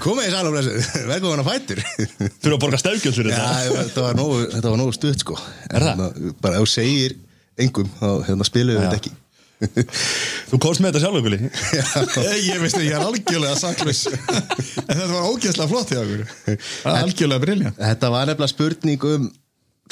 [0.00, 0.74] Komið í sælum blessu,
[1.10, 1.80] velkomin að fættur
[2.40, 3.80] Þurfa að borga stefgjöld fyrir Já, þetta.
[3.88, 5.36] þetta var nógu, þetta var nógu stutt sko.
[5.68, 6.04] Er það?
[6.06, 7.16] Hérna, Bara ef þú segir
[7.60, 9.12] engum, þá hérna, spilum við þetta ekki.
[10.50, 11.38] Þú komst með þetta sjálf Gulli.
[12.50, 14.00] Ég veist að ég er algjörlega saklaus.
[14.08, 19.04] En þetta var ógeðslega flott í okkur Það er algjörlega briljant Þetta var nefnilega spurning
[19.10, 19.28] um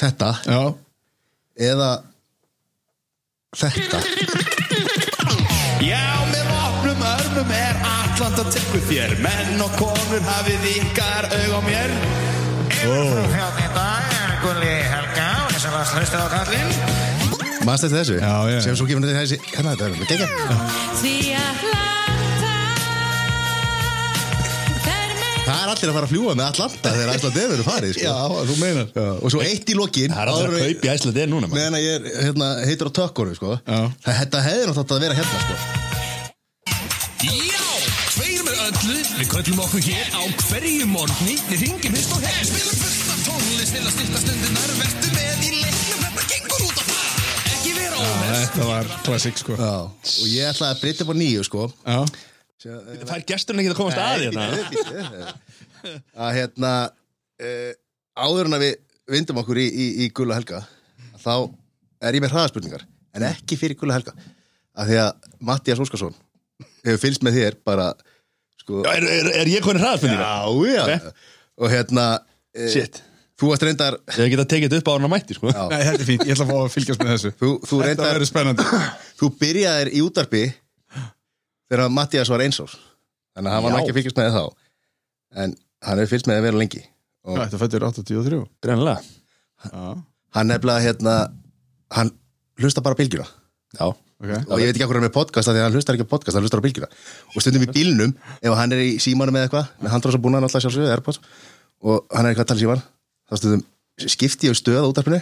[0.01, 0.31] þetta.
[0.49, 0.61] Já,
[1.69, 1.91] eða
[3.59, 4.01] þetta.
[5.85, 6.18] Já,
[8.39, 11.91] Atlanta tekur þér Menn og konur hafið ykkar aug á mér
[12.71, 16.71] Fjörn í dag er Gulli Helga og þess að last hlustið á kallinn
[17.67, 18.15] Manst þetta þessu?
[18.21, 18.59] Já, já.
[18.63, 20.39] Sem svo gefur þetta þessi, hérna þetta er fer með
[25.43, 28.07] Það er allir að fara að fljúa með Atlanta þegar Atlanta er verið farið sko.
[28.07, 28.15] já,
[28.47, 31.19] þú meinar Já, Og svo eitt í lokin Það er allir að kaupa í Æsland
[31.19, 31.59] er núna maður.
[31.59, 33.59] Meðan að ég er, hérna, heitur á tökkunum sko.
[33.59, 33.79] Já.
[34.07, 35.55] Það, Þetta hefði náttúrulega átt að vera hérna sko.
[37.19, 37.58] Já,
[38.69, 42.39] öllu, við köllum okkur hér á hverju morgni, við ringjum hist og hér.
[42.45, 46.77] Spilum fullt af tónlist til að styrta stundinar, vertu með í leiknum, þetta gengur út
[46.77, 47.21] á það.
[47.53, 48.33] Ekki vera ómest.
[48.33, 49.71] Þetta var klassik sko Já.
[49.89, 51.69] Og ég ætla að breyta upp á nýju sko.
[51.85, 51.99] Já,
[53.07, 54.45] Fær gesturinn ekki að komast að hérna
[56.19, 57.69] að hérna uh,
[58.19, 58.73] áður en að við
[59.15, 60.59] vindum okkur í, í, í Gulla Helga
[61.23, 61.47] þá
[62.03, 62.83] er ég með hraðaspurningar
[63.15, 64.11] en ekki fyrir Gulla Helga
[64.75, 66.19] af því að Mattias Óskarsson
[66.83, 67.87] hefur fylgst með þér bara
[68.69, 70.23] sko, Já, er, er, er ég konið hraðspurningar?
[70.23, 70.83] já, já.
[70.85, 71.21] Ok.
[71.59, 72.05] og hérna
[72.69, 73.01] Shit.
[73.39, 75.49] þú varst reyndar Ég hef getað tekið þetta upp á hana mætti sko.
[75.49, 77.31] Nei, þetta er fínt, ég ætla að fá að fylgjast með þessu.
[77.39, 78.65] Þú, þú Þetta reyndar verður spennandi.
[79.19, 80.43] Þú byrjaðir í útarpi
[81.69, 82.77] þegar Mattias var eins árs
[83.35, 83.79] þannig að hann var Já.
[83.83, 84.69] ekki að fylgjast með þér þá.
[85.43, 85.53] En
[85.87, 86.83] hann hefur fylgst með þér vera lengi.
[87.29, 89.01] Og Já, Þetta fættur 83 Greinlega
[89.69, 89.83] Já,
[90.37, 91.15] hann nefnilega hérna
[91.97, 92.11] hann
[92.59, 93.27] hlusta bara á bylgjuna.
[93.79, 93.87] Já
[94.19, 94.31] ok.
[94.51, 96.13] Og ég veit ekki hvað hann er með podcast því að hann hlustar ekki á
[96.13, 96.89] podcast, hann hlustar á bylgjuna.
[97.35, 100.65] Og stundum í bílnum, ef hann er í símanum með eitthvað, með handrósa búna alltaf
[100.65, 101.21] sjálfsögðu Airpods,
[101.85, 102.83] og hann er eitthvað að tala síman
[103.29, 103.63] þá stundum
[104.09, 105.19] skipti ég um stöð á útarpinu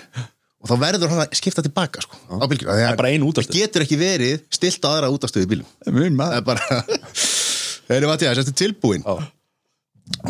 [0.57, 3.53] og þá verður hann að skipta tilbaka sko, á bylgjuna, Það er bara ein útastöð.
[3.53, 6.77] það getur ekki verið stilt aðra útastöð í bílum það er bara
[7.87, 9.17] að þetta er tilbúin Já.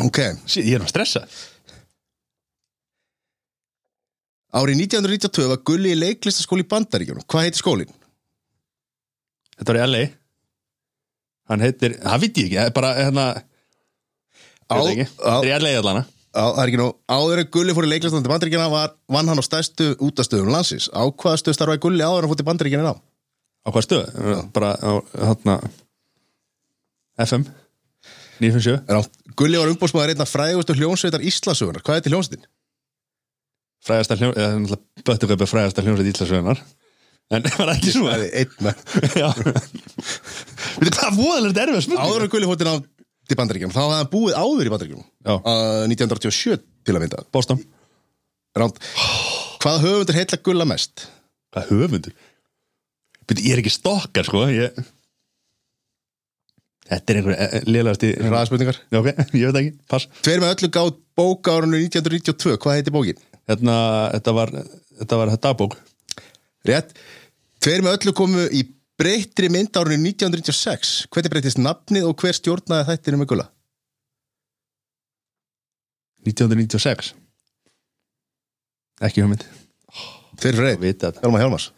[0.02, 0.18] Ok,
[0.58, 1.20] Ég er að stressa.
[4.58, 7.26] Árið 1992 var Gulli í leiklistaskóli í Bandaríkjunum.
[7.28, 7.92] Hvað heitir skólinn?
[9.58, 10.04] Þetta var í LA
[11.48, 13.26] Hann heitir, það veit ég ekki það er Bara hérna
[14.68, 16.02] Það er í LA allana
[16.36, 19.30] á, það er ekki nú Áður en Gulli fór í leiklistan til Bandaríkjana var, vann
[19.30, 22.92] hann á stærstu útastöðum landsins Á hvaða stöð starfaði Gulli áður en fór til Bandaríkjana
[22.92, 22.96] á?
[23.64, 24.04] Á hvað stöð?
[24.54, 24.90] Bara á
[25.24, 25.56] hérna
[27.24, 27.48] FM
[28.38, 29.16] 957 Rátt.
[29.38, 32.44] Gulli var umbóðsmaður einna frægustu hljónsveitar Íslasögunar Hvað heitir hljónsveitin?
[33.88, 36.62] Frægasta hljón eða náttúrulega Böttuköpi frægasta hljónsveit Íslasögunar
[37.34, 38.14] En það var ekki svona
[40.78, 42.76] Það er hvað voðalegt erfið spurning Áður en Gulli fór til,
[43.28, 45.34] til Bandaríkjana Þá hafði hann búið áður í Bandaríkjunum Já.
[45.36, 47.60] uh, 1987 til að mynda Boston
[48.58, 48.80] Ránt.
[49.62, 51.04] Hvað höfundur heilla Gulla mest?
[51.54, 52.14] Hvað höfundur?
[53.28, 54.78] Veitu, ég er ekki stokkar sko ég...
[56.88, 60.72] Þetta er einhver lélegast í Hraðaspurningar Já, ok, ég veit ekki, pass Tveir með öllu
[60.78, 63.20] gátt bók árunni 1992 Hvað heitir bókin?
[63.50, 63.76] Hérna,
[64.16, 64.54] þetta var
[65.02, 65.76] Þetta var dagbók
[66.68, 66.92] Rétt.
[67.62, 68.64] Tveir með öllu komu í
[68.98, 73.46] breyttri mynd árunni 1996 Hvernig breytist nafnið og hver stjórnaði þættinu með Gulla?
[76.26, 77.14] 1996
[78.98, 79.44] Ekki hugmynd.
[80.42, 81.20] Veit þetta.
[81.22, 81.68] Hjálmar Hjálmars.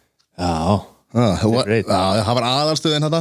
[0.41, 3.21] Já, ah, það var- aðalstöðin þetta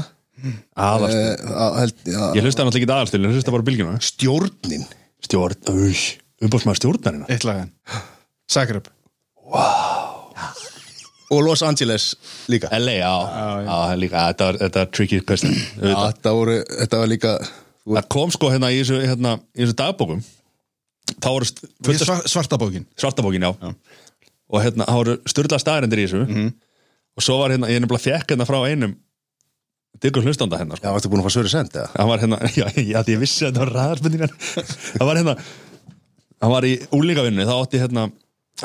[0.80, 4.00] aðast uh, held, ja, Ég hlusta náttúrulega ekki aðalstölu, ég hlusta bara á bylgjuna.
[4.04, 4.86] Stjórnin?
[5.26, 6.04] Stjórn, auð,
[6.46, 7.74] umbóðsmaður stjórnarina Eitt lagan
[8.54, 8.88] Zagreb
[11.30, 12.16] Og Los Angeles
[12.50, 12.70] líka.
[12.74, 13.96] LA, já, já, já.
[14.02, 15.52] Líka, þetta var, þetta var tricky question.
[15.78, 17.34] Já, þetta, voru, þetta var líka
[17.90, 20.20] Það kom sko hérna í þessu, hérna, í þessu dagbókum.
[21.16, 23.54] Þá voru st- af Svar- Svartabókin svartabókin, já,
[24.50, 26.50] og hérna, þá voru styrla staðarendir í þessu.
[27.18, 28.94] Og svo var hérna, ég nefnilega fekk hérna frá einum
[30.04, 30.86] diggur hlustanda hérna, sko.
[30.86, 31.90] Já, varstu búin að fá Söri Send eða?
[31.98, 34.36] hann var hérna, já, já, því ég vissi að þetta var ræðarspendingar
[35.00, 35.34] hann var hérna
[36.40, 38.06] hann var í úlingavinnu, þá átti hérna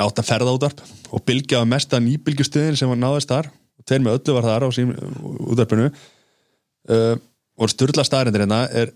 [0.03, 0.81] átti að ferða útvarp
[1.15, 3.47] og bylgja á mesta nýbylgjustöðin sem var náðist þar.
[3.79, 4.91] Og tveir með öllu var þar á sím
[5.53, 5.87] útvarpinu.
[6.91, 7.15] Uh,
[7.55, 8.91] og styrla staðarendir hérna er,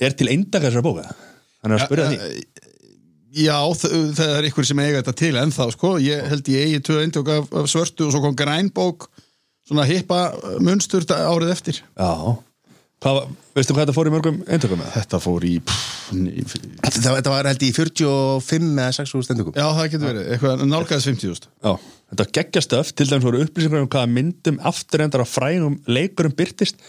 [0.00, 1.08] er til eindaka þessar bóka.
[1.64, 2.44] Hann er að spyrja því.
[3.36, 6.78] Já, þ- það er ykkur sem eiga þetta til ennþá, sko, ég held ég eigi
[6.86, 9.08] tvö eindök af, af svörtu og svo kom grænbók
[9.66, 10.20] svona hippa
[10.64, 11.82] munstur árið eftir.
[11.98, 12.12] Já,
[13.04, 13.18] hvað,
[13.56, 14.92] veistu hvað þetta fór í mörgum eintökum með?
[14.96, 19.56] Þetta fór í pff, ní- Þetta, þetta var held í 45 eða 6 úr stendugum
[19.58, 21.72] Já, það getur verið, eitthvað nálgæðis 50.000 Já,
[22.12, 26.80] þetta var geggjastöf til dæmis voru upplýsingar um hvaða myndum afturendar á frægum leikurum byrtist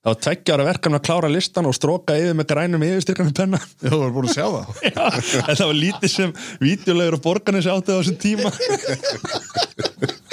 [0.00, 3.58] það var tveggja ára verkan að klára listan og stróka yfir með grænum yfirstyrkanum penna.
[3.84, 4.70] Þú var búin að sjá það.
[4.96, 5.04] Já,
[5.44, 6.32] en það var lítið sem
[6.64, 8.48] vídeolegur og borgarnir áttu á þessum tíma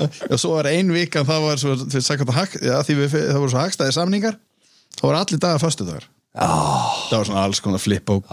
[0.30, 1.76] Já, svo var ein vikan, það var svo,
[2.36, 4.38] hag, já, því við, það voru svo hagstæði samningar.
[4.96, 8.26] Það voru allir dagar föstu dagar það var svona alls konar flip og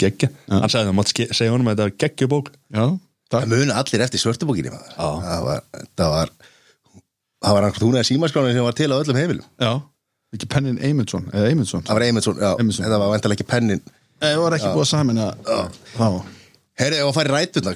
[0.00, 2.52] geggja, hann sagði það, mátt segja honum að þetta var geggjubók.
[2.72, 2.86] Já,
[3.26, 4.92] Það það, muni allir eftir svörtubókinni maður.
[4.96, 5.62] Það var
[5.98, 6.30] Það var
[7.46, 9.48] Það var hún eða símaskránin sem var til á öllum heimilum.
[9.60, 9.72] Já,
[10.34, 12.86] ekki pennin Eymundsson eða Eymundsson, Það var Eymundsson, já, Eymundsson.
[12.86, 13.82] þetta var vantilega ekki pennin.
[14.16, 15.50] Nei, það var ekki búið að samin að
[15.96, 16.06] þá,
[16.80, 17.74] Herri, ef að fara í rætuna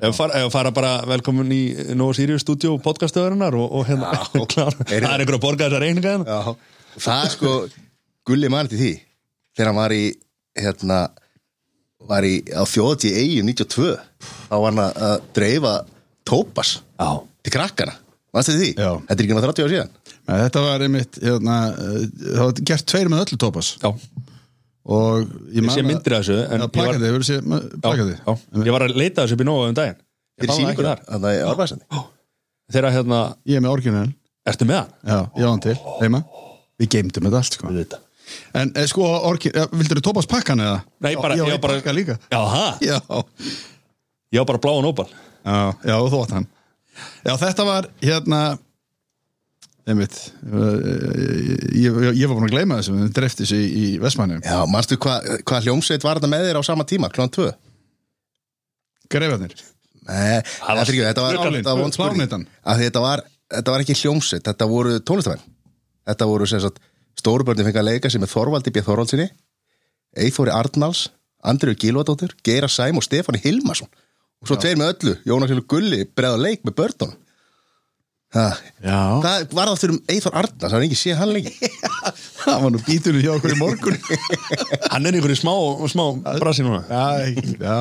[0.00, 1.62] Ef fara, fara bara velkomin í
[1.98, 4.14] Nova Sirius stúdíu podcastöðurinnar og, og hérna
[4.52, 6.36] klar, það er einhver að borga þessa reyninga hérna.
[6.38, 7.54] Já, það er sko
[8.30, 8.92] Gulli mann til því
[9.56, 10.04] þegar hann var í
[10.60, 11.00] hérna
[12.08, 13.90] var í, á þjóðati í eigin 92
[14.48, 15.74] þá var hann að dreifa
[16.28, 17.10] tópas Já.
[17.44, 17.98] til krakkana?
[18.30, 18.40] Já.
[18.40, 19.96] Þetta er ekki náttúrulega 30 ára síðan
[20.30, 23.90] Nei, þetta var einmitt hérna, eh, það var gert tveir með öllu tópas Já,
[24.88, 26.94] ég ég sé myndir af þessu en Já, ég var,
[27.82, 29.98] plakati já, já, ég var að leita þessu upp í Nova um daginn
[30.40, 32.04] ekki sýninguna, þar.
[32.70, 33.18] Þegar hérna,
[33.50, 34.06] Ég er með orginal,
[34.48, 34.92] ertu með hann?
[35.04, 35.74] já, ég á hann til.
[36.00, 36.20] Heima,
[36.80, 37.72] við geymdum þetta allt sko.
[38.56, 40.78] En eh, sko, orginal, vildur þú tópas pakkan eða?
[41.02, 42.16] Nei, bara, já, ég ég var bara pakka líka.
[42.30, 42.64] Já, ha?
[42.80, 42.98] Já,
[44.30, 44.86] Ég var bara bláan
[45.44, 46.46] já, já, þú átt hann.
[47.26, 48.40] Já, þetta var hérna
[49.88, 50.16] einmitt
[51.72, 54.58] ég, ég, ég var búin að gleyma þessu við drefti þessu í, í Vestmannum Já,
[54.70, 57.48] manstu hvað hva hljómsveit var þetta með þér á sama tíma, klón 2?
[59.10, 59.54] Greifarnir
[60.10, 61.22] Nei, þetta, er ekki, þetta
[61.76, 61.92] var.
[61.94, 62.46] Klánitan.
[62.64, 63.22] Af því þetta var,
[63.52, 65.44] þetta var ekki hljómsveit, þetta voru tónlistamenn
[66.10, 66.80] Þetta voru sem sagt
[67.20, 68.82] Stórubörni fengið að leika sem með Þorvaldi B.
[68.86, 69.28] Þorvaldsinni
[70.24, 71.08] Eithóri Arnalds
[71.46, 73.90] Andriu Gílvadóttur, Geira Sæm og Stefáni Hilmarsson
[74.40, 77.18] og svo tveir með öllu, Jónas Hildur Gulli breða leik með börnunum
[78.30, 81.70] Hvað var það fyrir um Eithór Arnalds, það er ekki séð hann lengi.
[82.40, 83.96] Það var nú bítunni hjá okkur í morgun.
[84.92, 85.52] Hann er einhverju smá,
[85.92, 86.04] smá
[86.40, 86.78] brasi núna.
[86.88, 87.26] Já,
[87.60, 87.74] já.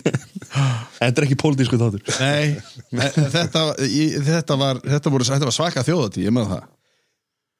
[0.98, 2.02] Þetta er ekki pólitísku þáttur.
[2.18, 2.58] Nei,
[3.32, 6.66] þetta, í, þetta, var, þetta, voru, þetta var svaka þjóðatí, ég með það.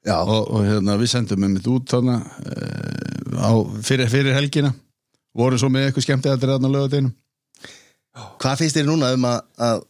[0.09, 2.69] Já, og, og hérna, við sendum með mitt út þarna, e,
[3.39, 3.51] á,
[3.89, 4.73] fyrir, fyrir helgina.
[5.39, 7.15] Vorum svo með eitthvað skemmtið að dreðna lögadeginum
[8.39, 9.81] hvað finnst þér núna um að, að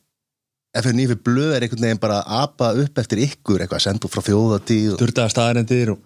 [0.69, 4.21] FNÍ fyrir blöð er einhvern veginn bara að apa upp eftir ykkur eitthvað, sendu frá
[4.27, 5.00] þjóðatíð og...
[5.01, 6.06] Durdaða staðarendir og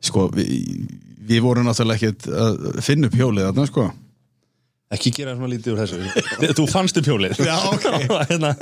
[0.00, 0.52] Sko, við,
[1.28, 3.90] við vorum náttúrulega ekkert að finna upp hjólið þarna, sko.
[4.90, 6.54] Ekki gera svona lítið úr þessu.
[6.56, 7.42] Þú fannst upp hjólið.
[7.46, 7.84] Já, ok.
[8.30, 8.54] hérna,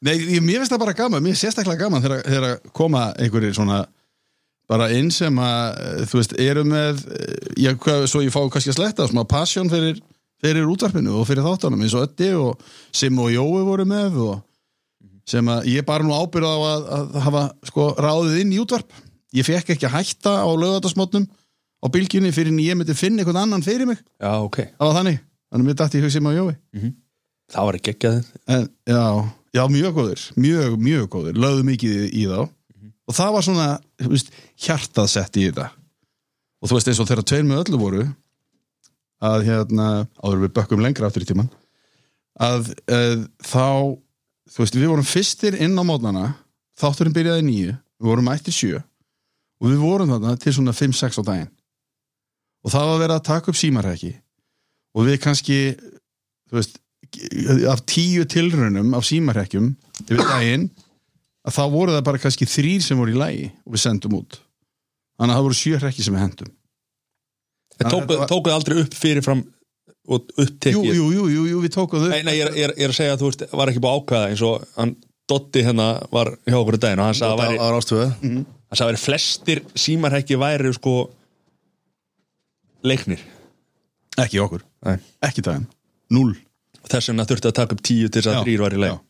[0.00, 3.56] Nei, ég, mér finnst það bara gaman, mér er sérstaklega gaman þegar, þegar koma einhverjir
[3.56, 3.82] svona
[4.70, 8.72] bara inn sem að, þú veist, eru með eh, já, hvað, svo ég fá kannski
[8.72, 9.98] að sletta svona passion fyrir,
[10.40, 12.62] fyrir útvarpinu og fyrir þáttunum, eins og Öddi og
[12.96, 14.38] Sim og Jói voru með og
[15.30, 18.94] sem að ég bara nú ábyrða á að, að hafa sko ráðið inn í útvarp.
[19.36, 21.28] Ég fekk ekki að hætta á lögatarsmotnum
[21.80, 24.58] á bylgjunni fyrir en ég myndi finna einhvern annan fyrir mig, Já, ok.
[24.74, 25.20] Það var þannig.
[25.50, 26.54] Þannig mér dætti í hug Sim og Jói.
[27.50, 28.18] Það var ekki ekki að
[28.54, 29.04] En, já,
[29.56, 32.40] já, mjög góður mjög, mjög góður, lögðu mikið í, þá.
[33.10, 33.68] Og það var svona
[34.06, 35.70] veist, hjartað sett í þetta.
[36.60, 38.04] Og þú veist eins og þegar tveir með öllu voru
[39.20, 39.88] að hérna
[40.22, 41.50] áður við bökkum lengra aftur í tíman
[42.40, 43.66] að, að þá
[44.50, 46.26] þú veist, við vorum fyrstir inn á mótnana
[46.80, 48.80] þátturinn byrjaði nýju við vorum mætti sjö
[49.60, 51.50] og við vorum þarna til svona 5-6 á daginn.
[52.64, 54.12] Og það var verið að taka upp símarhæki
[54.96, 55.58] og við kannski
[56.50, 56.78] þú veist,
[57.70, 59.72] af tíu tilraunum af símarhekkjum
[60.06, 60.70] yfir daginn
[61.46, 64.40] að þá voru það bara kannski þrýr sem voru í lægi og við sendum út.
[65.20, 66.52] Þannig að það voru sjö hrekki sem við hendum
[67.86, 69.44] Tókuð var- tókuð aldrei upp fyrir fram
[70.10, 70.90] og upptekið?
[70.90, 73.14] Jú, jú, jú, jú, við tókum þau Nei, nei, ég er, ég, er, að segja
[73.14, 74.96] að þú veist, var ekki búið ákveða eins og hann
[75.30, 78.46] Dotti hérna var hjá okkur í daginn og hann sagði að væri, á rástöðu hann
[78.74, 80.94] sagði að væri flestir símarhekki væri sko
[82.82, 83.20] leiknir.
[84.18, 84.96] Ekki okkur, Nei.
[85.22, 85.68] ekki daginn.
[86.10, 86.34] Null
[86.90, 89.00] þess vegna þurfti að taka upp tíu til þess að þrýr var í leik já.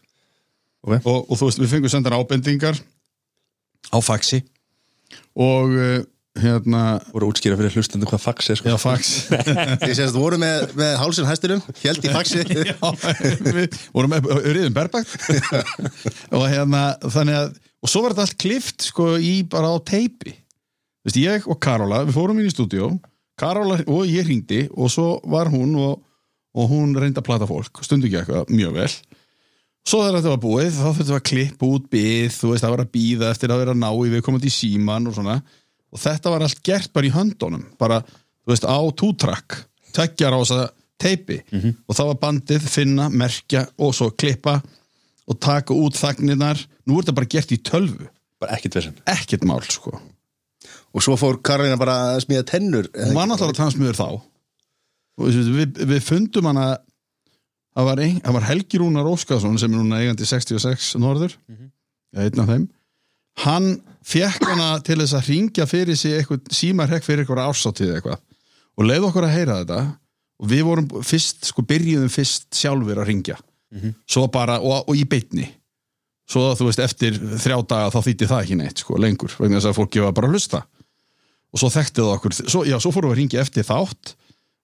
[1.00, 2.80] og, og þú veist, við fengum sendar ábendingar
[3.88, 4.42] á faxi
[5.38, 6.00] og uh,
[6.38, 8.70] hérna voru útskýra fyrir hlustandi hvað fax er sko.
[8.70, 9.10] já, fax.
[9.82, 12.44] Þið sést voru með, með hálsinn hæstinum Held í faxi.
[12.70, 12.76] Já,
[13.50, 15.16] við vorum með riðum berbækt
[16.36, 20.36] og hérna þannig að, og svo var þetta allt klift sko í bara á teipi.
[21.06, 22.92] Vist, ég og Karola, við fórum inn í stúdíó
[23.40, 26.02] Karola og ég hringdi og svo var hún og,
[26.54, 28.92] og hún reyndi að plata fólk, stundu ekki eitthvað mjög vel.
[29.88, 32.74] Svo þegar þetta var búið þá þurftum við að klippa út byð þú veist, það
[32.74, 35.38] var að býða eftir að vera ná í við komandi í síman og svona
[35.90, 38.00] og þetta var allt gert bara í höndunum bara,
[38.44, 39.58] þú veist, á tútrakk
[39.94, 40.68] tveggjar á þessa
[41.00, 41.40] teipi
[41.88, 44.60] og það var bandið, finna, merkja og svo klippa
[45.30, 46.58] og taka út þagnirnar.
[46.86, 48.08] Nú er þetta bara gert í tölvu.
[48.40, 49.94] Bara ekkert vesinn ekkert mál sko.
[50.90, 54.08] Og svo fór Karolina bara að smíða tennur hún var náttúrulega transmiður þá.
[55.20, 56.66] Og við, við, við fundum hana
[57.76, 61.36] það var, ein, var Helgi Rúnar Óskarsson sem er núna eigandi 66 norður.
[62.10, 62.66] Ja, einn af þeim.
[63.44, 63.68] Hann
[64.06, 68.20] fekk hana til þess að ringja fyrir sig eitthvað símarhekk fyrir eitthvað ásáttíð eitthvað.
[68.78, 69.80] Og leið okkur að heyra þetta.
[70.40, 73.36] Og við vorum fyrst, sko byrjuðum fyrst sjálfur að ringja
[74.08, 75.44] svo bara, og, og í beitni
[76.30, 79.70] svo þú veist, eftir þrjá daga þá þýtti það ekki neitt, sko, lengur vegna þess
[79.70, 80.60] að fólki var bara að hlusta.
[81.50, 84.12] Og svo þekkti það okkur, svo, já, svo fórum við að ringja eftir þátt.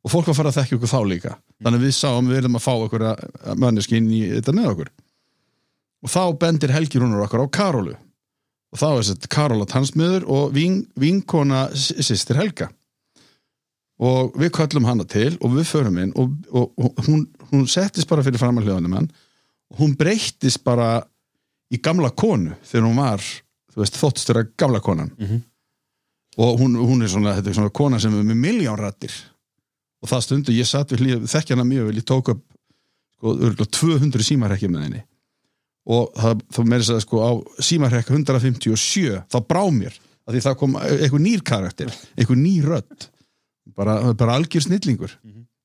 [0.06, 1.32] Og fólk var að fara að þekki okkur þá líka.
[1.66, 3.04] Þannig við sáum við erum að fá okkur
[3.58, 4.92] manneskinn í þetta með okkur.
[6.06, 7.96] Og þá bendir Helgi Rúnar okkur á Karolu
[8.76, 12.68] og þá er þetta Karola tannsmiður og vin, vinkona sýstir Helga.
[13.96, 18.08] Og við köllum hana til og við förum inn og, og, og hún, hún settist
[18.10, 19.08] bara fyrir fram að hljóðanum hann
[19.72, 21.00] og hún breyttist bara
[21.72, 23.24] í gamla konu þegar hún var
[23.72, 25.14] þú veist, þóttistur að gamla konan.
[26.36, 29.16] Og hún, hún er svona, þetta er svona kona sem er með miljánrættir
[30.04, 32.44] og það stundu ég satt við hlýða, þekkja hana mjög vel ég tók upp
[33.16, 35.06] sko, örugglega 200 símarrekki með henni
[35.86, 37.30] og það, það meiri að sko á
[37.62, 43.08] símarrekka 157 þá brá mér að því það kom eitthvað nýr karakter eitthvað nýr rödd.
[43.76, 45.16] Bara, bara algjör snillingur.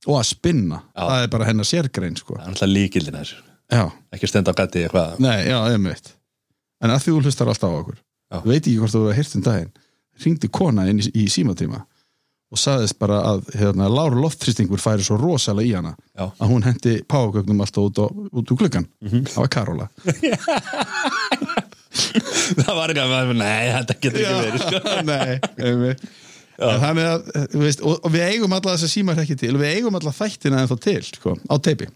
[0.10, 1.02] Og að spinna, Já.
[1.06, 2.34] það er bara hennar sérgrein sko.
[2.38, 3.38] það er alltaf líkildin þessu
[4.12, 5.20] ekki stenda á gatti eitthvað.
[5.24, 5.60] Nei, já,
[6.82, 7.98] en að þú hlustar alltaf á okkur
[8.32, 8.38] Já.
[8.46, 9.72] veit ekki hvort þú hefur heyrt um daginn
[10.22, 11.84] ringdi kona inn í, í símatíma
[12.52, 16.26] og sagðist bara að hérna, láru loftþrýstingur færi svo rosalega í hana Já.
[16.28, 19.88] að hún hendi págögnum alltaf út, á, út úr gluggan það var Karola.
[21.92, 24.80] Það var ekki að nei, þetta getur ekki verið sko.
[25.12, 25.96] Nei,
[26.62, 29.62] En Þannig að, veist, og, og við eigum alla þess að síma ekki til og
[29.64, 31.88] við eigum alla þættina ennþá til, sko, á teipi.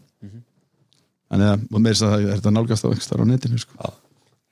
[1.30, 3.92] Þannig að, og meira þess að það er þetta nálgast á einhverstaðar á netinu, sko.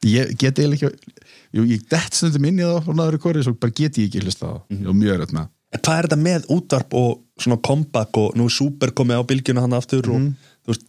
[0.03, 3.43] Ég get eiginlega ekki, jú, ég dett stundum inn í það frá náður í kori,
[3.48, 4.55] svo bara get ég ekki hlusta á.
[4.67, 7.12] Það, og mjög með en hvað er þetta með útvarp og
[7.42, 10.27] svona comeback og nú er super komið á bylgjuna hann aftur og
[10.63, 10.88] þú veist,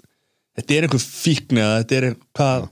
[0.58, 2.70] þetta er einhver fíkni eða þetta er hvað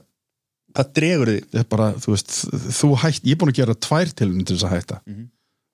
[0.73, 1.41] hvað dregur þið?
[1.51, 2.35] það er bara, þú veist,
[2.79, 4.99] þú hætt ég er búin að gera tvær tilunum til þess að hætta.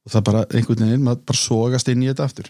[0.06, 2.50] Og það bara einhvern veginn, maður bara sogast inn í þetta aftur.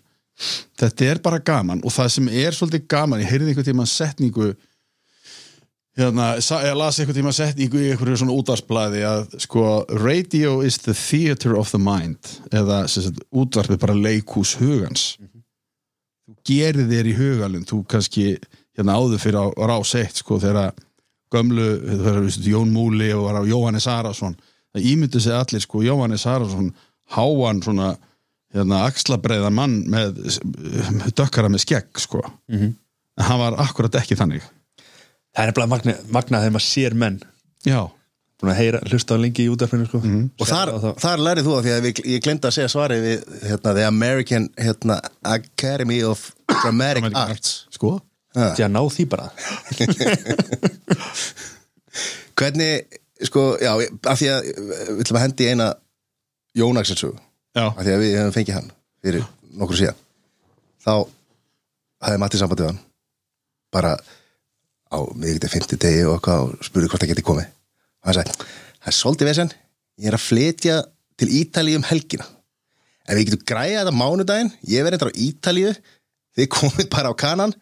[0.80, 4.54] Þetta er bara gaman og það sem er svolítið gaman, ég heyrði einhvern tíma setningu
[6.00, 9.64] hérna, ég las einhvern tíma setningu í einhverju svona útvarsblæði að sko,
[10.00, 15.12] radio is the theater of the mind eða sagt, útvarpið bara leikhús hugans.
[16.30, 18.30] Þú gerir þér í hugalinn þú kannski,
[18.78, 20.74] hérna áður fyrir á, á rás eitt, sko, þegar
[21.34, 24.38] gömlu, þegar við Jón Múli og var á Jóhannes Arason
[24.74, 26.72] það ímyndu sig allir sko Jóhannes Arason
[27.16, 27.96] háan svona
[28.54, 30.22] hérna, axlabreiðan mann með,
[30.94, 32.24] með dökkara með skegg sko.
[32.50, 34.46] En hann var akkurat ekki þannig
[35.38, 37.18] það er bara magna, magna þegar maður sér menn.
[37.68, 37.80] Já,
[38.40, 40.00] búin að heyra, hlusta á lengi í útvarpinu sko.
[40.40, 40.72] og þar,
[41.02, 43.88] þar lærið þú að því að við, ég glemd að segja svarið við hérna, The
[43.88, 46.30] American hérna, Academy of
[46.62, 47.58] Dramatic Arts.
[47.76, 47.98] Sko?
[48.38, 49.28] Því að ná því bara.
[52.40, 53.74] Hvernig, sko, já,
[54.08, 55.72] af því að við ætlum að hendi í eina
[56.56, 57.18] Jón Axelsögu
[57.58, 58.70] já, af því að við hefum fengið hann
[59.04, 59.26] fyrir
[59.60, 60.00] nokkur síðan.
[60.86, 60.94] Þá
[62.06, 62.80] hafði Matti samband við hann.
[63.76, 63.92] Bara
[64.90, 67.50] á miðvikti 50 degi og eitthvað og spurði hvort það geti komið.
[68.00, 68.36] Og hann sagði,
[68.80, 69.54] það er svolítið vesen.
[70.00, 70.78] Ég er að flytja
[71.20, 72.28] til Ítalíu um helgina.
[73.10, 75.74] En við getum græða þetta mánudaginn ég verði þetta á Ítalíu
[76.38, 77.56] þið komið bara á kanan.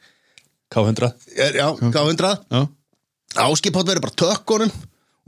[0.74, 1.14] K100
[1.56, 2.64] já, K100 já,
[3.40, 4.72] Áskipátt verður bara tökkunum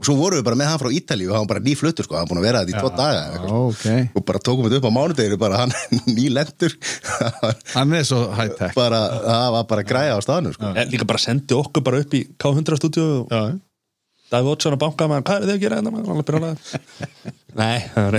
[0.00, 2.16] og svo vorum við bara með hann frá Ítalíu og hann var bara nýfluttur sko,
[2.16, 3.56] hann var búin að vera þetta í tvo daga eða eitthvað.
[3.68, 4.16] ok.
[4.16, 5.74] Og bara tókum við þetta upp á mánudeginu bara hann
[6.16, 6.76] nýlendur.
[7.74, 8.72] Hann er svo high tech.
[8.78, 10.72] Bara, það var bara græja á staðinu sko.
[10.72, 13.42] En líka bara sendi okkur bara upp í K100 stúdíu og já,
[14.30, 18.14] Davíð Ótsson að banka maður, hvað er þið að gera þetta Nei, það er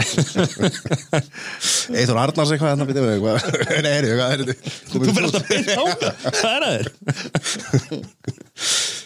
[2.01, 3.37] Eithor Arnars eitthvað hann býtum við eitthvað.
[3.85, 4.55] Nei, heyrðu, hvað er þetta
[4.91, 5.83] Þú fyrir alltaf að beina á
[6.41, 6.85] það, er þér?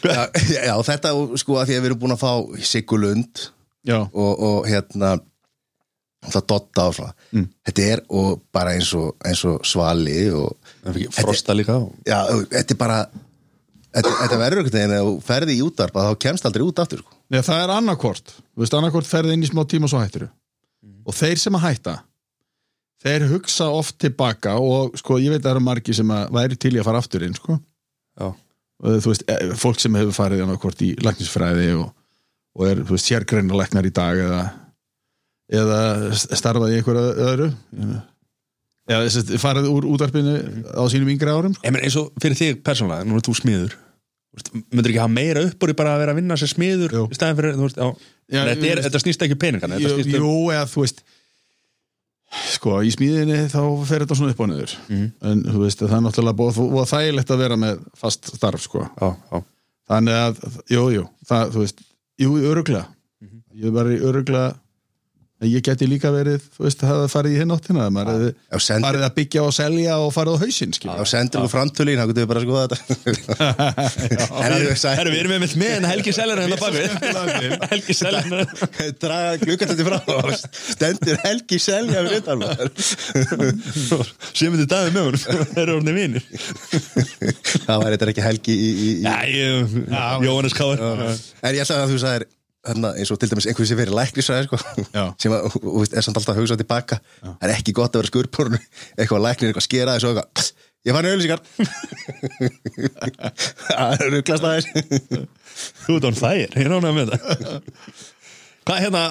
[0.15, 0.19] já,
[0.69, 2.33] já, þetta sko að því að við erum búin að fá
[2.71, 3.45] Sigurlund
[4.09, 5.15] og, og hérna
[6.25, 7.13] það dotta og svona.
[7.67, 10.55] Þetta er og bara eins og, eins og svali og
[11.13, 11.75] Frosta líka.
[11.83, 12.17] Og- já,
[12.49, 16.23] þetta er bara þetta, þetta verður einhvern veginn að þú ferði í útvarp að þá
[16.25, 17.14] kemst aldrei út aftur sko.
[17.33, 18.35] Já, það er annarkort.
[18.53, 20.27] Þú veist, annarkort ferði inn í smá tíma og svo hættir
[21.05, 21.95] og þeir sem að hætta
[23.05, 26.57] þeir hugsa oft tilbaka og sko, ég veit að það eru margi sem að væri
[26.57, 27.59] til í að fara aftur inn, sko.
[28.25, 31.93] Og þú veist, eh, fólk sem hefur farið annarkort í læknisfræði og,
[32.57, 34.41] og er, veist, sérgreina læknar í dag eða,
[35.61, 35.79] eða
[36.25, 37.49] starfað í einhverju öðru.
[38.85, 40.35] Eða farið úr útvarpinu
[40.77, 41.65] á sínum yngri árum sko.
[41.69, 43.77] Meina eins og fyrir þig persónulega, nú er þú smiður
[44.71, 47.03] myndir ekki hafa meira upp úr í bara að vera að vinna sér smiður Jú.
[47.11, 47.89] í staðin fyrir, þú veist, já,
[48.25, 50.65] Já, Nei, þetta, er, þetta snýst ekki um peningan þetta Jú, snýst um, jú, eða
[50.71, 51.03] þú veist
[52.55, 55.05] sko, í smíðinni þá fer þetta svona upp á niður Mhm.
[55.29, 58.81] en þú veist, það er náttúrulega búið, búið þægilegt að vera með fast starf, sko
[58.81, 59.43] já, já,
[59.89, 60.41] þannig að,
[60.73, 61.83] jú, jú, það, þú veist
[62.19, 62.85] jú, öruglega
[63.21, 63.41] Mhm.
[63.63, 64.59] ég var í öruglega en
[65.43, 68.29] ég geti líka verið, þú veist, það farið í hinn áttina maður hefði
[68.63, 71.99] sendir- farið að byggja og selja og farið á hausinn, skilja Já, sendur þú framtölín,
[71.99, 72.79] þá getur við bara að skoða þetta
[74.45, 78.23] En það er Herru, við erum með með með Helgi Seljar hérna bakvið Helgi Seljar
[79.03, 80.31] Draga glukkatætti frá og
[80.71, 82.71] stendur Helgi Selja við maður
[84.35, 85.21] sem þetta dagið með honum.
[85.55, 86.23] Þeir eru orðinni vinir.
[87.65, 89.75] Það var þetta ekki Helgi í, í, í Já, ég,
[90.25, 92.31] Jóhannes Káur En ég ætla að þú sagðir hérna,
[92.71, 94.57] eins og til dæmis einhverju sem verið læknisræði sko,
[95.21, 97.99] sem að, og, og, er samt alltaf að hugsa tilbaka það er ekki gott að
[98.03, 98.59] vera skurpórnu
[98.97, 100.47] eitthvað læknir, eitthvað skera þessu og eitthvað
[100.85, 101.41] ég fann auðlýsingar
[103.69, 104.67] það er rugglast aðeins.
[105.85, 107.23] Þú ert án þær, ég ránaði með það.
[108.65, 109.03] Hvað hérna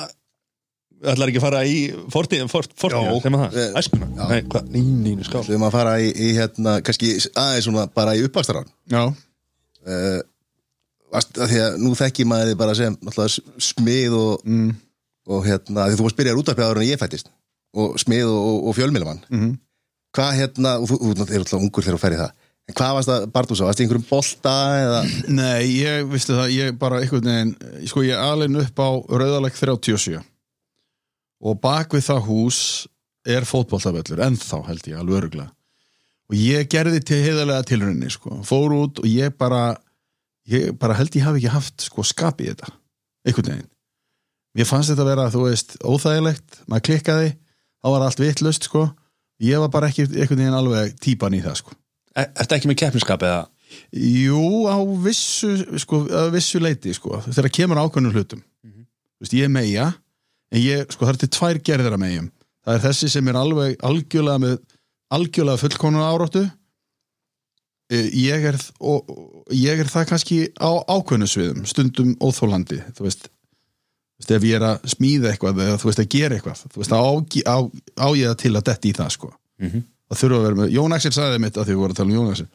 [1.13, 1.79] ætlar ekki að fara í
[2.13, 4.07] fortíðin fort, fortíðin, sem að það, Eh, æskuna.
[4.21, 5.45] Nei, hvað, nýninu skál.
[5.49, 10.21] Erum að fara í, í hérna, kannski aðeins svona bara í uppvastarann já, uh,
[11.15, 12.97] því að nú þekki maður þið bara sem
[13.71, 14.71] smið og, mm.
[15.31, 17.31] og hérna, því þú varst byrjar útarpið áður en ég fættist
[17.75, 19.23] og smið og, og, og fjölmiðlamann.
[19.31, 19.53] Mhm.
[20.15, 22.35] hvað hérna, og þú, þú er alltaf ungur þegar þú ferði það.
[22.65, 25.01] En hvað varst það, Bartúsa, varst það einhverjum bolta eða,
[25.37, 27.51] Nei, ég, vistu það, ég bara einhvern veginn,
[27.91, 28.89] sko ég er alveg upp á
[29.21, 30.23] Rauðaleg 37
[31.45, 32.61] og bak við það hús
[33.29, 35.51] er fótboltavöllur, ennþá held ég alveg öruglega
[36.31, 39.75] og ég gerði til heiðarlega tilrunni, sko, fór út og ég bara,
[40.51, 42.73] ég bara held ég hafi ekki haft, sko, skap í þetta
[43.25, 43.71] einhvern veginn
[44.55, 47.33] mér fannst þetta vera, þú veist, óþægilegt maður klikkaði,
[47.83, 48.87] þá var allt vittlust, sko
[49.43, 51.81] ég var bara ekki einhvern veginn alveg típan í það, sko
[52.15, 53.43] Er þetta ekki með keppniskap eða
[53.95, 55.51] Jú, á vissu,
[55.83, 58.43] sko, á vissu leiti, sko, þegar kemur ákveðnum hlutum.
[58.63, 59.87] Þú veist, ég er meja,
[60.53, 62.29] en ég, sko, það er til tvær gerðir af megjum.
[62.65, 64.57] Það er þessi sem er alveg algjörlega með,
[65.15, 66.45] algjörlega fullkonuna áróttu.
[67.95, 69.15] Eh, Ég er, og,
[69.55, 73.29] ég er það kannski á ákveðnum sviðum, stundum óþólandi, þú veist,
[74.25, 77.03] ef ég er að smíða eitthvað eða þú veist að gera eitthvað, þú veist, á,
[77.51, 77.57] á,
[78.01, 79.33] á ég það til að detti í það, sko.
[80.11, 82.11] Það þurfa að vera með, Jón Axel sagði mitt að því við vorum að tala
[82.11, 82.47] um Jón Axel.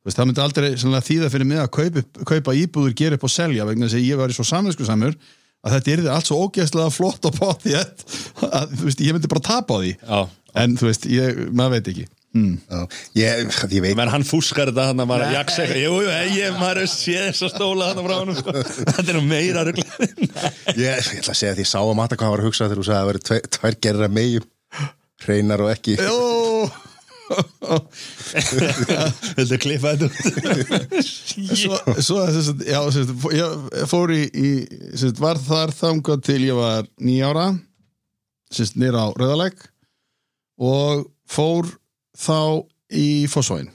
[0.00, 3.32] Veist, það myndi aldrei sannlega, þýða fyrir mig að kaupa, kaupa íbúður, gera upp og
[3.34, 5.16] selja vegna þess að ég var í svo samvinsku samur
[5.60, 9.78] að þetta er allt svo ógeðslega flott og bótt að, ég myndi bara tapa á
[9.82, 9.90] því.
[10.00, 10.20] Já,
[10.62, 12.80] en þú veist, ég, maður veit ekki já,
[13.18, 16.82] ég, ég veit menn hann fúskar þetta hann að maður eitthvað, jú, jú, ég, maður
[16.84, 18.54] er séð þess að stóla hann frá hann sko.
[18.86, 19.80] þetta er nú meira ég,
[20.78, 22.78] ég ætla að segja að ég sá að matta hvað hann var að hugsa þegar
[22.78, 24.46] þú sagði að það væri tvær, tvær gerðir af megjum
[25.26, 25.98] hreinar og ekki.
[29.80, 30.14] Þetta út?
[31.54, 32.80] Svo, svo sem sagt, já,
[33.22, 34.50] fó- ég fór í, í
[34.98, 37.48] sagt, var þar þangað til ég var nýjára
[38.80, 39.60] nýra á Rauðalegg
[40.60, 41.68] og fór
[42.20, 42.40] þá
[42.96, 43.70] í Fossvæin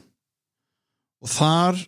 [1.25, 1.79] og þar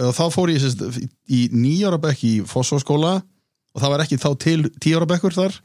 [0.00, 0.84] eða þá fór ég sagt,
[1.28, 5.56] í nýjára bekk í Fossváskóla og það var ekki þá til tíjára bekkur þar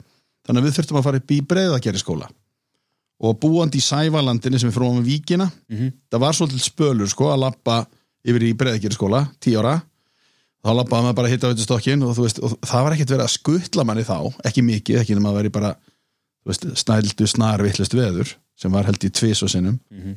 [0.45, 2.29] þannig að við þurftum að fara upp í breiðagerri skóla
[3.25, 5.47] og búandi í Sævalandinu sem er frá með víkina
[6.11, 7.85] það var svolítið spölur sko að lappa
[8.25, 9.79] yfir í breiðagerri skóla, tíu ára.
[10.65, 13.33] Þá lappaði maður bara hitta veitur stokkin og, veist, og það var ekkert verið að
[13.35, 14.17] skuttla manni þá
[14.49, 15.75] ekki mikið, ekki nema að veri bara
[16.45, 19.77] veist, snældu snar vittlust veður sem var held í tvis og sinnum.
[19.93, 20.15] Mm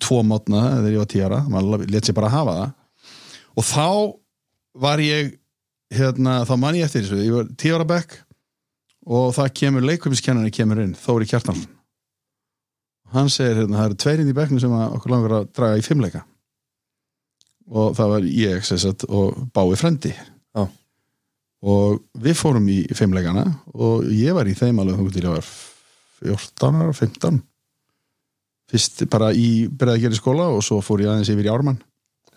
[0.00, 2.70] tvo mótna þegar ég var tíu ára maður let sér bara hafa það.
[3.60, 3.88] Og þá
[4.86, 5.34] var ég
[5.92, 7.20] hérna, þá man ég eftir þessu.
[7.24, 8.16] Ég var tíu ára bekk
[9.10, 11.60] og það kemur leikumiskennari kemur inn, Þóri Kjartan
[13.14, 16.24] hann segir hérna, það eru tveirinn í bekknu sem okkur langar að draga í fimmleika.
[17.70, 20.64] Og það var ég sagt, og Bái Frendi Já.
[21.62, 23.44] og við fórum í fimmleikana
[23.74, 25.52] og ég var í þeim alveg þangað til ég var
[26.20, 27.40] 14 ára, 15
[28.70, 31.80] fyrst bara í breðagerði skóla og svo fór ég aðeins yfir í Ármann.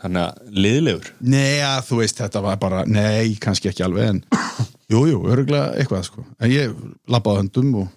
[0.04, 1.12] Þannig að liðlegur?
[1.24, 4.24] Nei, að, þú veist, þetta var bara nei, kannski ekki alveg en
[4.92, 6.26] jú, jú, örgulega eitthvað sko.
[6.44, 6.74] En ég
[7.08, 7.92] labbaði höndum og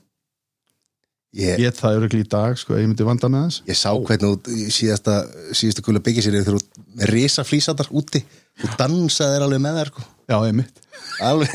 [1.36, 4.34] ég, ég það örgulega í dag sko, ég myndi vanda með þess ég sá hvernig
[4.36, 5.20] út í síðasta
[5.56, 8.22] síðasta kula byggja sér þegar þú risa flýsatar úti.
[8.56, 10.04] Þú dansaðir alveg með þær sko.
[10.26, 10.78] Já, einmitt.
[11.22, 11.50] Alveg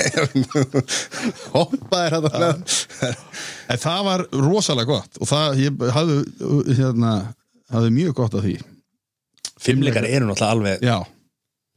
[1.55, 2.75] hoppaðir hann með
[3.73, 7.15] En það var rosalega gott og það, ég hafði hérna,
[7.73, 8.53] hafði mjög gott af því.
[9.61, 10.97] Fimmleikar eru náttúrulega alveg Já,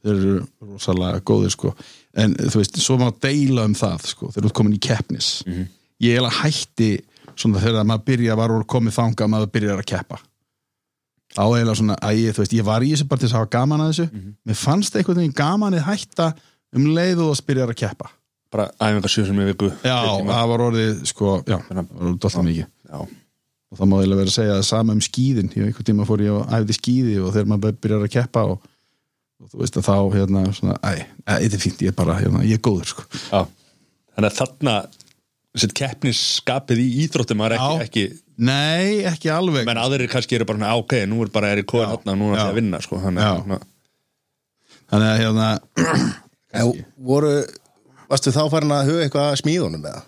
[0.05, 0.37] þeir eru
[0.71, 1.73] rosalega góðir sko.
[2.15, 5.33] En þú veist, svo má deila um það sko, þeir eru komin í keppnis.
[5.45, 6.89] Ég eiginlega hætti
[7.39, 10.19] svona þegar maður byrja var úr komið þanga maður byrjar að keppa.
[11.35, 13.51] Á eiginlega svona, að ég, þú veist, ég var í þessu bara til að hafa
[13.57, 14.05] gaman að þessu.
[14.47, 16.29] Mér fannst einhvern veginn gamanið hætta
[16.75, 18.11] um leið og að spyrja að keppa.
[18.55, 19.71] Bara æfingar sjö sem í viku.
[19.83, 19.97] Já,
[20.29, 22.69] það var orðið, sko, já það var dollta mikið.
[22.85, 25.51] Já, og það má eiginlega vera að segja það sama um skíðin.
[25.55, 28.69] Ég einhvern tíma fór ég og æfði skíði og þegar maður byrjar að keppa og,
[29.43, 30.93] og þú veist að þá, hérna, svona, æ
[31.25, 33.07] þetta er fínt, ég er bara, hérna, ég er góður, sko.
[33.27, 33.43] Já.
[35.55, 38.05] Keppnisskapið í íþróttum er ekki, ekki
[38.37, 39.65] nei, ekki alveg.
[39.67, 42.17] menn aðrir kannski eru bara svona, "Ah, ok, nú er bara er í kóðan þarna,
[42.19, 43.61] nú er það að vinna sko, þannig
[44.91, 45.59] þannig að, hérna,
[46.55, 46.71] En
[47.03, 47.43] voru,
[48.07, 50.05] varstu þá farin að huga eitthvað að smíðunum með það?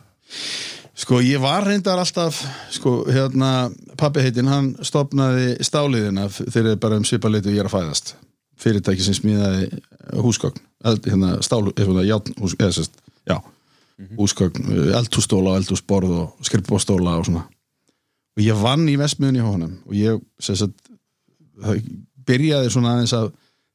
[0.97, 2.39] Sko, ég var reyndar alltaf,
[2.73, 8.15] sko, hérna, pappi heitinn, hann stopnaði stáliðina þegar bara um svipalitu ég er að fæðast.
[8.57, 9.67] Fyrirtæki sem smíðaði
[10.23, 10.63] húsgögn,
[11.05, 12.97] hérna, stálu, hérna, játn, hús, eða sérst,
[13.29, 13.38] já,
[14.17, 17.45] húsgögn, eldhústóla og eldhúsborð og skrifbóstóla og svona.
[18.38, 21.83] Og ég vann í vestmiðunni hjá honum og ég, það
[22.27, 23.31] byrjaði svona aðeins að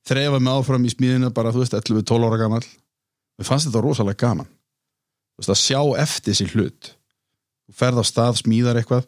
[0.06, 2.64] þrefa mig áfram í smíðina bara, þú veist, 11-12 ára gamall.
[3.38, 4.50] Mér fannst þetta rosalega gaman.
[5.32, 6.92] Þú veist, að sjá eftir sér hlut
[7.72, 9.06] þú ferð á stað, smíðar eitthvað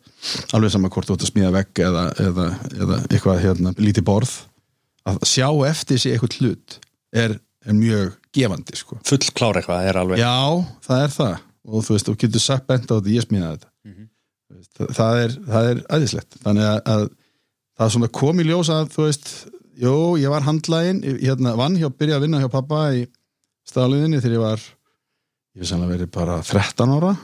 [0.56, 2.46] alveg sama hvort þú ert að smíða vegg eða, eða,
[2.78, 4.34] eða eitthvað hérna, lítið borð
[5.04, 6.78] að sjá eftir sér eitthvað hlut
[7.14, 8.98] er, er mjög gefandi sko.
[9.06, 10.22] full klára eitthvað er alveg.
[10.22, 10.36] Já,
[10.86, 11.34] það er það.
[11.64, 13.70] Og þú veist, þú getur sagt bent á þetta, ég smíðaði þetta.
[14.44, 16.38] Þú veist, það, það er, það er æðislegt.
[16.44, 17.04] Þannig að, að
[17.74, 19.30] það er svona kom í ljós að þú veist,
[19.84, 23.06] jú, ég var handlægin hérna, vann hjá, byrja að vinna hjá pappa í
[23.68, 24.66] stafliðinni þegar ég var
[25.54, 27.14] ég veist sannlega verið bara 13 ára.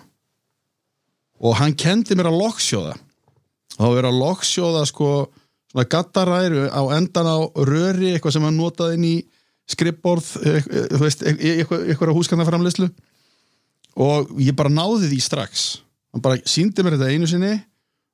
[1.40, 5.10] Og hann kendi mér að lokksjóða og þá verið að lokksjóða sko
[5.70, 9.14] svona gattaræru á endan á röri eitthvað sem hann notaði inn í
[9.70, 12.90] skrippborð eh, eh, þú veist, eitthvað, eitthvað húskarnaframleyslu
[14.00, 15.66] og ég bara náði því strax.
[16.14, 17.52] Hann bara síndi mér þetta einu sinni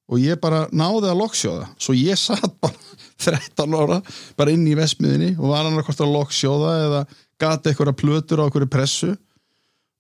[0.06, 2.76] og ég bara náði að lokksjóða svo ég satt bara
[3.22, 4.00] 13 ára
[4.36, 7.04] bara inn í vesmiðinni og var hann að lokksjóða eða
[7.40, 9.14] gati eitthvað plötur á eitthvað pressu.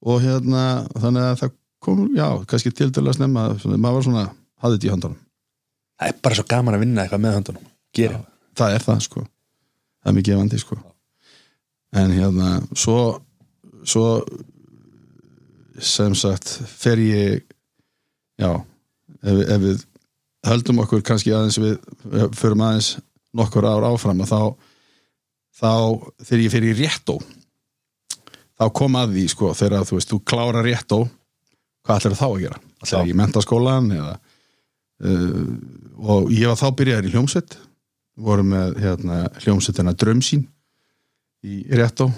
[0.06, 4.26] Og hérna þannig að það kom, já, kannski til til að snemma maður var svona,
[4.60, 5.22] hafði þetta í handanum
[5.96, 7.70] það er bara svo gaman að vinna eitthvað með höndunum.
[7.96, 8.20] Gera.
[8.56, 9.22] Það er það sko.
[9.24, 10.78] Það er mikið gefandi sko
[11.96, 13.18] en hérna svo,
[13.86, 14.06] svo
[15.80, 17.44] sem sagt fer ég
[18.40, 18.50] já
[19.22, 19.84] ef, ef við
[20.46, 21.76] höldum okkur kannski aðeins við
[22.36, 22.96] förum aðeins
[23.36, 24.40] nokkur ár áfram og þá
[25.56, 25.72] þá
[26.22, 27.18] þegar ég fer í réttó
[28.56, 31.02] þá kom að því sko þegar þú veist, þú klára réttó
[31.86, 32.60] hvað ætlar þá að gera?
[32.82, 33.10] ætlar Já.
[33.10, 35.46] í mentaskólan eða uh,
[35.96, 37.58] og ég var þá byrjaður í hljómsveit
[38.16, 40.46] vorum með hérna, hljómsveitina Drömsín
[41.46, 42.10] í réttó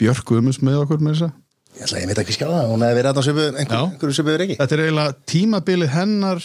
[0.00, 1.32] Björk Guðmus með okkur með þessa
[1.76, 3.26] Ég ætla að ég veit ekki skjáða, hún hefði verið að
[3.68, 3.80] Já.
[3.82, 4.54] einhverju svipuður ekki.
[4.56, 6.40] þetta er eiginlega tímabilið hennar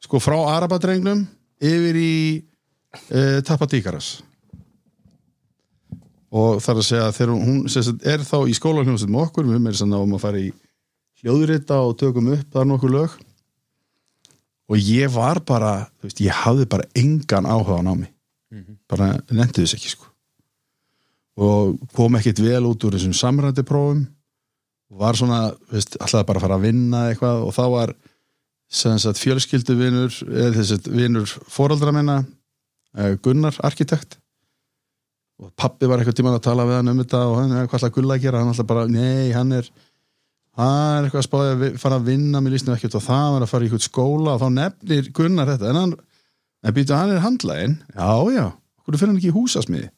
[0.00, 1.26] sko frá Arabadrengnum
[1.60, 2.14] yfir í
[3.12, 4.08] uh, Tapadíkaras
[6.32, 9.78] og þar að segja þegar hún, sagt, er þá í skólanhljómsveit með okkur, við erum
[9.80, 10.50] svona um að fara í
[11.22, 13.14] hljóðrita og tökum upp þar nokkuð lög.
[14.68, 15.72] Og ég var bara,
[16.04, 18.10] veist, ég hafði bara engan áhuga á námi.
[18.88, 20.07] Bara nefndi þess ekki sko
[21.38, 24.04] og kom ekkit vel út úr þessum samrændi prófum.
[24.88, 27.92] Og var svona, veist, alltaf bara að fara að vinna eitthvað og þá var
[28.68, 32.22] sagt fjölskylduvinur eða þess að vinur fóraldra minna
[32.96, 34.18] eh, Gunnar, arkitekt.
[35.38, 37.78] Og pappi var eitthvað tímann að tala við hann um þetta og hann, "Eh, hvað
[37.78, 38.40] ætla Gulla að gera?
[38.42, 39.68] Hann alltaf bara, nei, hann er
[40.58, 43.32] hann er eitthvað að spáði að fara að vinna mér líst nú ekkert og það
[43.32, 44.34] var að fara í eitthvað skóla.
[44.34, 45.94] Og þá nefnir Gunnar þetta en hann,
[46.64, 48.46] en býtu, hann er handlægin já, já,
[48.82, 49.90] hvernig fyrir hann ekki í húsasmiði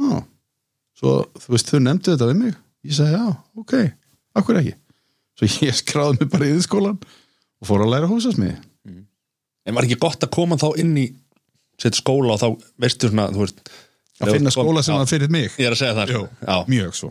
[0.00, 0.16] já
[0.96, 2.54] svo, þú veist, þau nefndu þetta við mig.
[2.86, 3.26] Ég segi, já,
[3.60, 3.74] ok,
[4.38, 4.76] akkur ekki?
[5.36, 6.88] Svo ég skráði mig bara í þið
[7.56, 8.56] og fór að læra húsasmiði
[9.66, 11.06] en var ekki gott að koma þá inn í
[11.80, 13.58] set skóla og þá veistu svona veist,
[14.22, 15.50] að finna skóla sem var fyrir mig.
[15.58, 16.70] Ég er að segja það.
[16.70, 17.10] Mjög svo.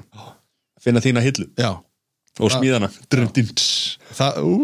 [0.82, 1.50] Finna þína hillu.
[1.60, 1.72] Já,
[2.40, 2.90] og smíðana.
[3.12, 3.66] Drundins.
[4.16, 4.56] það, ú,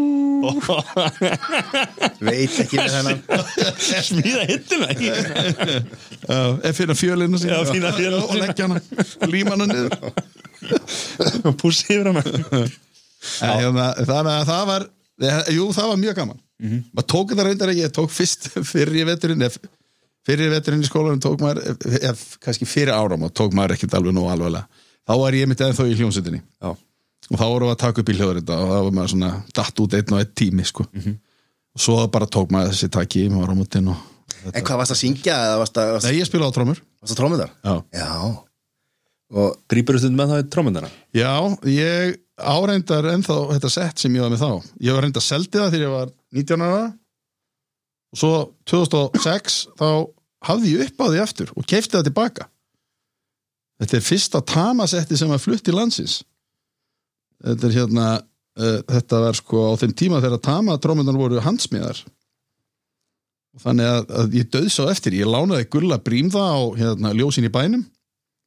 [2.27, 3.19] Veit ekki með hennan.
[4.09, 4.45] smíða
[6.27, 7.61] já, ef finna fjölina sína.
[7.61, 9.93] Og leggja hana og líma hana niður.
[11.45, 12.23] Og pússi yfir hana.
[13.41, 14.87] Hérna, þannig að það var
[15.53, 16.41] jú, það var mjög gaman.
[16.91, 19.47] Maður tók þetta reyndar ekki, ég tók fyrst fyrir veturinn
[20.27, 24.13] fyrir veturinn í skólanum tók maður, ef, kannski fyrir áram og tók maður ekkert alveg
[24.13, 24.67] nú alveglega
[25.09, 26.41] þá var ég mitt ennþá í hljómsveitinni.
[26.61, 26.75] Já,
[27.31, 29.83] og þá vorum við að taka upp í hljóðrita og það var maður svona datt
[29.83, 30.85] út einn og einn tími sko.
[31.71, 34.07] og svo bara tók maður þessi taki maður var á mútin og
[34.41, 37.13] En hvað varst að syngja eða varst að, varst, Nei, ég spila á trómur varst
[37.13, 37.51] að trómið þar?
[37.61, 38.11] Já, Já.
[39.31, 41.33] Og grípur þú stundum með það í trómyndana Já
[41.69, 44.71] ég áreindar ennþá þetta sett sem ég var með þá.
[44.81, 46.81] Ég var reynda að seldi það þegar ég var 19 ára.
[48.11, 48.31] Og svo
[48.71, 49.87] 2006 þá
[50.49, 52.47] hafði ég upp á því aftur og keifti það tilbaka.
[53.81, 56.19] Þetta er fyrsta tamasetti sem var flutt í landsins
[57.43, 62.01] þetta er hérna uh, þetta var sko á þeim tíma þegar tamatrómyndar voru handsmiðar.
[63.51, 67.47] Og þannig að, að ég döðs á eftir ég lánaði gulla brýmða á hérna, ljósin
[67.47, 67.83] í bænum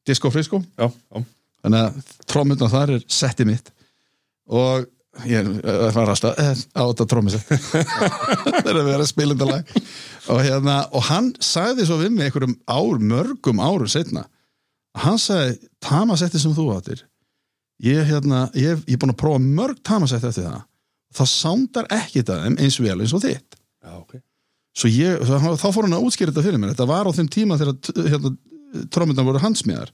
[0.05, 1.21] disco frisco já, já.
[1.65, 3.71] þannig að trómyndar þar er setti mitt.
[4.45, 4.85] Og
[5.23, 10.79] ég uh, var að stað á þetta trómmisett það er að vera spilindalag og, hérna,
[10.91, 14.25] og hann sagði svo við mig einhverjum ár, mörgum árum setna
[14.99, 17.05] hann sagði, tamasetti sem þú áttir
[17.83, 20.63] ég, hérna, ég, er búin að prófa mörg tamasetti eftir það
[21.15, 23.59] það sándar ekki það eins vel eins og þitt.
[23.85, 24.17] Já ok.
[24.75, 26.73] Svo ég, þá, fór hann að útskýra þetta fyrir mér.
[26.73, 28.33] Þetta var á þeim tíma þegar hérna,
[28.91, 29.93] trómyndan voru handsmiðar.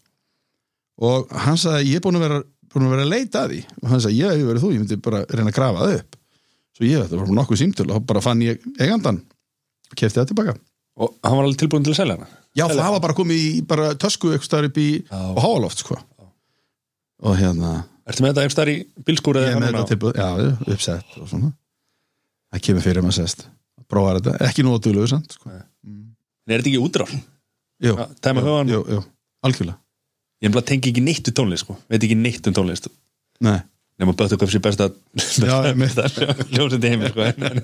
[1.01, 2.39] Og hann sagði ég er búin að vera,
[2.73, 3.61] búin að vera að leita að því.
[3.81, 6.19] Og hann sagði ég hefur verið þú, ég myndi bara reyna að grafa það upp.
[6.77, 10.57] Svo ég, þetta var nokkuð símtöl og bara fann ég eigandan og kefti það tilbaka.
[11.01, 12.37] Og hann var alveg tilbúin til að selja hana?
[12.57, 15.95] Já það var bara komið í bara tösku eitthvað staðar upp í á háaloft sko
[17.21, 17.71] og hérna
[18.09, 20.29] ertu með þetta einhver staðar í bílskúr ég er með þetta tilbúið, já,
[20.75, 21.51] uppsett og svona.
[22.51, 23.45] Það kemur fyrir maður sest.
[23.91, 25.51] Prófa þetta, ekki nú að dugluðu sant sko.
[25.51, 27.13] er þetta ekki útráð?
[27.81, 27.95] jú,
[28.71, 29.03] jú, jú,
[29.45, 29.77] algjörlega.
[30.41, 31.77] Ég tengi ekki neitt um tónlist sko.
[31.89, 32.89] veit ekki neitt um tónlist.
[33.41, 33.59] Nei.
[34.01, 34.87] Nema Böttu Köps í besta
[35.45, 35.97] Já, einmitt.
[36.55, 37.21] ljósindi heimi sko.
[37.27, 37.61] En- en-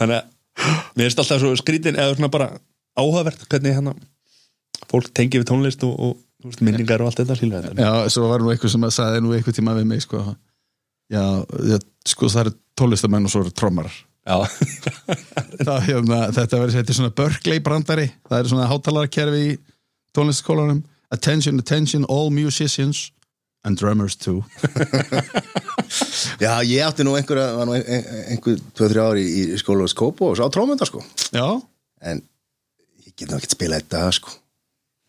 [0.00, 0.24] þannig að
[0.96, 2.48] mér finnst alltaf svo skrítin eða svona bara
[2.98, 3.94] áhugavert hvernig hérna
[4.90, 8.40] fólk tengi við tónlist og, og veist, minningar og allt þetta þetta Já, svo var
[8.44, 10.20] nú eitthvað sem að sagði nú eitthvað tíma við mig sko,
[11.12, 11.24] já,
[11.72, 13.88] já sko það eru tólistamenn og svo eru trommar
[14.26, 14.36] já,
[15.66, 19.56] það, hérna, þetta verður þetta er svona Berkeley brandari það eru svona hátalarkerfi í
[20.16, 20.82] tónlistaskólanum
[21.14, 23.10] attention, attention, all musicians
[23.66, 24.44] and drummers too.
[26.42, 29.86] Já, ég átti nú einhverja, var nú ein- ein- einhver 2-3 ári í, í skóla
[29.86, 31.02] og skópu og svo á trómynda sko.
[31.34, 31.46] Já,
[32.02, 32.22] en
[33.06, 34.30] ég get nú ekkert spila þetta sko.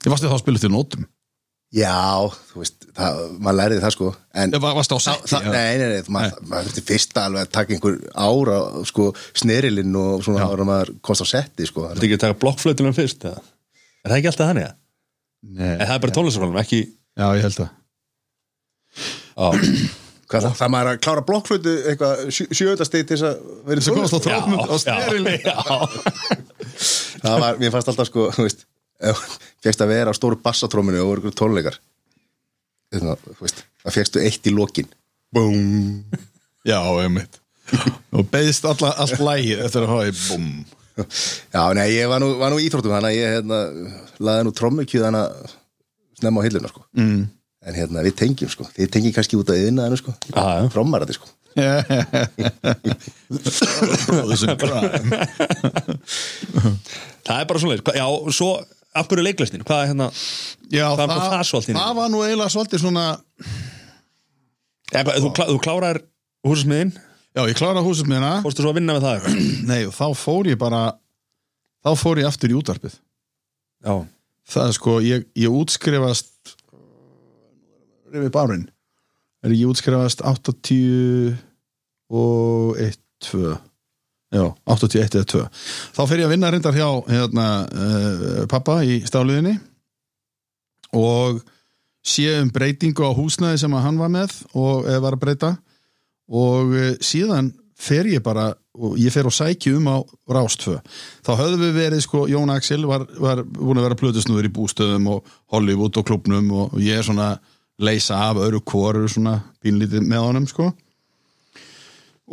[0.05, 1.05] Ég varstu þá að spila til nótum
[1.75, 4.05] Já, þú veist, það, maður læriði það sko
[4.39, 7.41] en Ég var- varstu á setti það- Nei, nei, nei, maður, maður þurfti fyrst alveg
[7.43, 11.89] að taka einhver ára sko, snerilinn og svona ára maður komst á setti sko.
[11.91, 13.41] Þetta ekki að taka blokkflötunum fyrst eða?
[14.05, 14.63] er það ekki alltaf þannig?
[14.63, 14.75] eða?
[15.57, 17.69] Nei, en það er bara tónlistarskólanum, ekki já, ég held það.
[19.37, 19.47] Á,
[20.27, 24.19] Hvað það, það maður að klára blokkflötu eitthvað sjöðasteg til þess að Sem komast á
[24.27, 25.39] já, snerilinn.
[25.39, 25.55] Já,
[27.23, 28.65] Það var, mér fannst alltaf sko, þú veist
[29.63, 31.77] fegst að vera á stóru bassatróminu og voru ykkur tónleikar.
[32.93, 34.89] Veist, það fegstu eitt í lokin.
[35.35, 36.03] Búm.
[36.67, 37.41] Já, einmitt.
[38.15, 40.49] Og beðist alla, allt lægið eftir að hafa í búm.
[41.53, 43.57] Já, nei, ég var nú, var nú íþróttum þannig að ég hérna,
[44.23, 45.31] laði nú trommukju þannig að
[46.17, 46.81] snemma á hilluna sko.
[46.97, 47.19] mm.
[47.67, 48.63] en hérna, við tengjum sko.
[48.73, 50.11] Þið tengjum kannski út af yðnaðinu sko.
[50.73, 51.27] Trommarati sko.
[57.27, 58.07] Það er bara svona já,
[58.37, 58.51] svo,
[59.01, 59.63] af hverju leiklistin?
[59.67, 60.07] Hvað er hérna,
[60.67, 61.77] Já, Hvað það, kom það svolítið í?
[61.79, 63.05] það var nú eiginlega svolítið svona
[64.93, 66.01] eða, þú, klá, þú klárar
[66.47, 66.93] húsasmiðin,
[67.37, 69.27] Já, ég klára mér fórstu svo að vinna með það?
[69.69, 70.85] Nei, og þá fór ég bara
[71.85, 72.95] þá fór ég aftur í útvarpið.
[73.85, 73.93] Já,
[74.49, 76.55] það er sko, ég, ég útskrifast
[78.13, 78.65] rifið bárin
[79.45, 81.37] er ég útskrifast 80
[82.09, 83.53] og 1, 2
[84.33, 85.43] já, 81 eða 2
[85.97, 89.57] þá fer ég að vinna reyndar hjá hérna, uh, pappa í stáliðinni
[90.97, 91.43] og
[92.07, 95.55] sé um breytingu á húsnæði sem hann var með og eða var að breyta.
[96.27, 98.51] Og uh, síðan fer ég bara
[98.97, 99.97] ég fer og sæki um á
[100.29, 100.77] Rástfö
[101.25, 105.07] þá höfðum við verið sko, Jón Axel var, var búin að vera plötusnúður í bústöðum
[105.13, 107.35] og Hollywood og klubnum og ég er svona
[107.77, 110.71] leysa af öru kóru svona pínlítið með honum sko.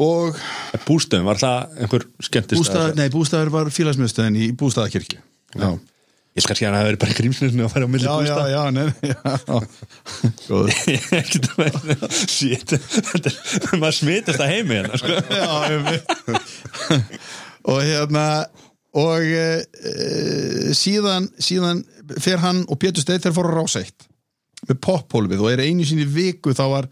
[0.00, 0.40] Og
[0.84, 5.20] bústöðum, var það einhver skemmtist bústað, nei, bústæður var félagsmiðstöðin í bústæðakirkju
[5.54, 5.68] já,
[6.34, 8.48] ég skal skjæna að það veri bara grímsnirni að fara á milli já, já, bústað
[8.50, 9.18] já, nei, já.
[10.48, 10.72] Góður.
[11.20, 15.20] ekkert að vera shit, þetta er- maður smitast að heimi hérna sko.
[15.40, 16.04] Já, einmitt.
[17.70, 18.26] og hérna
[18.94, 19.46] og e,
[20.76, 21.80] síðan, síðan
[22.22, 24.06] fer hann og Pétur Steinn þeir fóru að ráseitt
[24.68, 26.86] með pophólfið og er einu sinni í viku þá var,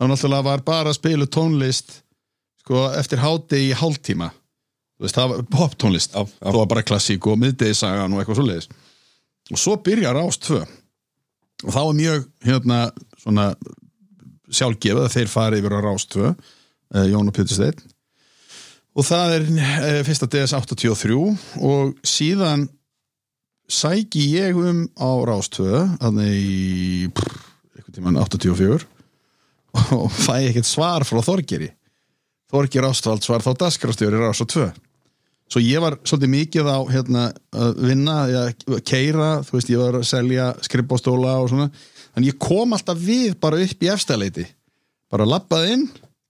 [0.00, 1.98] þá náttúrulega var bara að spila tónlist
[2.64, 4.30] sko, eftir hádegi í hálftíma
[5.02, 8.68] veist, það var poptónlist það var bara klassík og miðdegisagan og eitthvað svoleiðis.
[9.52, 10.60] Og svo byrjar Rást 2
[11.64, 12.78] og þá er mjög hérna
[13.20, 13.48] svona
[14.54, 17.92] sjálfgefið að þeir fari yfir á Rást 2 eh, Jón og Pétur Steinn.
[18.94, 21.18] Og það er eh, fyrsta DS 83
[21.66, 22.68] og síðan
[23.68, 27.06] sæki ég um á Rást 2 þannig í
[27.74, 28.84] eitthvað tímann 84
[29.98, 31.72] og fæ ekkert svar frá Þorgeri
[32.54, 34.68] Þorgir Ástvalds var þá dasgrastjóri Rást 2
[35.50, 39.98] svo ég var svolítið mikið á hérna, að vinna, að keira þú veist, ég var
[39.98, 41.68] að selja skrifbóstóla og svona,
[42.14, 44.46] þannig ég kom alltaf við bara upp í efstaleiti
[45.12, 45.84] bara lappaði inn,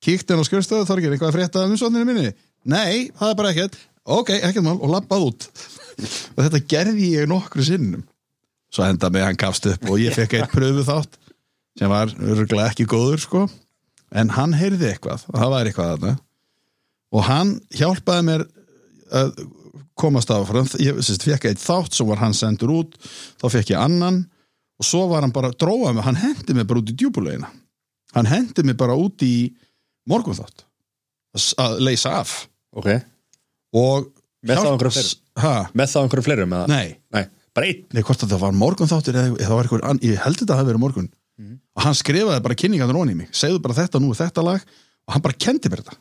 [0.05, 2.33] kíkti inn á skrifstöðu Þorgir, eitthvað að frétta um umsókninu minni?
[2.69, 5.47] Nei, það er bara ekkert, ok, ekkert mál og lappað út.
[6.35, 8.05] Og þetta gerði ég nokkru sinnum.
[8.75, 11.21] Svo enda með hann gafst upp og ég fekk eitt pröfu þátt
[11.79, 13.45] sem var örgulega ekki góður sko
[14.14, 16.12] en hann heyrði eitthvað, og það var eitthvað þarna.
[17.14, 18.44] Og hann hjálpaði mér
[19.14, 19.35] að
[19.98, 22.96] komast af frá ég sérst, fekk eitt þátt sem var hann sendur út
[23.42, 24.24] þá fekk ég annan.
[24.83, 27.50] Og svo var hann bara að dróa mig, hann hendi mig bara út í djúbulegina
[28.14, 29.50] hann hendi mig bara út í
[30.11, 30.64] morgunþátt.
[31.59, 32.35] Að leysa af.
[32.74, 32.90] Ok.
[33.74, 34.11] Og
[34.44, 34.61] Með
[35.90, 36.66] þá einhverjum eða?
[36.70, 37.24] nei, Nei,
[37.57, 38.03] bara einn?
[38.05, 40.61] Hvort að það var morgunþáttur eða, eða það var einhver, ég held þetta að það
[40.61, 41.09] hafi verið morgun
[41.40, 43.31] og hann skrifaði bara kynningarnir onni í mig.
[43.35, 44.66] Segðu bara þetta, nú er þetta lag.
[45.05, 45.97] Og hann bara kendi mér þetta.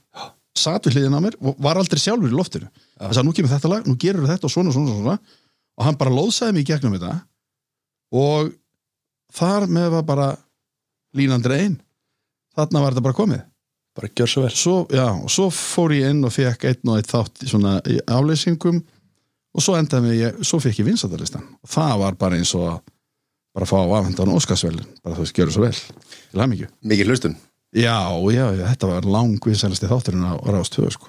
[0.58, 2.70] Satt við hliðin á mér og var aldrei sjálfur í loftinu.
[3.02, 5.40] Þess að nú kemur þetta lag, nú gerur þetta og svona og svona, og svona.
[5.74, 7.16] Og hann bara lóðsaði mig í gegnum þetta.
[8.14, 8.54] Og
[9.34, 10.30] þar með var bara
[11.18, 11.80] línan dregin.
[12.54, 13.44] Þarna var þetta bara komið.
[13.98, 14.54] Bara gjör svo vel.
[14.58, 17.98] Svo, já, og svo fór ég inn og fekk einn og einn þátt svona í
[18.06, 18.84] afleysingum.
[19.54, 22.80] Og svo endaði mig, svo fekk ég vinsættarlistan og það var bara eins og að
[23.54, 26.70] bara fá afhendan Óskarsvelin, bara þú veist, gjöru svo vel til hamingju.
[26.90, 27.36] Mikið hlustun
[27.74, 27.98] Já,
[28.30, 31.08] já, þetta var lang vinsælasti þátturinn á Rástöðu, sko.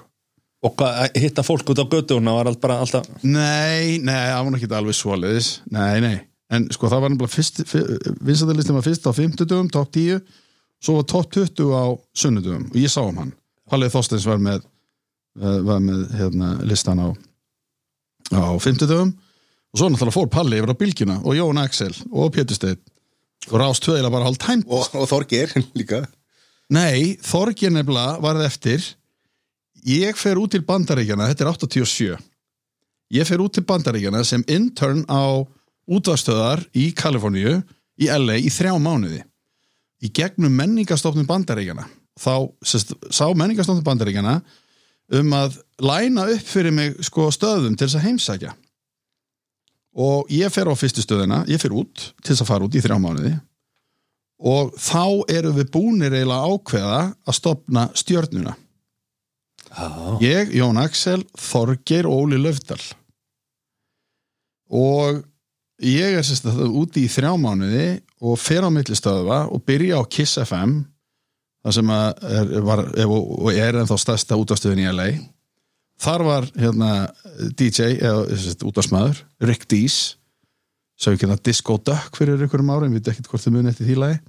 [0.65, 4.47] Og hvað, að hitta fólk út á götuna var allt bara alltaf Nei, nei, það
[4.47, 6.15] var ekki alveg svoleiðis, nei, nei,
[6.49, 7.61] en sko það var nefnilega fyrst,
[8.25, 10.23] vinsættarlistin var fyrst á 50 dögum, top 10,
[10.81, 11.85] svo var top 20 á
[12.17, 13.35] sunnudögum og ég sá um hann.
[13.69, 14.65] Pallið Þorsteins var með,
[15.41, 17.07] eh, var með hérna, listan á,
[18.33, 19.13] á 50 dögum
[19.75, 22.79] og svo náttúrulega fór Palli yfir á bylgjuna og Jón Axel og Pétur Steinn.
[23.51, 24.69] Og Rástöðu eiginlega bara hálf tæmt.
[24.71, 26.05] og, og Þorgir líka.
[26.71, 28.87] Nei, Þorgir nefnilega varð eftir.
[29.85, 32.15] Ég fer út til Bandaríkjana þetta er 87
[33.13, 35.43] ég fer út til Bandaríkjana sem intern á
[35.85, 37.59] útvastöðar í Kaliforníu
[38.01, 39.21] í LA í þrjá mánuði.
[40.01, 41.85] Í gegnum menningastofnum Bandaríkjana
[42.15, 44.39] þá sest, sá menningastofnum Bandaríkjana
[45.19, 48.55] um að læna upp fyrir mig sko stöðum til þess að heimsækja
[49.95, 52.83] og ég fer á fyrstu stöðina ég fer út til þess að fara út í
[52.83, 53.33] þrjá mánuði.
[54.45, 58.57] Og þá erum við búnir eiginlega ákveða að stopna stjörnuna.
[59.75, 59.87] Já,
[60.23, 62.81] ég, Jón Axel, Þorgeir og Óli Löfdal
[64.71, 65.21] og
[65.83, 67.87] ég er sérst að úti í þrjá mánuði
[68.23, 70.79] og fer á milli stöðva og byrja á Kiss FM
[71.65, 75.09] það sem er, var, og er ennþá stærsta útastöðin í LA
[76.01, 76.91] þar var hérna
[77.57, 80.15] DJ eða útastmaður, Rick Dees.
[80.95, 83.89] Sem við kynna Disco Duck fyrir ykkurum árum, við veit ekkert hvort þið muni eftir
[83.89, 84.19] því lagi.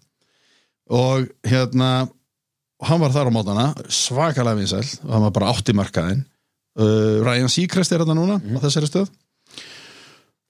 [0.96, 1.90] Og hérna
[2.84, 6.24] hann var þar á mótana, svakalega vinsæl og hann var bara átt í markaðin
[6.80, 9.12] uh, Ryan Seacrest er þetta núna á þessari stöð.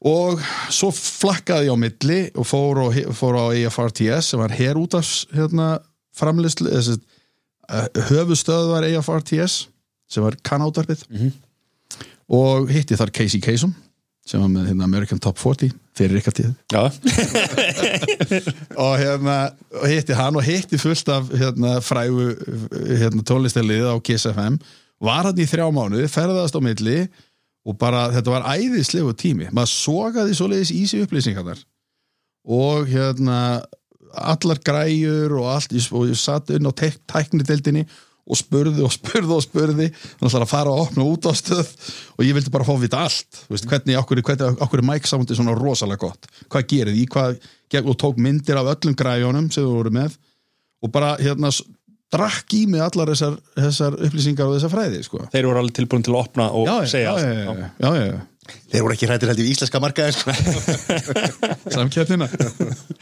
[0.07, 0.43] Og
[0.75, 4.99] svo flakkaði ég á milli og fór, og, fór á AFRTS sem var hér út
[4.99, 5.77] af hérna,
[6.17, 6.91] framlýslu uh,
[8.11, 9.67] höfustöð var AFRTS
[10.11, 11.05] sem var kannáttarpið
[12.27, 13.75] og hitti þar Casey Kasem
[14.27, 16.51] sem var með hérna, American Top 40 fyrir ykkar tíð
[18.87, 19.37] og hérna
[19.77, 22.33] og hitti hann og hitti fullt af hérna, frægu
[22.99, 24.59] hérna, tónlistarlið á Kiss FM
[25.03, 27.07] var hann í þrjá mánuði, ferðast á milli
[27.67, 29.49] og bara þetta var æðislegu tími.
[29.55, 31.59] Maður sogaði svoleiðis í sig upplýsingarnar.
[32.47, 33.39] Og hérna
[34.17, 37.85] allar græjur og allt og ég satt inn á tæknideildinni
[38.27, 39.89] og spurði og spurði og spurði.
[40.19, 41.71] Þannig að fara að opna út á stöð
[42.17, 43.43] og ég vildi bara fá að vita allt.
[43.51, 44.23] Hvernig, okkur,
[44.83, 46.31] er Mike Sound svona rosalega gott?
[46.51, 47.39] Hvað gerir því, hvað,
[47.85, 50.19] og tók myndir af öllum græjónum sem þú voru með.
[50.83, 51.53] Og bara hérna
[52.15, 55.27] drakk í mig allar þessar, þessar upplýsingar og þessar fræði sko.
[55.33, 58.09] þeir voru alveg tilbúin til að opna og já, segja já, já, já, já, já,
[58.13, 58.25] já.
[58.71, 60.35] Þeir voru ekki hrættir heldur í íslenska markaði sko.
[61.75, 62.29] samkeppnina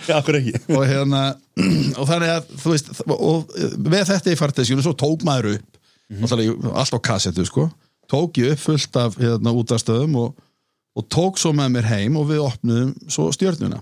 [0.08, 1.22] já, okkur ekki og hérna
[2.00, 5.80] og þannig að þú veist og með þetta í farteskjunu svo tók maður upp mm
[6.76, 7.68] allt á kassetu sko
[8.12, 10.34] tók ég upp fullt af hérna útastöðum og,
[10.94, 13.80] og tók svo með mér heim og við opnuðum svo stjörnuna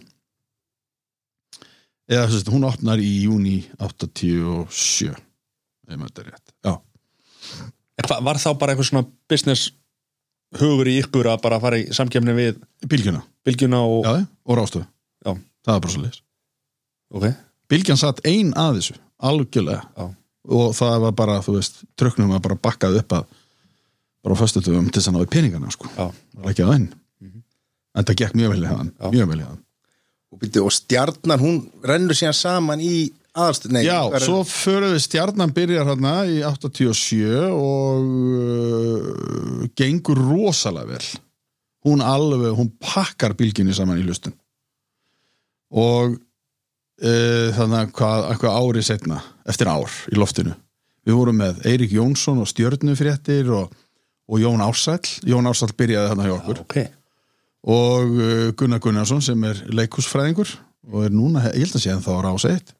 [2.10, 6.52] eða þú veist, hún opnar í júni 87 ef þetta er rétt.
[6.64, 6.74] Já,
[8.08, 9.70] hva, var þá bara eitthvað svona business
[10.58, 13.22] hugur í ykkur að bara fara í samkefni við bylgjuna.
[13.46, 14.86] Bylgjuna og já, og rástöðu,
[15.24, 15.32] Já.
[15.66, 16.22] það er bara svo leis
[17.12, 17.26] ok,
[17.72, 19.82] bylgjan satt ein að þessu algjörlega.
[19.96, 20.06] Já.
[20.58, 23.26] og það var bara, þú veist, tröknum að bara bakkað upp að
[24.22, 25.90] bara á föstudum til þess að náðu peningana sko.
[25.92, 26.88] já, það var ekki að enn.
[27.92, 29.60] En það gekk mjög vel í hann mjög vel í hann
[30.32, 34.94] og, byrju, og stjarnan hún rennur síðan saman í aðalst, nei Já, er- svo förum
[34.94, 37.20] við stjarnan byrjar hérna í 87
[37.52, 38.08] og
[38.48, 41.06] uh, gengur rosalega vel.
[41.86, 44.34] Hún alveg, hún pakkar bylginni saman í hlustun.
[45.72, 50.54] Og uh, þannig að hvað, eitthvað ári setna eftir ár í loftinu.
[51.02, 53.72] Við vorum með Eirik Jónsson og Stjörnufréttir og,
[54.30, 55.16] og Jón Ársæll.
[55.26, 56.60] Jón Ársæll byrjaði þarna hjá okkur.
[56.62, 56.76] Ok
[57.62, 60.50] og uh, Gunnar Gunnarsson sem er leikhúsfræðingur
[60.90, 62.72] og er núna, ég held að sé en þá rása eitt.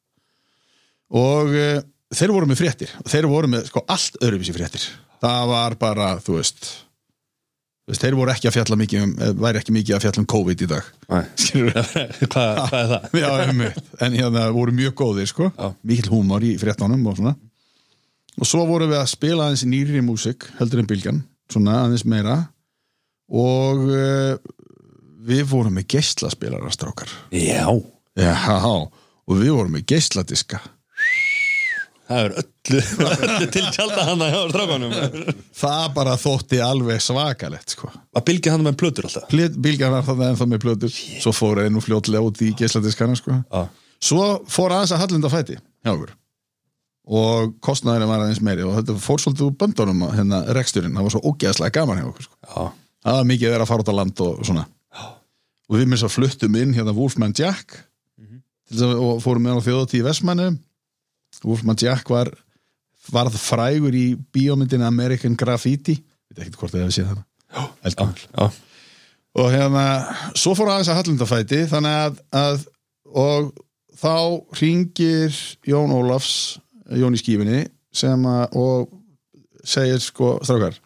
[1.12, 2.94] Og uh, þeir voru með fréttir.
[3.02, 4.86] Og þeir voru með sko allt öðruvísi fréttir.
[5.22, 6.66] Það var bara, þú veist,
[7.84, 10.22] þú veist þeir voru ekki að fjalla mikið um, eh, væri ekki mikið að fjalla
[10.24, 10.90] um COVID í dag.
[11.44, 11.78] Skilur
[12.32, 13.06] hvað, hvað er það?
[13.22, 13.92] Já, einmitt.
[14.02, 15.52] en hérna voru mjög góðir sko.
[15.54, 15.68] Já.
[15.86, 17.36] mikill húmor í fréttunum og svona.
[18.40, 21.22] Og svo vorum við að spila aðeins nýri músik heldur en bylgjan,
[21.52, 22.38] svona aðeins meira.
[23.32, 24.34] Og uh,
[25.26, 27.10] við vorum með geislaspilara strákar.
[27.34, 27.66] Já,
[28.18, 30.62] já, og við vorum með geisladiska.
[32.12, 32.80] Það er öllu,
[33.26, 34.96] öllu til tjálta hana hjá strákanum
[35.56, 37.92] það bara þótti alveg svakalegt sko.
[38.12, 39.30] Að bylgja hann með plötur alltaf?
[39.32, 40.98] Var það ennþá með plötur.
[41.22, 43.38] Svo fór einu fljótlega út í geisladiskana sko.
[43.46, 43.62] Já,
[44.02, 46.12] Svo fór aðeins að hallunda fæti hjá okkur.
[47.12, 51.14] Og kostnaðurinn var aðeins meiri og þetta fór svolítið úr böndunum hérna reksturinn, það var
[51.14, 52.66] svo ógeðslega gaman hjá okkur sko.
[53.02, 54.66] það var mikið að vera að fara út á land og svona
[55.72, 57.78] og við minnst að fluttum inn hérna Wolfman Jack.
[58.68, 60.48] Til þess að og fórum með hann á þjóðatíð í Vestmannu
[61.42, 62.30] Wolfman Jack var
[63.10, 65.96] varð frægur í bíómyndin American Graffiti.
[66.30, 67.08] Veit ekki hvort þið hefði séð
[68.28, 68.44] já,
[69.32, 69.84] og hérna,
[70.36, 72.64] svo fór aðeins að hallundafæti þannig að, að
[73.22, 73.50] og
[73.96, 74.14] þá
[74.60, 76.60] ringir Jón Ólafs
[77.00, 78.94] Jón í skífinni sem að og
[79.64, 80.78] segir sko, strákar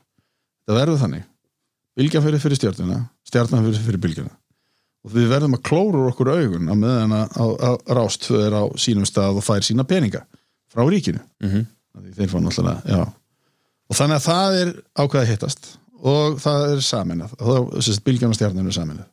[0.67, 1.29] það verður þannig.
[1.97, 4.35] Bylgja fyrir fyrir stjórnuna, stjórna fyrir fyrir bylgjuna
[5.07, 8.65] og við verðum að klóra okkur augun á meðan að, að, að rást er á
[8.81, 10.25] sínum stað og fær sína peninga
[10.73, 11.23] frá ríkinu.
[12.17, 13.05] Þeir fá náttúrulega,
[13.87, 15.69] og þannig að það er ákveð að hittast
[16.07, 16.83] og það er
[18.29, 19.07] og stjarnan er saminað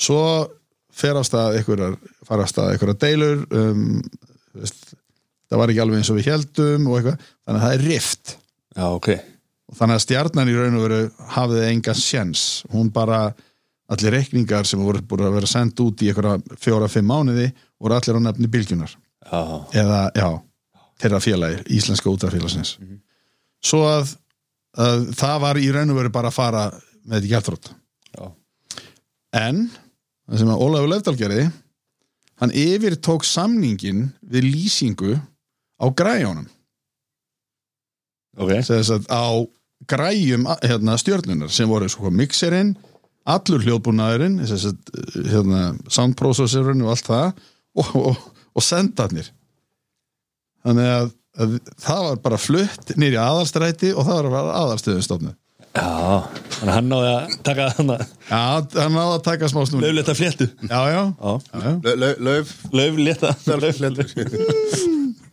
[0.00, 0.20] svo
[0.96, 4.00] fer af stað einhverjar, fara af stað einhverjar deilur um,
[4.56, 4.94] veist,
[5.50, 8.36] það var ekki alveg eins og við heldum og þannig að það er rift.
[8.76, 9.10] Já, ok.
[9.66, 11.00] Og þannig að stjarnan í raun og veru
[11.34, 13.20] hafði enga sjens, hún bara
[13.92, 18.18] allir reikningar sem voru búin að vera sendt út í einhverja fjóra-fimm mánuði voru allir
[18.18, 18.94] á nefni bylgjunar
[19.26, 19.42] Já,
[19.74, 20.28] eða, já,
[21.02, 22.76] þeirra félagi íslenska útafélagsins
[23.64, 24.14] svo að,
[24.78, 26.64] að það var í raun og veru bara að fara
[27.06, 27.74] með þetta
[28.16, 28.26] Já.
[29.38, 29.66] en
[30.26, 31.46] það sem að Ólafur Löfdal gerði
[32.42, 35.14] hann yfir tók samningin við lýsingu
[35.78, 36.48] á græjónum
[38.36, 38.50] ok.
[38.62, 39.26] Sem þess að á
[39.88, 42.74] græjum hérna, stjörnunar sem voru mixerinn
[43.26, 44.90] allur hljóðbúnaðurinn sem sagt,
[45.30, 45.62] hérna,
[45.92, 47.32] sound processorinn og allt það
[47.76, 48.20] og, og,
[48.56, 49.28] og sendarnir.
[50.66, 51.10] Þannig að,
[51.42, 51.56] að
[51.86, 55.34] það var bara flutt nýri aðalstræti og það var bara aðalstöðustofnu
[55.76, 55.84] Já,
[56.56, 58.38] þannig að hann náði að taka hann að já,
[58.80, 60.46] hann náði að taka smá snúni löfleta fléttu.
[60.70, 61.72] Já, já, Já, já, já.
[61.84, 62.54] Lau- lau- Lauf.
[62.72, 64.06] Löfleta löfleta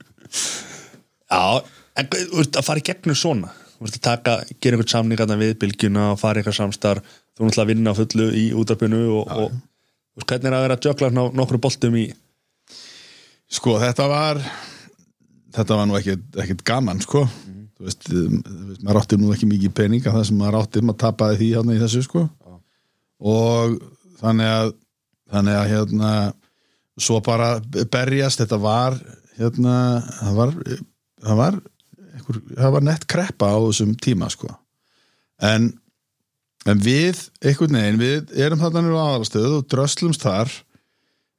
[1.33, 1.43] Já,
[1.99, 3.53] en þú veist að fara í gegnum svona.
[3.77, 7.01] Þú veist að taka, gera einhvern samning þarna við bylgjuna og fara í eitthvað samstar
[7.33, 10.87] þú náttúrulega vinna fullu í útarpinu og, og þú veist, hvernig er að vera að
[10.89, 12.05] jökla ná, nokkru boltum í
[13.53, 14.41] sko þetta var
[15.53, 17.25] þetta var nú ekkit gaman sko.
[17.73, 20.83] Þú veist, um, þú veist, maður átti nú ekki mikið peninga það sem maður átti,
[20.85, 22.23] maður tapaði því hérna í þessu sko.
[23.23, 23.77] Og
[24.21, 24.73] þannig að
[25.33, 26.09] þannig að hérna
[27.01, 27.55] svo bara
[27.91, 28.97] berjast, þetta var
[29.39, 29.75] hérna,
[30.19, 30.51] það var
[31.23, 31.55] það var,
[32.13, 34.51] einhver, það var nett kreppa á þessum tíma sko.
[35.43, 35.71] En,
[36.69, 40.51] en við einhvern veginn, við erum þarna nýru aðalastöðu og dröslumst þar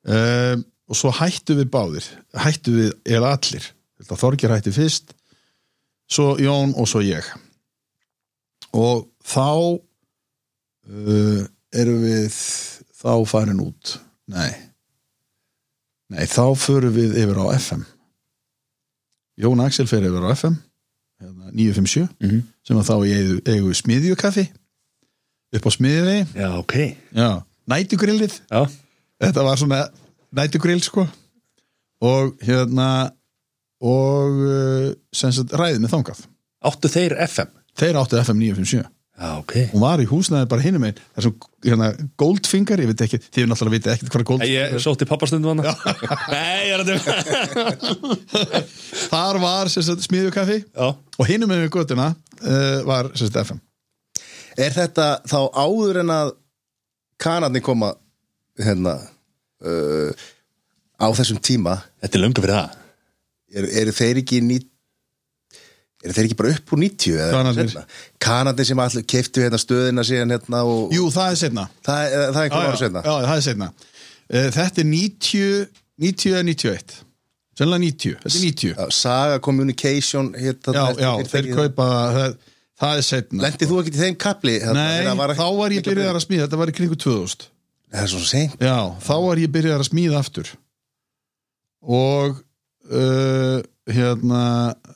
[0.04, 2.08] um, og svo hættu við báðir.
[2.36, 3.70] Hættu við eða allir.
[4.04, 5.14] Þorgir hætti fyrst
[6.12, 7.24] svo Jón og svo ég.
[8.76, 9.46] Og þá
[9.80, 11.40] uh,
[11.74, 12.28] erum við
[13.00, 13.96] þá farin út.
[14.30, 14.52] Nei.
[16.12, 17.82] Nei þá förum við yfir á FM
[19.40, 20.54] Jón Axel fer yfir á FM
[21.18, 22.42] hérna, 957 Mhm.
[22.62, 24.44] sem að þá eigu, eigu smiðjukaffi
[25.54, 26.76] upp á smiðjuvegi Já, ok.
[27.70, 28.38] Nætugrillið.
[29.24, 29.82] Þetta var svona
[30.34, 31.06] nætugrill sko.
[32.04, 32.88] Og hérna
[33.84, 34.40] og
[35.14, 36.24] sem sagt ræðið með þangað.
[36.64, 38.84] Áttu þeir FM þeir áttu FM 957
[39.14, 39.52] Já, ok.
[39.70, 43.50] Hún var í húsnaði bara hinum einn þessum hérna, Goldfinger, ég veit ekki þið er
[43.52, 45.62] náttúrulega vitið ekkert hvað er Goldfinger Ég sótti pappastundu hann
[46.34, 46.90] Nei, er að
[49.12, 50.58] þar var smiðjukaffi.
[50.74, 53.62] Og hinum við göttuna uh, var sem sagt FM
[54.58, 56.32] Er þetta þá áður en að
[57.24, 57.92] kanarnir koma
[58.60, 58.94] hérna
[59.64, 60.10] uh,
[61.00, 61.78] á þessum tíma?
[62.04, 62.78] Þetta er löngu fyrir það.
[63.54, 64.60] Eru, eru þeir ekki ný
[66.04, 67.68] eru þeir ekki bara upp úr 90 eða Kanadír.
[67.70, 67.84] seinna?
[68.20, 72.26] Kanadír sem allir keiftu hérna stöðina síðan hérna og Jú, það er setna það, er-
[72.34, 75.46] það er einhver ára já, setna já, það er setna uh, Þetta er 90
[76.04, 76.96] 90 eða 91
[77.54, 81.88] Sennilega 90, þetta er 90 Já, Saga Communication hérna, Já, já, þeir kaupa
[82.18, 82.36] það,
[82.80, 84.56] það er setna Lendið þú ekki í þeim kapli?
[84.62, 86.46] Hérna, Nei, þegar var þá var ég byrjað að smíða.
[86.46, 87.46] Þetta var í kringu 2000
[87.94, 88.58] Það er svo seint.
[88.58, 90.50] Já, þá var ég byrjað að smíða aftur.
[91.84, 92.40] Og
[92.90, 93.60] uh,
[93.94, 94.42] hérna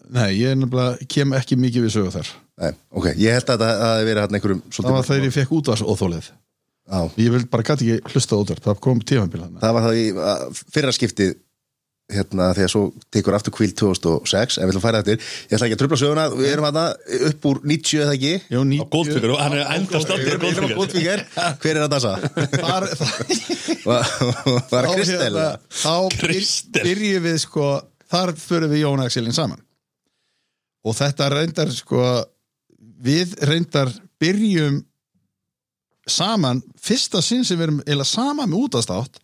[0.09, 2.35] nei, ég er nefnilega kem ekki mikið við sögu þar.
[2.59, 5.53] Nei, ok, ég held að það hafi verið hérna einhverjum það var þegar ég fekk
[5.55, 6.31] út af óþólið
[6.89, 9.85] Já, ég vil bara gæti ekki hlusta út af það kom tímambil hann það var
[9.85, 10.07] það í
[10.75, 11.35] fyrra skiptið
[12.09, 12.83] hérna þegar svo
[13.13, 15.99] tekur aftur kvíl 2006 en við ætlum að færa þetta ég ætla ekki að tröfla
[16.01, 16.85] söguna, við erum hérna
[17.29, 18.31] upp úr 90 eða ekki?
[18.55, 21.25] Jó, Á Goldfinger, og hann er enda Við státtur erum við erum á Goldfinger,
[21.61, 22.15] hver er að dansa?
[22.55, 22.87] þar,
[23.89, 25.21] Var það Kristel?
[25.27, 26.85] hérna, þá Kristel.
[26.89, 27.67] byrjum við sko
[28.09, 29.61] þar förum við Jón Axelin saman.
[30.89, 32.05] Og þetta reyndar sko
[33.05, 34.81] við reyndar byrjum
[36.09, 36.63] saman.
[36.81, 39.21] Fyrsta sinn sem við erum eða saman með útastátt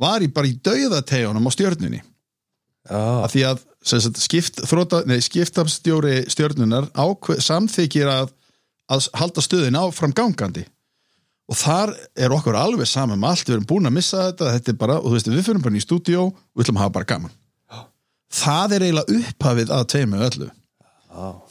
[0.00, 2.00] var í bara í dauðategunum á stjörnunni
[2.90, 3.60] Já, að því að
[3.92, 8.32] sagt, skipt, þróta, nei, skiptafstjóri stjörnunar ákveð, samþykir að,
[8.90, 10.64] að halda stöðin áfram gangandi.
[11.50, 14.50] Og þar er okkur alveg saman með allt, við erum búin að missa þetta.
[14.56, 16.26] Þetta er bara, og þú veist, við fyrir bara í stúdíó.
[16.32, 17.34] Og við ætlum að hafa bara gaman.
[18.32, 20.50] Það er eiginlega upphafið að tveimur öllu.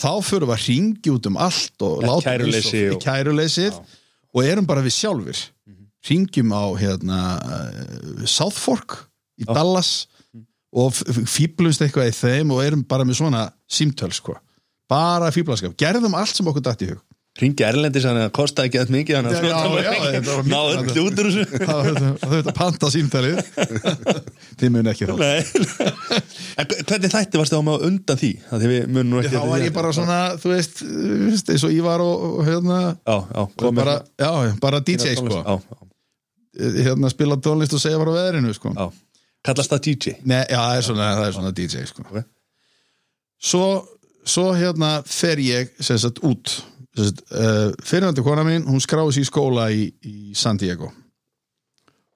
[0.01, 3.75] Þá fyrir við að ringi út um allt og Ja, láta og, og- kæruleysið
[4.31, 5.41] og erum bara við sjálfur
[6.09, 7.19] ringjum á hérna
[8.25, 8.95] South Fork
[9.37, 10.07] í Dallas
[10.71, 14.37] og f- f- fíblumst eitthvað í þeim og erum bara með svona símtöl sko.
[14.91, 16.99] bara fíblaskap, gerðum allt sem okkur dætt í hug.
[17.39, 21.19] Ringi Erlendis hann að kosta ekki að mikið Já, já, þetta var mjög- öllu út
[21.21, 21.45] úr þessu.
[21.61, 21.85] Það
[22.19, 23.37] þau þetta panta símtalið.
[24.59, 25.13] Þið mun ekki þá.
[26.81, 28.31] Hvernig þætti varstu á með undan því?
[28.51, 30.83] Það var ég bara svona, þú veist,
[31.55, 32.81] eins og Ívar og, hérna.
[33.07, 34.31] Já, já, komið bara, já,
[34.67, 35.55] bara DJ sko.
[36.59, 38.75] hérna spila tónlist og segja bara á veðrinu sko.
[38.75, 38.91] Já
[39.45, 42.05] Kallast það DJ Nei, já, það er svona, það er svona DJ sko.
[42.09, 42.23] Ok.
[43.41, 43.65] svo,
[44.23, 46.59] svo hérna fer ég sem sagt út.
[46.91, 50.91] Uh, fyrirhandi kona mín, hún skráði sér í skóla í, í San Diego.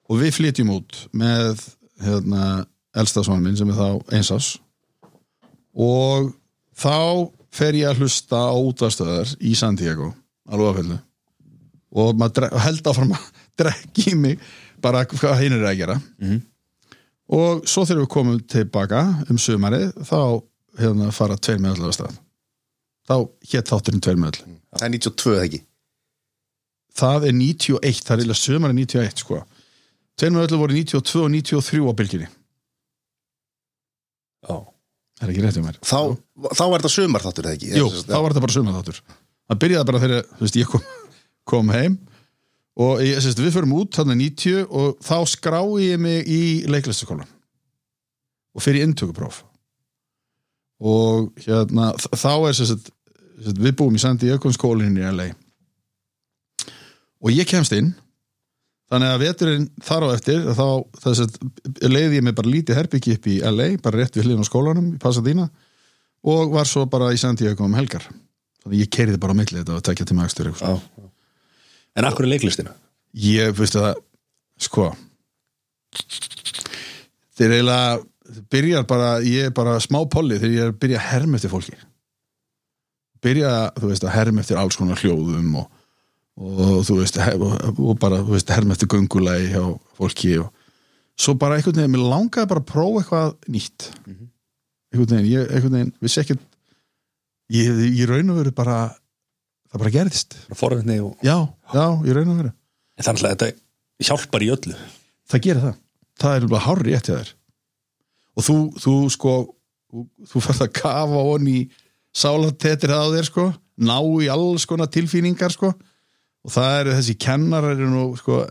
[0.06, 1.64] Og við flytjum út með
[2.04, 2.66] hérna
[2.96, 4.54] elstason minn sem er þá einsás
[5.76, 6.32] og
[6.76, 10.12] þá fer ég að hlusta á útvarstöðar í San Diego
[10.48, 10.98] á Lóðafellinu
[11.96, 13.26] og maður held áfram að
[13.60, 14.40] drekki mig
[14.82, 15.98] bara hvað hinn er að gera
[17.32, 20.20] og svo þegar við komum tilbaka um sumarið þá
[20.80, 22.20] hérna fara tveir með allavega stað.
[23.06, 23.16] Þá
[23.52, 25.60] hétt þátturinn tveir með all Það er 92 eða ekki?
[26.96, 29.42] Það er 91, það er eiginlega sumarið 91 sko.
[30.16, 32.32] Tveir með allavega voru 92 og 93 á bylginni
[34.46, 34.56] Já,
[35.18, 35.78] það er ekki rétt um mér.
[35.82, 36.00] Þá,
[36.54, 37.70] þá var þetta sumar þáttur eða ekki?
[37.80, 39.00] Jú, þá var þetta bara sumar þáttur
[39.46, 40.86] það byrjaði bara þegar þú veist, ég kom,
[41.50, 41.96] kom heim
[42.76, 47.28] og ég, sérst, við förum út þannig 90 og þá skrái ég mig í leiklistaskólan
[48.56, 49.42] og fyrir inntökupróf.
[50.84, 52.90] Og hérna þá er sérst,
[53.40, 55.30] sérst, við búum í Sandi Jökunskólinni í LA
[57.24, 57.94] og ég kemst inn.
[58.86, 60.66] Þannig að veturinn þar á eftir þá
[61.10, 64.50] að leiði ég mig bara lítið herbyggi upp í LA, bara rétt við hliðin á
[64.50, 65.48] skólanum í Pasadena.
[66.26, 68.06] Og var svo bara í San Diego um helgar.
[68.62, 70.76] Þannig að ég keiriði bara á milli þetta og tekja til magstur já
[71.96, 72.74] En akkur er leiklistina?
[73.16, 74.02] ég, veistu það
[74.60, 74.90] sko
[77.36, 81.08] þeir eiginlega byrjar bara, ég er bara smá polli þegar ég er að byrja að
[81.12, 81.76] herma eftir fólki.
[83.22, 85.68] Byrja, þú veist, að herma eftir alls konar hljóðum og,
[86.42, 89.62] og þú veist, og, og bara, þú veist, herma eftir göngulagi hjá
[89.98, 90.50] fólki og
[91.16, 93.88] svo bara einhvern veginn, mér langaði bara að prófa eitthvað nýtt.
[94.10, 96.38] Einhvern veginn, ég einhvern veginn, vissi ekki
[97.56, 98.80] ég, ég raun og veru bara
[99.70, 100.36] það bara gerðist.
[100.56, 101.36] Forvitni og já,
[101.72, 102.52] já, ég raun og veru.
[102.96, 104.78] En þannig að þetta hjálpar í öllu.
[105.26, 105.82] Það gerir það.
[106.16, 107.32] Það er bara rétt hjá þér.
[108.36, 109.34] Og þú, þú sko
[109.92, 111.66] þú, færð að kafa honni í
[112.16, 113.48] sálatettir á þér sko.
[113.76, 115.72] Ná í alls konar tilfýningar sko.
[116.46, 118.44] Og það eru þessi kennarar eru nú sko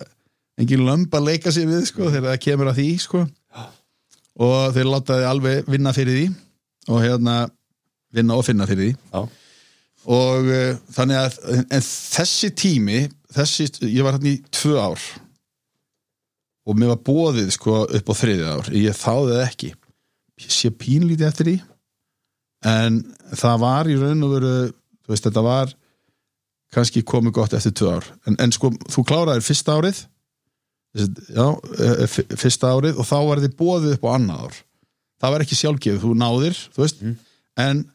[0.60, 3.24] engin lömb að leika sér við sko þegar það kemur að því sko.
[4.46, 6.28] Og þeir láta þið alveg vinna fyrir því.
[6.92, 7.36] Og hérna
[8.16, 8.98] vinna og finna fyrir því.
[9.12, 9.45] Já,
[10.06, 15.06] og uh, þannig að en þessi tími þessi, ég var hérna í tvö ár.
[16.66, 18.70] Og mér var bóðið sko upp á þriðið ár.
[18.74, 19.72] Ég þáði það ekki.
[20.42, 21.56] Ég sé pínlítið eftir því.
[22.66, 23.02] En
[23.38, 24.54] það var í raun og veru
[25.06, 25.74] þú veist þetta var
[26.76, 28.10] kannski komið gott eftir tvö ár.
[28.26, 30.02] En, en sko þú kláraðir fyrsta árið.
[30.96, 31.48] Já,
[31.84, 32.06] eh,
[32.40, 32.98] fyrsta árið.
[32.98, 34.58] Og þá var þið bóðið upp á annað ár.
[35.22, 37.04] Það var ekki sjálfgefið, þú náðir þú veist,
[37.62, 37.86] en,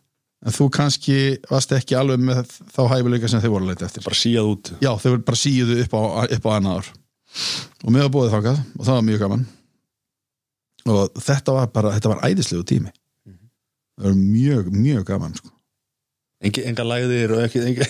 [0.47, 1.17] en þú kannski
[1.51, 4.05] varst ekki alveg með þá hæfileika sem þið voru að leita eftir.
[4.07, 4.73] Bara síjað út.
[4.81, 6.01] Já, þau voru bara síðu upp á,
[6.39, 6.91] upp á annað ár.
[7.85, 9.47] Og mér var bóðið þákað og það var mjög gaman.
[10.91, 12.93] Og þetta var bara, þetta var æðislegu tími.
[14.01, 15.51] Það var mjög, mjög gaman sko.
[16.41, 17.89] enga, enga lægðir og ekki enga,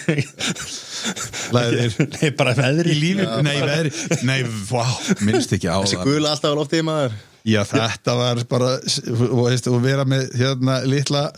[1.55, 1.95] Lægðir.
[2.17, 3.93] nei, bara veðri í lífi, nei, veðri,
[4.27, 4.83] nei, vá
[5.23, 6.09] minnst ekki á Þessi það.
[6.11, 7.15] gula alltaf á loftið maður
[7.49, 11.29] Já, þetta var bara og, veist, og vera með hérna litla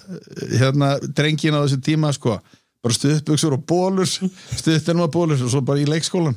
[0.51, 2.39] hérna drengin á þessu tíma sko,
[2.83, 6.35] bara stuðbuxur og bólur stuðtenum og bólur og svo bara í leikskólan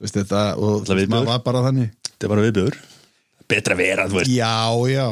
[0.00, 1.92] veist, þetta, og maður var bara þannig.
[2.10, 2.80] Þetta er bara viðbjör
[3.50, 4.30] betra vera, þú veist.
[4.30, 5.06] Já, já.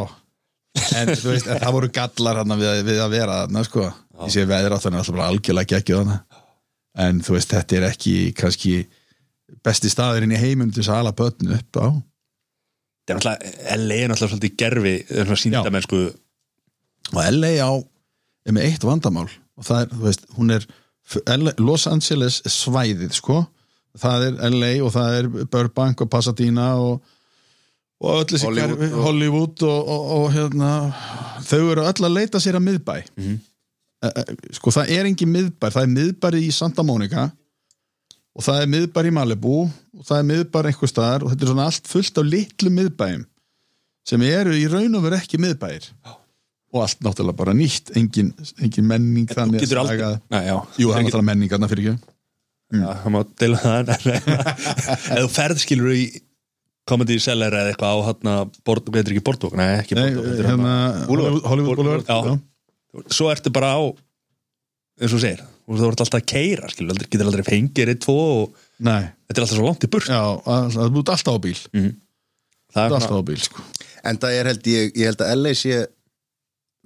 [0.94, 3.88] En þú veist, en það voru gallar hann við, við að vera þarna sko.
[4.18, 6.18] Ég sé veður á þannig alltaf bara algjörlega geggjuð hana
[6.98, 8.72] en þú veist, þetta er ekki kannski
[9.64, 11.86] besti staðurinn í heimum til að ala börn upp á.
[11.86, 11.94] er
[13.08, 16.00] LA er náttúrulega svolítið gerfi það er svona síndamennsku
[17.14, 17.70] og LA á
[18.48, 19.28] er með eitt vandamál.
[19.58, 20.66] Og það er, þú veist, hún er
[21.38, 23.38] LA, Los Angeles er svæðið sko,
[23.98, 27.00] það er LA og það er Burbank og Pasadena og,
[28.04, 30.72] og öll þessi Hollywood hverfi- og- Hollywood og, og, og hérna
[31.48, 32.96] þau eru öll að leita sér að miðbæ.
[33.16, 33.38] Mm
[34.54, 37.24] sko það er engin miðbær það er miðbæri í Santa Monica
[38.38, 41.50] og það er miðbæri í Malibu og það er miðbæri einhver staðar og þetta er
[41.52, 43.24] svona allt fullt af litlu miðbæjum
[44.08, 45.88] sem eru í raun og veru ekki miðbæir.
[46.68, 48.30] Og allt náttúrulega bara nýtt engin,
[48.60, 49.98] engin menning þú þannig getur aldrei
[50.32, 52.14] Nei, já, Jú, það er náttúrulega menning þarna fyrir ekki.
[52.78, 53.78] Já, það má deila það.
[53.78, 54.32] En- en-
[55.18, 56.02] ef þú ferð skilur í
[57.20, 58.30] seller eða eitthvað á hann
[58.64, 60.74] hvað heitir ekki Bortbók, nei ekki Nei, Bortbók heitir hérna.
[61.08, 63.80] Hollywood Boulevard svo ertu bara á
[64.98, 65.42] eins og segir,
[65.76, 69.36] þú ert alltaf að keira skilur, aldrei, getur aldrei fengið eitt, tvo og Nei, þetta
[69.36, 70.08] er alltaf svo langt í burt.
[70.08, 71.58] Já, að- það út alltaf á bíl.
[71.58, 71.88] Það
[72.72, 73.64] Það er alltaf á bíl, sko.
[74.08, 75.78] En það er held ég, ég held að LA sé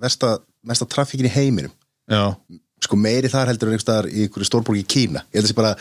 [0.03, 1.73] mesta, mesta trafikkin í heiminum.
[2.11, 2.23] Já,
[2.83, 5.23] sko meiri þar heldur en einhverstaðar í einhverju stórborg í Kína.
[5.31, 5.75] Ég held að sé bara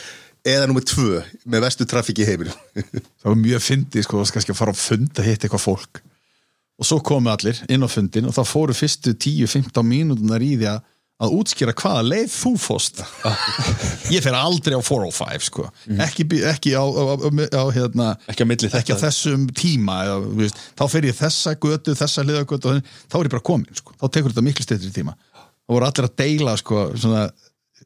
[0.52, 2.54] eða nummer tvö með vestu trafík í heiminum.
[3.22, 6.02] Það var mjög fyndið sko, það skal ekki að fara að funda hitt eitthvað fólk.
[6.82, 10.70] Og svo komu allir inn á fundin og það fóru fyrstu 10-15 mínútunar í því
[10.72, 10.80] að
[11.22, 13.01] að útskýra hvaða leið þú fóst
[14.15, 15.67] ég fer aldrei á 405 sko.
[16.07, 17.28] ekki, bí- ekki á, á, á,
[17.61, 18.49] á hérna, ekki að
[18.80, 22.26] ekki á þessum tíma eða, veist, þá fer ég þessa götu, þessa
[22.65, 23.93] þannig- þá er ég bara komin, sko.
[24.01, 25.13] þá tekur þetta miklu steytri tíma.
[25.61, 27.28] Þá voru allir að deila sko, svona,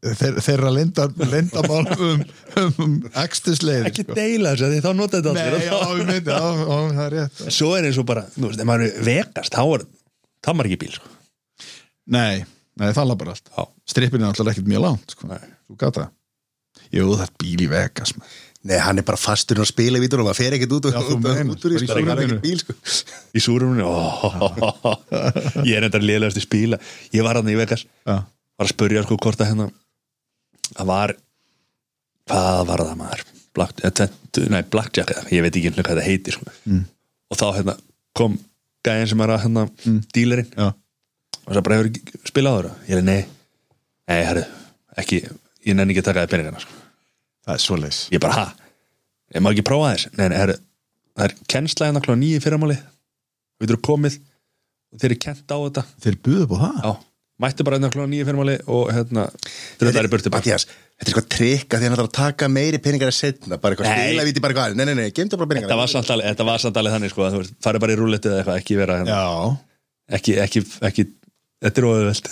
[0.06, 2.24] þeir, þeirra lenda, lendamál um,
[2.62, 6.82] um, um ekstisleið ekki deila þessu, því þá nota þetta Nei, allir myndi, já, já,
[6.96, 7.46] það er rétt.
[7.60, 9.86] Svo er eins og bara, þú veist, ef maður vegast þá er,
[10.40, 11.12] þá er maður ekki bíl sko.
[12.16, 12.46] Nei,
[12.82, 13.64] nei, það labbar allt Já.
[13.94, 15.30] Strippin er alltaf ekkert mjög langt sko.
[15.32, 15.54] Nei.
[15.70, 16.10] Þú gata
[16.94, 18.42] Jú, það er bíl í Vegas maður.
[18.66, 21.18] Nei, hann er bara fastur að spila í vítunum það fer ekkert út, þú
[21.54, 22.74] út, úr í Bara í sko, hann er ekkert bíl sko.
[23.38, 23.90] í súruminu
[25.70, 26.80] ég er enda lélegast í spíla
[27.14, 29.68] ég var hann í Vegas Já, var að spurja sko hvort að hérna
[30.72, 31.14] það var
[32.26, 33.24] hvað var það maður
[33.56, 36.56] Black, eh, nei, Blackjack, ég veit ekki hvað það heitir sko.
[36.66, 36.82] mm.
[37.32, 37.78] og þá hérna
[38.18, 38.40] kom
[38.86, 40.02] gæðin sem er að hérna mm.
[40.16, 40.72] dílerinn já,
[41.46, 43.22] og það bara hefur spilað á það ég er nei,
[44.10, 44.44] nei, herru
[45.02, 45.22] ekki,
[45.68, 46.74] ég nenni ekki að taka það peningana sko.
[47.46, 48.00] það er svoleiðis.
[48.16, 48.46] Ég bara, ha,
[49.36, 50.56] ég má ekki prófa þess nei, nei, herru,
[51.16, 52.78] það er kennsla hérna klá nýju fyrramáli
[53.62, 54.16] við erum komið
[54.96, 55.84] og þeir eru kent á þetta.
[56.06, 56.76] Þeir buðu på það?
[56.82, 56.92] Já,
[57.44, 59.24] mættu bara hérna klá nýju fyrramáli og hérna,
[59.82, 60.42] þeir eru burti bara.
[60.42, 60.66] Mattias,
[60.96, 63.92] þetta er eitthvað trikk að hann ætlar að taka meiri peningar að setna, bara eitthvað
[63.92, 64.00] Nei.
[64.08, 66.46] spila víti bara eitthvað, nei, nei, nei, gemdu bara peningar þetta var samt alveg, þetta
[66.48, 67.24] var samt alveg þannig sko,
[71.64, 72.26] Þetta er óðvöld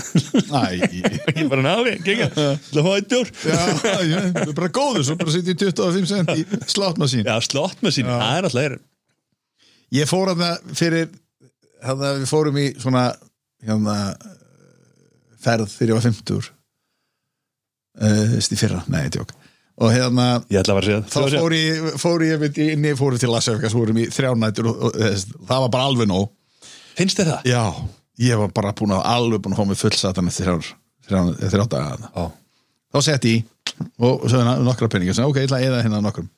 [0.99, 5.55] Ég er bara náði, gengar Það er hóttur Það er bara góður, svo bara sýtti
[5.63, 6.43] 25 cent í
[6.73, 8.75] slottmasín Já, slottmasín, það er alltaf er
[9.93, 11.07] Ég fór að það fyrir
[11.83, 13.05] þannig að við fórum í svona
[13.63, 13.95] hérna
[15.43, 16.41] ferð fyrir að 50 Þú
[18.33, 19.39] veist, í fyrra, nei, þetta er okk
[19.81, 20.27] og hérna
[21.09, 24.97] þá fór ég, fór ég inn í fórum til Lasjafjörgars, fórum í þrjánættur og, og,
[25.01, 26.27] og það var bara alveg nóg.
[26.93, 27.49] Finnst þið það?
[27.49, 27.63] Já
[28.21, 32.31] ég var bara búin að alveg búin að hóma fullsatan þrjá daga oh.
[32.93, 33.43] þá sett ég
[33.97, 35.17] og svo hérna nokkra peningar.
[35.25, 36.29] Ok, ég ætla að eða hérna nokkrum.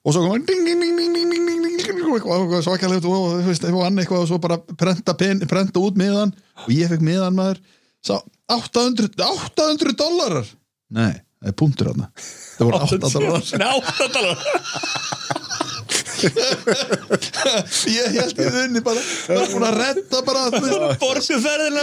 [0.00, 3.06] Og svo kom hann ding, ding, ding, ding, ding, ding, ding og svo ekki alveg
[3.06, 6.32] og hann eitthvað og svo bara prenta, pen, prenta út miðan
[6.64, 7.60] og ég fekk miðan maður.
[8.04, 8.16] Sá
[8.50, 10.48] 800, 800 dólarar
[10.96, 12.10] nei, það er punktur þarna.
[12.56, 13.12] Það voru 800
[14.16, 15.19] dólarar
[17.98, 19.02] ég held ég unni bara.
[19.28, 21.82] Var búin að redda bara þú veist, Borsu ferðina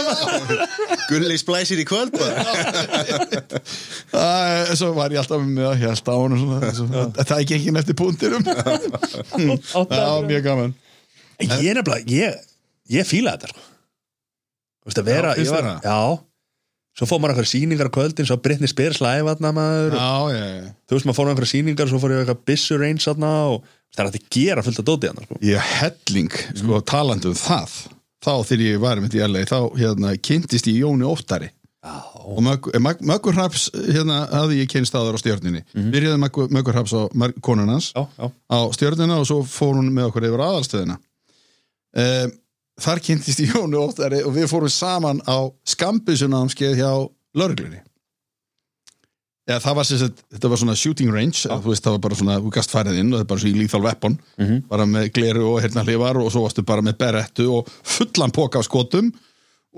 [1.10, 2.36] Gulli splæsir í kvöld bara.
[4.78, 8.44] Svo var ég alltaf með að held á svo, það er ekki ekki eftir púntirum
[8.46, 10.72] já, mjög gaman.
[11.38, 12.38] Ég er nefnilega, ég,
[12.98, 13.62] ég fíla þetta sko.
[14.78, 15.84] Þú veist að vera Já, var, það?
[15.84, 16.24] Já.
[16.98, 20.46] Svo fór maður einhverja sýningar á kvöldin Svo Brittany Spears live aðna maður já, já,
[20.48, 20.70] já.
[20.88, 23.68] Þú veist maður fór á einhverja sýningar Svo fór ég eitthvað Bissu Reigns aðna og
[23.96, 25.38] það er að gera fullt að dóti hann sko.
[25.44, 27.76] ég helling, sko, talandi um það.
[28.24, 31.52] Þá þegar ég var með í LA þá hérna, kynntist ég Jóni Óttari.
[31.78, 31.94] Já,
[32.26, 35.60] og Möggur Mögg, Möggur Hraps hérna, hafði ég kynst áður á stjörninni
[35.92, 37.06] byrjaði Möggur, Möggur Hraps á
[37.38, 38.26] konun hans já, já.
[38.50, 40.98] á stjörnina og svo fór hún með okkur yfir aðalstöðina.
[41.94, 42.34] Um,
[42.82, 46.90] þar kynntist ég Jóni Óttari og við fórum saman á skambisunnámskeið hjá
[47.38, 47.80] lörglunni
[49.48, 52.36] eða það var sagt, þetta var svona shooting range þú veist, það var bara svona,
[52.44, 54.18] þú gast farið inn og það er bara svo í lethal weapon,
[54.68, 58.60] bara með gleru og hérna hlifar og svo varstu bara með berettu og fullan póka
[58.60, 59.08] af skotum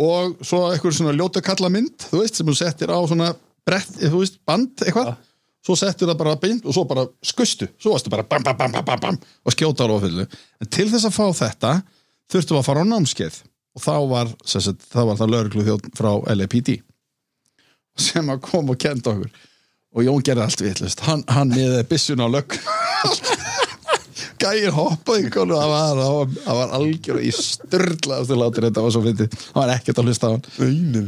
[0.01, 3.33] og svo eitthvað svona ljóta kalla mynd, þú veist, sem þú settir á svona
[3.67, 5.19] brett, þú veist, band eitthvað.
[5.61, 8.73] Svo settir það bara beint og svo bara skustu, svo varstu bara bam, bam, bam,
[8.73, 11.73] bam, bam, bam og skjóta á lofullu, en til þess að fá þetta
[12.33, 13.37] þurftum að fara á námskeið
[13.77, 16.71] og þá var, sagt, þá var það þjótt frá LAPD
[18.09, 19.29] sem að kom og kenda okkur
[19.91, 22.57] og Jón gerði allt vitlust hann, hann miðið byssun á lögg.
[24.41, 28.85] Gæir hoppaði í konu það var, það var, það var algjör í styrlaðastu látur þetta
[28.85, 29.35] var svo fyndið.
[29.51, 30.45] Hann var ekkert að hlusta á hann.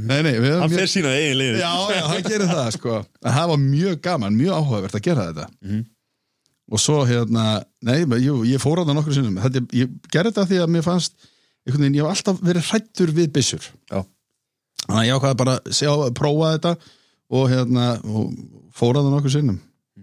[0.09, 0.77] Nei, nei, Hann mjög...
[0.77, 2.99] fer sína eigin liði já, já, hann gerir það sko.
[3.23, 5.81] En það var mjög gaman, mjög áhugavert að gera þetta.
[6.73, 7.47] Og svo hérna
[7.85, 9.41] nei, jú, ég fór á það nokkur sinnum.
[9.45, 11.17] Þetta, ég gerði þetta því að mér fannst
[11.67, 13.69] einhvern veginn, ég hef alltaf verið hrættur við byssur.
[13.93, 14.03] Já.
[14.87, 16.73] þannig að ég ákvaði bara að sjá, prófa þetta
[17.33, 18.33] og hérna og
[18.77, 19.61] fór á það nokkur sinnum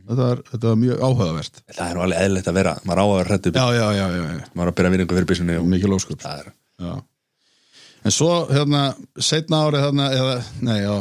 [0.10, 1.62] þetta var, þetta var mjög áhugavert.
[1.70, 4.06] Það er nú alveg eðlilegt að vera Maður á að vera hrættu já, já, já,
[4.16, 4.50] já, já.
[4.54, 6.52] Maður á að byrja virðingu fyrir byssunni og mikið lóskup er
[8.08, 8.82] en svo hérna
[9.20, 10.94] setna árið þarna eða, nei, já,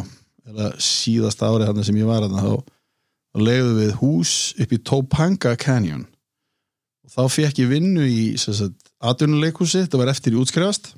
[0.51, 2.55] eða síðasta árið þarna sem ég var þarna þá,
[3.31, 6.03] þá leiðum við hús upp í Topanga Canyon.
[7.07, 8.23] Og þá fekk ég vinnu í
[8.99, 10.91] atvinnuleikhúsi, þetta var eftir í útskrifast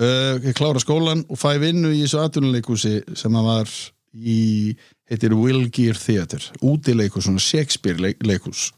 [0.00, 3.72] uh, ég klára skólan og fæ vinnu í þessu atvinnuleikhúsi sem að var
[4.10, 4.40] í
[5.10, 8.70] heitir Will Gear Theater útileikhús, svona Shakespeare leik, leikhús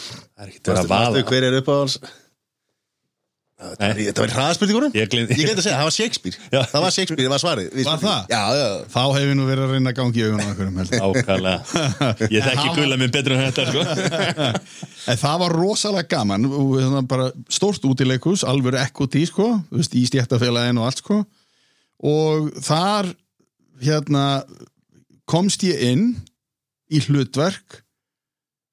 [0.00, 2.10] Það er ekki verið að vaða Hver er upp á hans Nei.
[3.60, 6.38] Þetta var hraðspurningunum Ég Ég glemt að segja, það var Shakespeare.
[6.48, 6.60] Já.
[6.70, 7.74] Það var Shakespeare, það var svarið.
[7.84, 8.30] Var það?
[8.32, 8.68] Já, já.
[8.94, 11.58] Þá hefur nú verið að reyna að gangi í augunum okkur Ákvæðlega
[12.36, 12.46] Ég.
[12.46, 13.84] Þekki gulla minn betur en þetta sko.
[15.12, 16.48] En það var rosalega gaman.
[16.48, 21.20] Og hérna bara stórt útileikus, alvöru ekkoti sko, í stjættafélagin og allt sko.
[22.00, 23.12] Og þar
[23.84, 24.26] hérna
[25.28, 26.10] komst ég inn
[26.90, 27.82] í hlutverk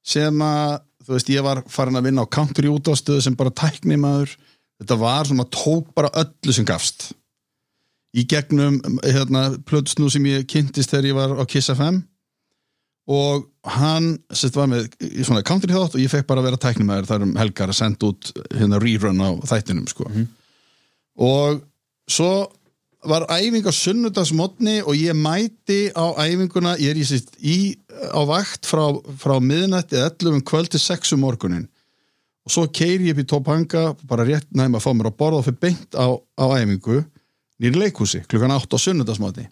[0.08, 4.34] sem að þú veist, ég var farin að vinna á country útástöðu sem bara tæknimaður
[4.82, 7.12] þetta var svona, tók bara öllu sem gafst.
[8.18, 12.02] Í gegnum hérna, plötusnú sem ég kynntist þegar ég var á Kiss FM
[13.08, 13.46] og
[13.78, 14.90] hann sérst, var með
[15.24, 18.10] svona country þátt og ég fekk bara að vera tæknumæður þar um helgar að senda
[18.10, 20.10] út hérna rerun á þættinum sko.
[21.16, 21.62] og
[22.12, 22.32] svo
[23.08, 27.58] var æfing á sunnudagsmotni og ég mæti á æfinguna ég er í, í
[28.12, 31.68] á vakt frá, frá miðnætti 11 um kvöld til 6 um morgunin
[32.48, 35.42] og svo keiri ég upp í Topanga bara rétt næma að fá mér að borða
[35.42, 37.02] og fyrir beint á, á æfingu
[37.60, 39.48] nýri leikhúsi klukkan 8 á sunnudagsmotni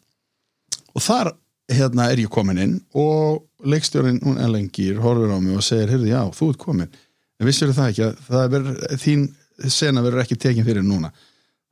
[0.95, 1.33] og þar
[1.71, 6.11] hérna er ég komin inn og leikstjórin, hún Elengir horfir á mig og segir, heyrðu,
[6.13, 6.99] já, þú ert komin
[7.39, 9.25] en vissur það ekki að það er þín
[9.71, 11.11] sena verður ekki tekin fyrir núna?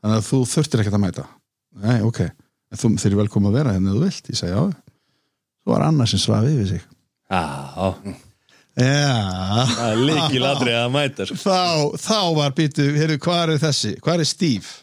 [0.04, 1.26] Þannig að þú þurftir ekkert að mæta.
[1.84, 4.94] Nei, ok, en þú þeir eru velkom að vera hérna þú vilt, ég segi, já.
[5.64, 6.86] Þú var annar sem svaf yfir sig.
[7.32, 7.44] Já,
[8.80, 11.38] já, það er líkilatri að mæta sko.
[11.44, 11.62] þá,
[12.02, 13.94] þá var býtu, heyrðu, hvað er þessi?
[14.04, 14.76] Hvað er Steve,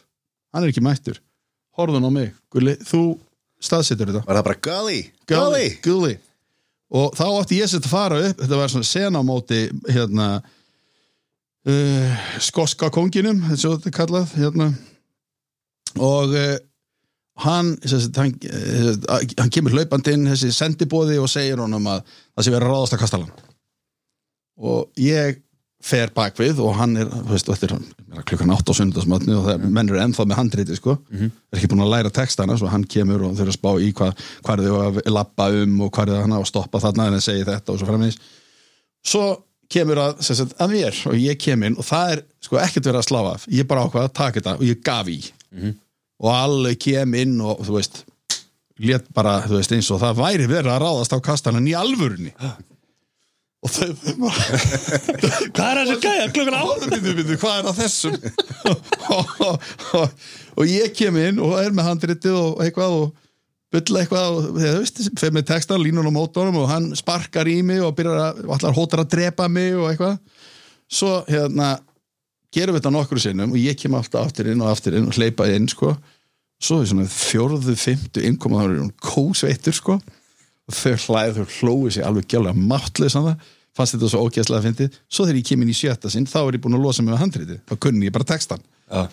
[0.53, 1.21] hann er ekki mættur.
[1.77, 3.05] Horfðun á mig, Gulli, þú
[3.61, 4.25] staðsetur þetta.
[4.27, 4.99] Var það bara Gully?
[5.31, 6.17] Gully, Gully
[6.91, 8.41] og þá átti ég sér að fara upp.
[8.41, 14.33] Þetta var svona sena á móti hérna uh, skoska konginum eins og þetta er kallað
[14.39, 14.67] hérna.
[15.99, 16.57] Og uh,
[17.45, 22.45] hann, sérst, hann, uh, hann kemur hlaupandi inn þessi sendibóði og segir honum að það
[22.45, 23.33] sé verið að ráðast að kastalan
[24.61, 25.39] og ég
[25.81, 29.89] fer bakvið og hann er, veist, þetta er klukkan 8 á sunnudagsmatni og það menn
[29.89, 33.33] eru ennþá með handriti, sko, er ekki búin að læra textana, svo hann kemur og
[33.33, 36.13] þau eru að spá í hvað, hvað er þau að lappa um og hvað er
[36.19, 38.19] það hann að stoppa þarna en að segja þetta og svo framins
[39.01, 39.25] svo
[39.71, 43.01] kemur að, sagt, að mér og ég kem inn og það er, sko, ekkert verið
[43.01, 43.45] að slá af.
[43.49, 45.19] Ég bara ákvað að taka þetta og ég gaf í.
[46.21, 48.03] Og alveg kem inn og þú veist,
[48.81, 52.33] lét bara, þú veist, eins og það væri verið að ráðast á kastanan í alvörunni
[53.61, 53.89] og þau
[55.55, 56.29] Hvað er þessi gæja?
[56.33, 56.63] Klukkan á?
[56.81, 58.15] byrju, byrju, hvað er að þessum?
[58.71, 59.67] Og, og,
[59.99, 60.23] og,
[60.57, 63.11] og ég kem inn og er með handritið og eitthvað og
[63.71, 67.59] bylla eitthvað og þú veist, fyrir með texta línun á mótorum og hann sparkar í
[67.65, 70.17] mig og byrjar að, og allar hótar að drepa mig og eitthvað.
[70.91, 71.75] Svo hérna
[72.51, 75.15] gerum við þetta nokkru sinnum og ég kem alltaf aftur inn og aftur inn og
[75.15, 75.93] hleypa inn sko.
[76.61, 80.01] Svo er svona fjórðu, fymtu innkoma þá er hún kósveittur sko.
[80.01, 80.20] og
[80.75, 83.41] þau hlæði, þau hlóðu sig alveg gælega máttlega saman
[83.77, 84.95] fannst þetta svo ógæslega að fyndið.
[85.07, 87.13] Svo þegar ég kem inn í sjötta sinn, þá er ég búin að losa mig
[87.13, 89.05] með handritið, þá kunni ég bara textan Já.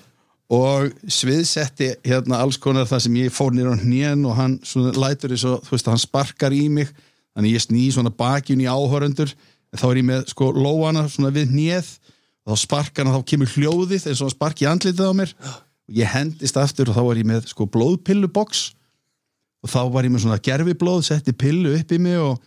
[0.59, 4.95] og sviðsetti hérna alls konar það sem ég fór nýr á hnén og hann svona
[4.99, 6.91] lætur þess að þú veist hann sparkar í mig.
[7.39, 9.31] Þannig ég sný svona bakjun í áhörundur
[9.77, 11.93] þá er ég með sko lóana svona við hnéð
[12.49, 15.35] þá sparkar hann þá kemur hljóðið eins og hann sparki andlitið á mér.
[15.89, 18.65] Og ég hendist aftur og þá var ég með sko blóðpilluboks
[19.63, 22.39] og þá var ég með svona gerfiblóð setti pillu upp í mig og,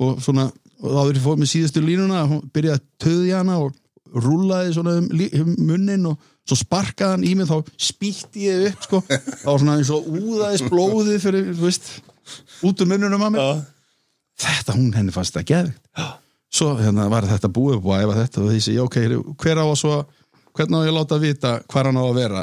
[0.00, 0.48] og svona
[0.82, 3.76] og þá er ég fór með síðustu línuna hún byrjaði að töði hana og
[4.12, 5.10] rúlaði svona um,
[5.40, 9.00] um munnin og svo sparkaði hann í mig þá spýtti ég upp sko.
[9.06, 11.92] Þá var svona eins og úðaðist blóðið fyrir, þú veist,
[12.66, 13.62] út um munnunum að mér.
[14.42, 16.18] Þetta hún henni fannst það geðvikt
[16.52, 18.98] svo hérna var þetta búið og æfa þetta og ég ok,
[19.40, 19.92] hver á að svo
[20.52, 22.42] hvernig á ég að láta vita hvar hann á að vera?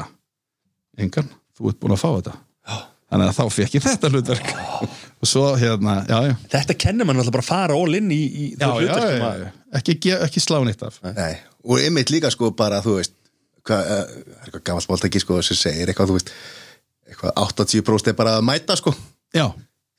[0.98, 2.34] Engan, þú ert búin að fá þetta
[3.10, 4.50] þannig að þá fekk ég þetta hlutverk.
[5.20, 6.34] Og svo hérna, já já.
[6.54, 9.24] Þetta kennir mann alltaf bara að fara all in í, í já, þau já, hlutverkum
[9.24, 9.50] já, að- já.
[9.80, 10.96] Ekki, ekki slá neitt af.
[11.14, 11.34] Nei,
[11.66, 14.14] og einmitt líka sko bara, þú veist uh, það er
[14.46, 16.32] eitthvað gammal smáltæki sko sem segir eitthvað, þú veist
[17.10, 18.94] eitthvað 80% er bara að mæta sko.
[19.36, 19.46] Já,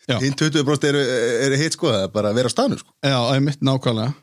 [0.09, 1.03] já, hinn 20% eru,
[1.45, 2.95] eru hitt sko, það er bara að vera á staðnu sko.
[3.05, 4.16] Já, einmitt nákvæmlega.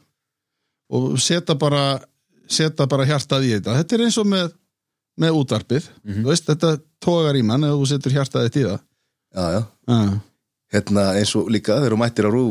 [0.99, 1.83] Og setja bara
[2.49, 3.75] setja bara hjartað í þetta.
[3.83, 4.53] Þetta er eins og með,
[5.21, 5.89] með útvarpið.
[6.09, 6.71] Þú veist, þetta
[7.09, 8.81] tógar í mann ef þú setur hjartaðið í það.
[9.39, 10.19] Já, já, já,
[10.77, 12.45] hérna eins og líka þegar þú mættir á rú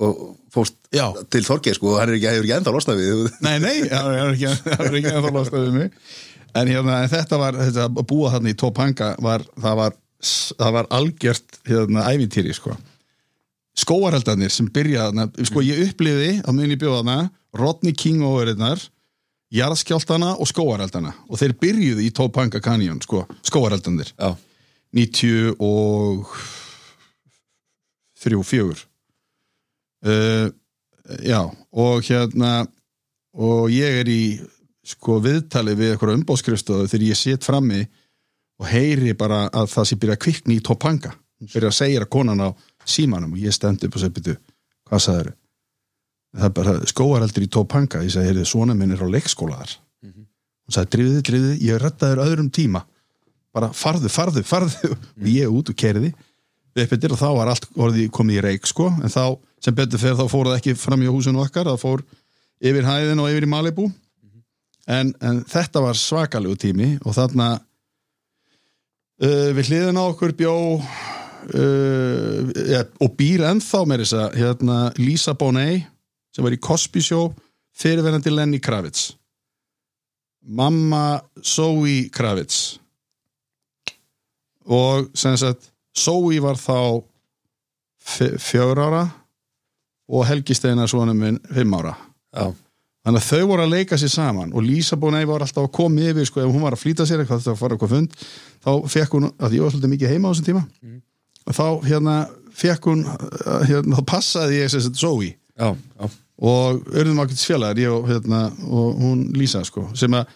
[0.00, 0.20] og
[0.52, 1.06] fórst Já.
[1.30, 4.12] til Þorgeir sko, og hann er ekki, hefur ekki ennþá losnað við nei, nei, það
[4.16, 4.52] er ekki,
[4.88, 5.98] ekki ennþá lostað við mig.
[6.58, 9.98] En hérna, þetta var þetta að búa þarna í Topanga var, það var,
[10.58, 12.74] það var algjört hérna, ævintýri, sko.
[13.80, 18.82] Skóareldarnir sem byrjaði sko ég uppliði á muni bjóðana Rodney King óverirnar
[19.54, 24.34] jarðskjáltana og skóareldana og þeir byrjuði í Topanga Canyon sko, skóareldarnir Já.
[24.96, 26.30] 90 og
[28.20, 28.80] þrjú, fjögur.
[30.06, 30.50] Uh,
[31.22, 32.64] já, og hérna
[33.36, 34.22] og ég er í
[34.86, 37.82] sko viðtali við eitthvað umbóðskrifstofu þegar ég set frammi
[38.60, 41.12] og heyri bara að það sé byrja að kvikni í Topanga.
[41.40, 42.48] Byrja að segja að konan á
[42.88, 44.40] símanum og ég stend upp og segi byrju,
[44.88, 45.30] hvað sagður
[46.36, 48.02] það er bara skóareldur í Topanga.
[48.06, 49.76] Ég segi, heyrðu, svona minn er á leikskóla þar
[50.70, 52.84] og sagði, drifði, drifði, ég reddaður öðrum tíma.
[53.50, 54.92] Bara farðu, farðu, farðu.
[55.20, 56.12] Og ég út og kerði
[56.78, 60.30] og þá var allt orðið komið í reik sko, en þá sem betur fyrir þá
[60.30, 62.04] fór það ekki fram í húsinu okkar, það fór
[62.62, 63.88] yfir hæðin og yfir í Malibu.
[64.86, 67.48] En, en þetta var svakalegu tími og þarna
[69.20, 72.38] uh, við hliðin á okkur bjó uh,
[72.70, 75.90] ja, og býr ennþá með þess að hérna, Lisa Bonet
[76.34, 77.30] sem var í Cosby Show
[77.80, 79.10] fyrirverandi Lenny Kravitz.
[80.46, 82.78] Mamma Zoe Kravitz.
[84.70, 86.76] Og sem sagt Zoe var þá
[88.00, 89.04] f- fjögur ára
[90.10, 91.96] og Helgi Steinar svona minn fimm ára.
[92.34, 92.52] Já.
[93.04, 96.02] þannig að þau voru að leika sér saman og Lísa Bónei var alltaf að koma
[96.12, 98.12] yfir sko, ef hún var að flýta sér eitthvað að fara eitthvað fund
[98.62, 100.62] þá fekk hún, að ég var svolítið mikið heima á þessum tíma
[101.48, 102.14] og þá hérna
[102.60, 106.08] fekk hún uh, hérna, þá passaði ég sem sagt Zoe Já, já.
[106.50, 110.30] og örðum ákveðs félagar ég og, hérna, og hún Lísa sko, sem að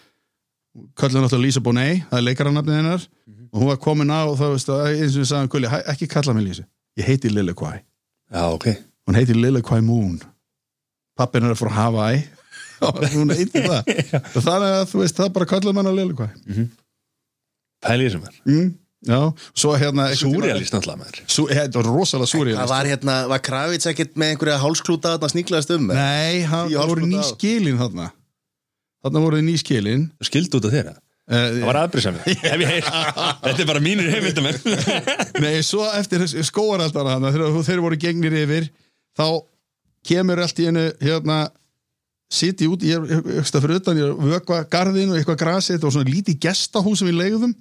[0.99, 3.07] kallum náttúrulega Lísa Bonet það er leikarannafnið hennar.
[3.55, 5.77] Og hún var komin á og þá veist að eins og við sagðum Gulli, hæ,
[5.95, 6.65] ekki kalla mig Lísi,
[6.99, 7.77] ég heiti Lille Quai
[8.31, 8.65] Já, ok.
[9.07, 10.17] hún heiti Lille Quai Moon.
[11.15, 12.23] Pappin er frá Hawaii.
[13.15, 13.87] Hún heiti það.
[14.35, 16.65] Og þannig að þú veist, það bara kallum hann að Lille Quai
[17.85, 18.35] Pælið sem er.
[18.49, 21.25] mm, já, svo hérna Súrealist náttúrulega.
[21.27, 25.31] Sú, þetta var rosalega Það súrjalist var hérna, var Kravits ekkert með einhverja hálsklúta þarna
[25.33, 28.07] sníklaðast um nei, það voru ný skilin þarna
[29.05, 30.95] þarna voru ný skilin Þú skildi út af þeirra.
[30.95, 32.23] uh, Það var aðbrísami.
[32.53, 32.87] Ef ég heyr.
[33.43, 34.79] Þetta er bara mínir heimildamenn.
[35.43, 38.71] Nei, svo eftir skóaraldana þegar þeir voru gengnir yfir
[39.17, 39.27] þá
[40.05, 41.43] kemur allt í einu hérna
[42.31, 45.75] siti út, ég er eitthvað fyrir utan ég er að vökva garðin og eitthvað grasi
[45.75, 47.53] þetta var svona lítið gestahús sem við leiðum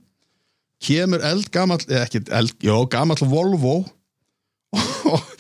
[0.85, 3.77] kemur eld gamall eða ekki eld, já, gamall Volvo
[5.15, 5.31] og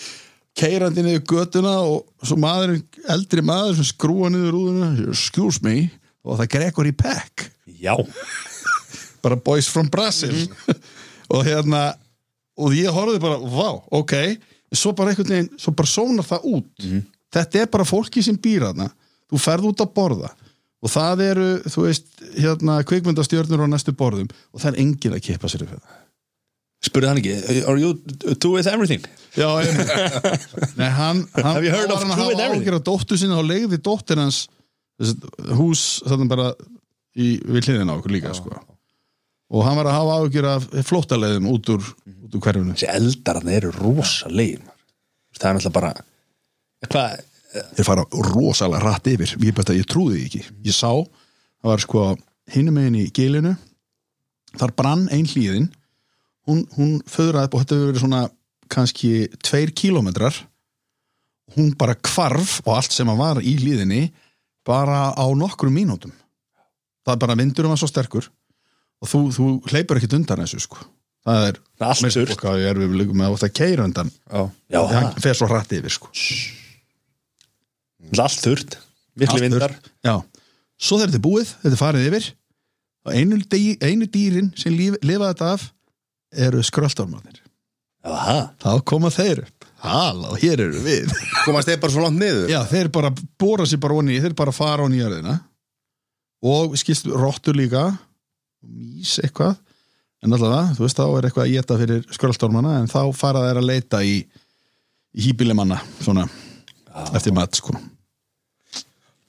[0.58, 2.78] keirandi niður götuna og svo maður,
[3.10, 5.88] eldri maður sem skrúa niður rúðuna excuse me,
[6.24, 7.48] og það Gregory Peck.
[7.66, 7.96] Já.
[9.24, 10.34] bara boys from Brazil.
[11.32, 11.94] Og hérna
[12.60, 14.12] og ég horfði bara, vá, ok.
[14.74, 16.86] Svo bara einhvern veginn, svo bara sónar það út.
[17.34, 18.90] Þetta er bara fólki sem býr hana
[19.30, 20.30] þú ferð út að borða
[20.84, 25.22] og það eru, þú veist, hérna kvikmyndastjörnur á næstu borðum og það er enginn að
[25.30, 26.00] kippa sér upp það
[26.84, 27.94] Spurði hann ekki, are you
[28.36, 29.00] two with everything?
[29.40, 29.46] Já.
[30.76, 32.66] Nei, hann, hann Have you heard of hann að True with Everything?
[32.68, 34.42] ágjör á dóttur sinni og legði dóttir hans
[35.00, 35.14] þessi,
[35.56, 36.50] hús þannig bara
[37.16, 38.52] í, við hliðina okkur líka sko.
[39.54, 41.88] og hann var að hafa ágjör af flóttaleiðum út úr,
[42.28, 44.68] út úr hverfinu Þessi eldararnir eru rosalegin
[45.34, 45.94] Það er náttúrulega bara
[46.84, 47.24] Hvað,
[47.54, 49.34] þeir fara rosalega rætt yfir.
[49.42, 50.90] Ég, bara, ég trúði ekki, ég sá
[51.64, 52.06] það var sko
[52.54, 53.54] hinum megin í gilinu.
[54.54, 55.70] Þar brann ein hlýðin
[56.48, 58.24] hún, hún föðraði upp og þetta verið svona
[58.74, 59.12] kannski
[59.44, 60.36] tveir kílómetrar.
[61.54, 64.06] Hún bara kvarf og allt sem að var í hlýðinni
[64.64, 66.12] bara á nokkrum mínútum.
[67.04, 68.28] Það er bara vindurum var svo sterkur.
[69.04, 70.84] Og þú, þú hleypur ekkit undan þessu sko.
[71.24, 72.36] Það er Það er allt þurrt.
[72.40, 74.12] hvað er við með að keira undan.
[74.28, 76.12] Það fer svo rætt yfir sko.
[76.12, 76.63] Er
[78.12, 78.78] allt þurrt
[79.24, 79.76] Allt vindar.
[80.02, 80.16] Já,
[80.74, 82.28] svo þegar þetta er búið, þetta er farið yfir
[83.04, 85.68] og einu, dý, einu dýrin sem líf, lifa þetta af
[86.44, 87.38] eru skröldarmannir.
[88.04, 89.68] Jaha, Þá koma þeir upp.
[89.84, 91.12] Halló, hér eru við.
[91.46, 94.54] komast þeir bara svo langt niður Já, þeir bara bóra sér bara onni, þeir bara
[94.56, 95.38] fara onni í jörðina
[96.44, 97.86] og skilst rottur líka
[98.64, 99.54] mís eitthvað
[100.24, 103.60] en allavega, þú veist, þá er eitthvað að geta fyrir skröldarmanna en þá fara þeir
[103.60, 104.14] að leita í,
[105.12, 106.24] í hýbílimanna svona,
[107.12, 107.76] eftir mat, sko.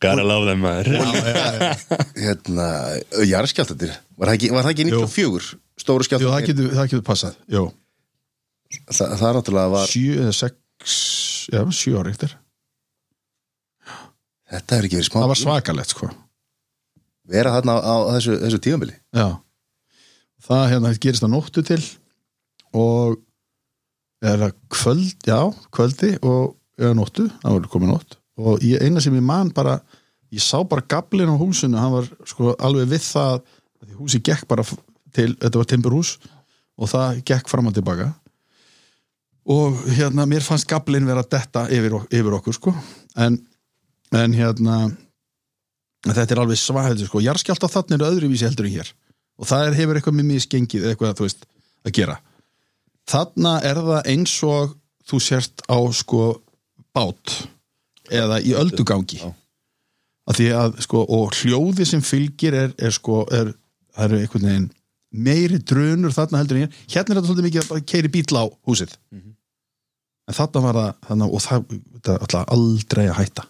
[0.03, 0.89] Gotta love them maður.
[2.25, 2.67] Hérna,
[3.27, 7.05] jarðskjáltatir var það ekki, var það ekki 94 stóru Jú, það skjáltatir getur, það getur
[7.05, 7.63] passað, jú.
[8.89, 10.95] það, það er náttúrulega var sjö eða sex
[11.51, 12.35] já, sjö ári eftir.
[14.55, 16.09] Þetta hefur ekki verið smá það var svakalegt sko.
[17.25, 18.97] Vera þarna á, á þessu, þessu tímabili.
[19.15, 19.27] Já.
[20.45, 21.81] það hérna gerist á nóttu til
[22.75, 23.17] og
[24.25, 25.39] er það kvöld, já,
[25.73, 29.79] kvöldi og eða nóttu, það var komið nótt og ég, eina sem ég man bara
[30.33, 33.41] ég sá bara gablin á húsinu hann var sko alveg við það
[33.99, 34.65] húsi gekk bara
[35.15, 36.15] til, þetta var timburhús
[36.75, 38.11] og það gekk fram og tilbaka.
[39.45, 42.73] Og hérna mér fannst gablin vera detta yfir, yfir okkur sko.
[43.21, 43.38] En,
[44.15, 44.79] en hérna
[46.09, 47.21] þetta er alveg svaheldur sko.
[47.23, 48.89] Jarðskjálta þarna er öðruvísi heldur en hér.
[49.38, 51.45] Og það er, hefur eitthvað með misgengið eða eitthvað þú veist
[51.86, 52.17] að gera.
[53.05, 54.73] Þarna er það eins og
[55.05, 56.23] þú sért á sko
[56.95, 57.36] bát
[58.12, 59.22] eða í öldugangi.
[60.26, 63.51] Að því að sko og hljóði sem fylgir er, er sko er,
[63.95, 64.70] það eru einhvern veginn
[65.16, 68.26] meiri drunur þarna heldur en hér hérna er þetta svolítið mikið að bara keiri bíl
[68.36, 68.95] á húsið.
[70.26, 71.68] En þarna var það þarna, og það,
[72.34, 73.45] það aldrei að hætta.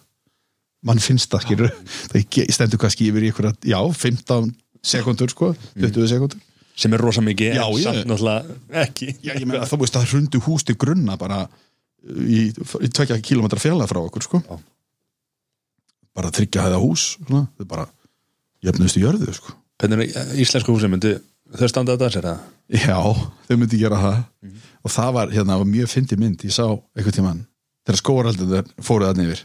[0.86, 1.72] Mann finnst það skilur
[2.12, 4.52] það ge- stendur kannski yfir í einhverja já, 15
[4.86, 5.48] sekundur sko
[5.80, 6.42] 20 sekundur
[6.76, 9.08] sem er rosa mikið Já, en ég- samt náttúrulega ekki.
[9.24, 11.46] Já, ég meina þá veist að hrundu hús til grunna bara
[12.04, 14.42] í, í tvekja kilometra fjarlæð frá okkur sko.
[14.46, 14.58] Já.
[16.16, 17.46] bara þryggja hæða hús svona.
[17.58, 17.88] þau bara
[18.64, 19.56] jöfnuðust í jörðu sko.
[19.80, 21.16] Hvernig er íslensku húsi myndi
[21.56, 22.98] þau standa þetta sér að Já,
[23.46, 24.22] þau myndi gera það.
[24.82, 26.40] Og það var, hérna, var mjög fyndi mynd.
[26.42, 27.44] Ég sá einhvern tímann
[27.86, 29.44] þegar skóaraldur fóruð að nefir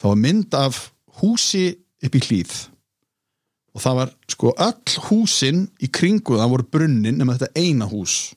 [0.00, 0.80] það var mynd af
[1.20, 1.66] húsi
[2.04, 2.54] upp í hlýð
[3.76, 8.32] og það var sko öll húsin í kringu það voru brunnin nema þetta eina hús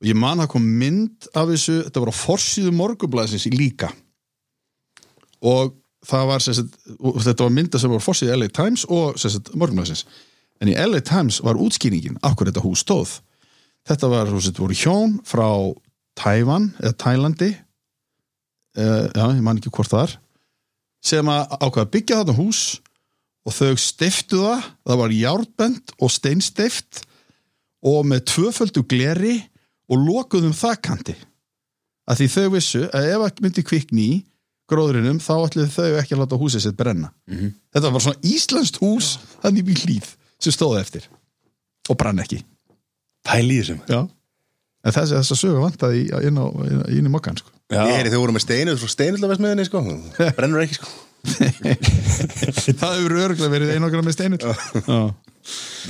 [0.00, 3.90] og ég man að kom mynd af þessu, þetta var á forsýðu morgublæsins í líka.
[5.44, 5.74] Og
[6.08, 10.06] það var sagt, þetta var mynda sem var forsýðu LA Times og sagt, morgublæsins
[10.60, 13.18] en í LA Times var útskýringin af hverju þetta hús stóð.
[13.88, 15.48] Þetta var, voru hjón frá
[16.20, 17.50] Tævan eða Tælandi
[18.76, 20.18] uh, já, ég man ekki hvort það er
[21.00, 22.62] sem að ákveða að byggja þarna hús
[23.48, 24.66] og þau stiftu það.
[24.84, 27.04] Það var járnbend og steinstift
[27.80, 29.38] og með tvöföldu gleri
[29.90, 31.16] og lokuðum þakkanti
[32.10, 34.18] að því þau vissu að ef að myndi kvikni í
[34.70, 37.10] gróðrinum þá ætluðu þau ekki að láta húsið sitt brenna
[37.74, 40.10] þetta var svona íslenskt hús þannig við hlýð
[40.40, 41.08] sem stóði eftir
[41.90, 44.00] og brann ekki í þessum Já.
[44.86, 47.50] en þessi, þess að sögu vantaði í- inn, á, inn, inn í mokkan sko.
[47.70, 49.82] Þau voru með steinu frá steinullafesmiðinni sko.
[50.38, 50.88] brennur ekki sko.
[52.80, 55.00] það hefur örgulega verið einokra með steinur Já.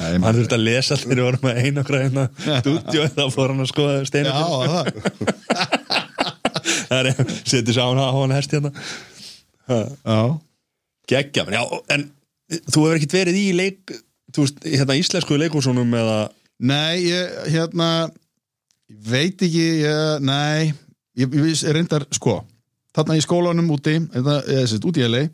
[0.01, 2.27] Nei, hann þurfti að lesa allir við vorum með einokra hérna
[2.61, 5.91] stúdíu þá fór hann að skoða steinu Já, það
[6.91, 8.73] það er setið sá hann á hann hest hérna.
[9.71, 10.21] Já,
[11.11, 11.63] geggja, já,
[11.95, 12.07] en
[12.67, 13.95] þú hefur ekkert verið í leik
[14.35, 16.19] þú veist, hérna íslensku leikúsunum eða?
[16.61, 17.91] Nei, ég, hérna
[18.91, 20.73] veit ekki, ég, nei
[21.19, 22.41] ég, ég reyndar, sko
[22.97, 25.25] þarna í skólanum úti, eða, eða sérst, úti í LA,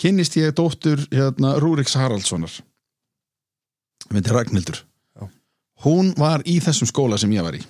[0.00, 2.54] kynnist ég dóttur hérna, Rúriks Haraldssonar
[4.08, 4.80] myndi Ragnhildur.
[5.84, 7.60] Hún var í þessum skóla sem ég var í.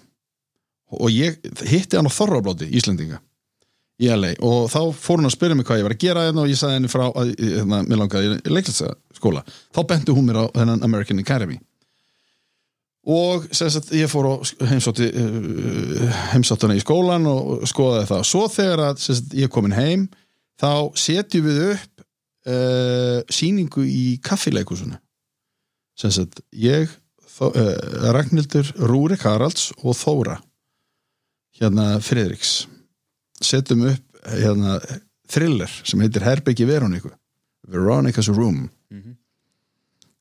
[0.98, 1.36] Og ég
[1.70, 3.20] hitti hann á Þorrablóti, Íslendinga
[4.00, 6.44] í LA og þá fór hún að spyrja mig hvað ég var að gera hérna
[6.44, 9.42] og ég sagði henni frá að hérna, mér langaði í leiklætsaskóla
[9.76, 11.58] þá benti hún mér á þennan American Academy.
[13.10, 18.24] Og sagt ég fór og heimsótti uh, heimsóttuna í skólan og skoðaði það.
[18.28, 20.08] Svo þegar að sagt, ég komin heim
[20.60, 24.96] þá setjum við upp uh, síningu í kaffileikusinu
[25.98, 26.90] sem sagt ég
[27.26, 27.74] þó, uh,
[28.14, 30.40] Ragnhildur Rúrik Haralds og Þóra
[31.60, 32.64] hérna Friðriks.
[33.40, 34.78] Setjum upp hérna
[35.30, 37.12] thriller sem heitir Herbyggi Veroniku
[37.70, 38.68] Veronica's Room.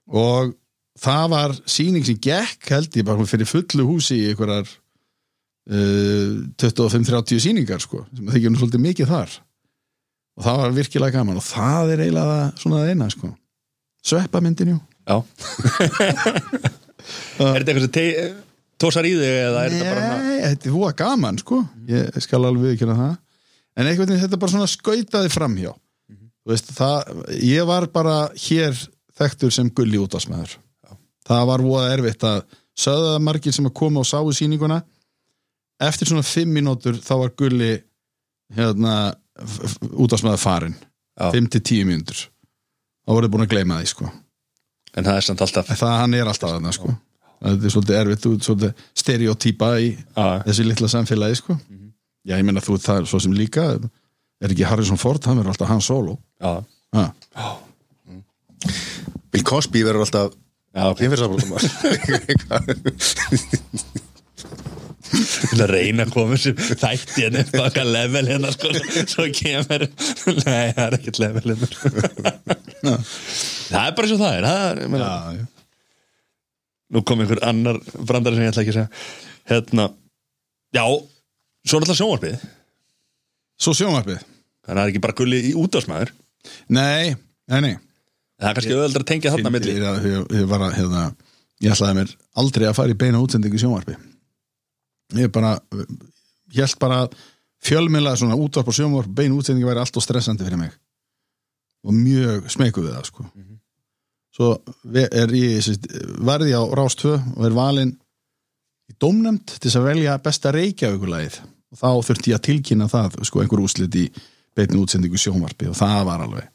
[0.09, 0.53] Og
[0.99, 4.67] það var síning sem gekk held ég bara fyrir fullu húsi í einhverjar
[5.69, 9.37] uh, 25-30 síningar sko, sem það þykir nú svolítið mikið þar.
[10.39, 13.33] Og það var virkilega gaman og það er eiginlega svona það eina sko.
[14.09, 14.79] sveppamyndin jú
[15.09, 15.17] Já.
[17.39, 18.37] Er þetta eitthvað sem
[18.79, 21.59] tósar í þig eða er þetta bara Nei, þetta er húa gaman sko.
[21.89, 23.13] Ég skal alveg viðkjöna það.
[23.79, 25.71] En einhvern veginn þetta bara svona skautaði framhjá.
[26.13, 27.13] Þú veist, það,
[27.45, 28.77] ég var bara hér
[29.19, 30.57] þekktur sem gulli útásmaður
[31.29, 32.39] það var voða erfitt að
[32.79, 34.79] sögða það margir sem að koma og sáu sýninguna.
[35.89, 37.73] Eftir svona fimm mínútur þá var gulli
[38.55, 38.95] hérna
[39.93, 41.29] útásmaður farin Já.
[41.35, 42.25] 5-10 mínútur.
[43.05, 44.09] Þá voruð búin að gleyma því sko
[44.99, 46.91] En það er samt alltaf En það hann er alltaf þarna sko.
[47.39, 50.25] Þetta er svolítið erfitt, þú ert svolítið stereotýpa í Já.
[50.49, 51.55] þessu litla samfélagi sko.
[52.27, 53.69] Já ég meina þú það svo sem líka.
[54.43, 56.17] Er ekki Harrison Ford, hann verður alltaf hann solo.
[56.43, 56.59] Já,
[56.95, 57.05] ha.
[59.31, 60.35] Bill Cosby verður alltaf
[60.75, 60.99] já ok
[65.09, 68.73] Til að reyna að koma sem þætti henni eitthvað level hérna sko.
[69.09, 69.87] Svo kemur
[70.43, 72.97] Nei, það er ekkert level hérna.
[73.69, 75.47] Það er bara svo það er, það er já, já.
[76.89, 79.09] Nú kom einhver annar brandari sem ég ætla ekki að segja.
[79.49, 79.89] Hérna
[80.69, 80.85] Já,
[81.65, 82.41] svo er alltaf sjónvarpið.
[83.59, 84.19] Svo sjónvarpið?
[84.21, 86.11] Þannig að það er ekki bara gulli í útásmaður
[86.69, 87.15] nei,
[87.49, 87.73] nei, nei.
[88.39, 89.73] Það er kannski auðvitað að tengja þarna milli.
[89.73, 91.01] Ég, ég, ég, að, hérna,
[91.65, 93.97] ég ætlaði mér aldrei að fara í beina útsendingu í sjónvarpi
[95.17, 95.55] ég bara
[96.55, 97.15] held bara að
[97.65, 100.71] fjölmiðla svona útvarp og sjónvarp, beina útsendingu væri allt og stressandi fyrir mig.
[101.87, 103.25] Og mjög smeku við það sko.
[104.35, 104.49] Svo
[104.83, 105.67] ve- er ég
[106.23, 107.95] varði á Rás 2 og er valinn
[108.89, 111.39] í dómnefnd til þess að velja besta reykjaugulagið
[111.71, 114.05] og þá þurfti ég að tilkynna það sko einhver úslit í
[114.55, 116.47] beinu útsendingu í sjónvarpi og það var alveg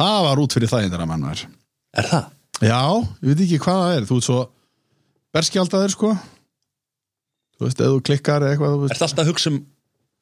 [0.00, 1.46] það var út fyrir þægindara mannar
[1.96, 2.26] Er það?
[2.60, 2.82] Já,
[3.22, 4.04] ég veit ekki hvað það er.
[4.10, 4.40] Þú ert svo
[5.34, 6.10] berskjaldaður sko
[7.60, 8.94] Þú veist, ef þú klikkar eða eitthvað þú veist.
[8.94, 9.60] Ertu alltaf að hugsa um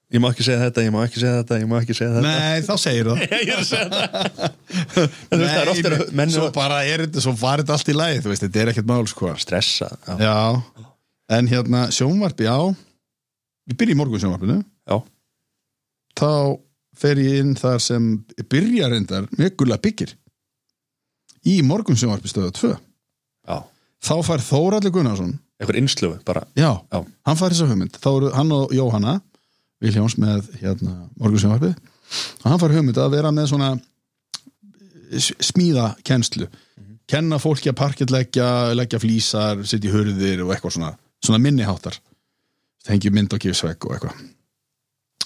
[0.08, 2.30] Ég má ekki segja þetta, ég má ekki segja þetta, ég má ekki segja þetta
[2.32, 3.18] Nei, þá segir það.
[3.42, 6.54] Ég er að segja þetta En þú veist, það er ofta að menn svo eru
[6.56, 9.10] bara er þetta, svo var þetta allt í lagi Þú veist, þetta er ekkert mál
[9.12, 9.34] sko.
[9.44, 10.86] Stressa Já, Já,
[11.36, 12.56] en hérna sjónvarp, já.
[13.68, 14.96] Ég byrja í morgun sjónvarpinu já,
[16.16, 16.30] Þá
[17.04, 18.08] fer ég inn þar sem
[18.48, 20.16] byrja reyndar með gulla byggir.
[21.52, 23.58] Í morgun sjónvarpi stöðu 2 já
[24.04, 27.00] Þá fær Þóraldur Gunnarsson Einhver innslöfu bara Já, Já.
[27.26, 27.96] hann fær þessa hugmynd.
[27.98, 29.16] Þá eru hann og Jóhanna
[29.82, 31.74] Viljáns með hérna, morgunsjónvarpið.
[32.42, 33.72] Og hann fær hugmynd að vera með svona
[35.18, 36.48] s- smíða kennslu
[37.08, 40.90] kenna fólki að parketleggja leggja flísar, setja í hurðir og eitthvað svona,
[41.24, 41.96] svona minniháttar
[42.88, 44.18] hengi mynd og kifsvegg og eitthvað.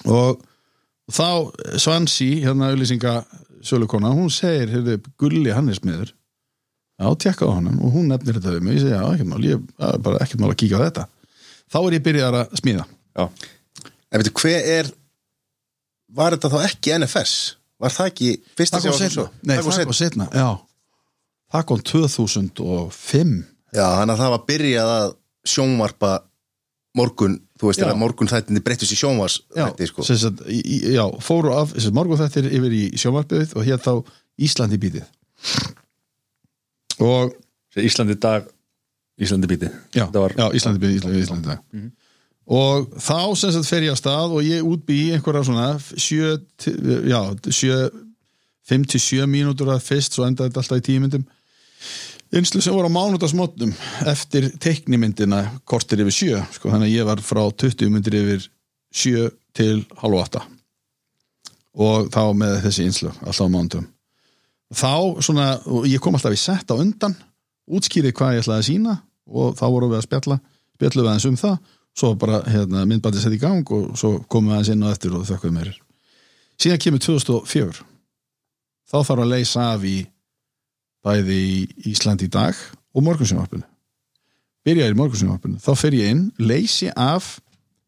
[0.07, 0.41] Og
[1.11, 1.27] þá
[1.79, 3.17] Svansi, hérna auðlýsinga
[3.63, 6.13] sölukona, hún segir, heyrðu, Gulli hann er smiður
[6.99, 9.43] já, tjekka á honum og hún nefnir þetta við mig, ég segi, já, ekkert mál.
[9.47, 11.05] Ég það er bara ekkert mál að kíka á þetta.
[11.73, 12.85] Þá er ég byrjað að smíða.
[13.17, 13.25] Já,
[14.13, 14.91] En veitu, hver er
[16.13, 17.31] Var þetta þá ekki NFS?
[17.81, 18.27] Var það ekki
[18.59, 20.49] fyrsta það kom setna, nei, það kom það setna já,
[21.55, 23.33] það kom 2005
[23.73, 25.15] Já, þannig að það var byrjað að
[25.53, 26.11] sjónvarpa
[26.93, 30.05] morgun, þú veist, þegar morgun þættinni breyttist í sjónvars já, þætti, sko.
[30.53, 33.91] í- já, fóru af morgun þettir yfir í sjónvarpið og hér þá
[34.45, 35.09] Íslandi bítið
[37.03, 37.33] og
[37.79, 38.47] Íslandi dag
[39.21, 41.59] Íslandi bíti já, var já Íslandi bítið, Íslandi, Íslandi dag.
[42.53, 47.05] Og þá sem sagt fer ég að stað og ég útbý einhverja svona sjö, til-
[47.07, 47.19] já,
[47.55, 47.77] sjö
[48.67, 51.23] 5-7 mínútur að fyrst svo endaði þetta alltaf í 10 myndum.
[52.33, 53.73] Einslu sem voru á mánudagsmótnum
[54.09, 58.47] eftir teiknimyndina kortir yfir sjö sko, þannig að ég var frá 20 myndir yfir
[58.93, 60.41] sjö til halv átta.
[61.77, 63.87] Og þá með þessi einslu alltaf á mánudum
[64.77, 65.47] þá svona,
[65.89, 67.15] ég kom alltaf í sett á undan
[67.69, 68.97] útskýrið hvað ég ætlaði að sína
[69.29, 70.39] og þá vorum við að spjalla
[70.73, 71.57] spjallum við aðeins um það.
[71.93, 75.13] Svo bara hérna, myndbæti sett í gang og svo komum við aðeins inn og eftir
[75.13, 75.73] og þökkum mér
[76.61, 77.83] síðan kemur 2004
[78.89, 79.97] þá þarf að leysa af í
[81.03, 82.57] bæði í Ísland í dag
[82.93, 83.65] og morgunsjónvarpinu.
[84.63, 87.37] Byrjaði í morgunsjónvarpinu, þá fer ég inn leysi af,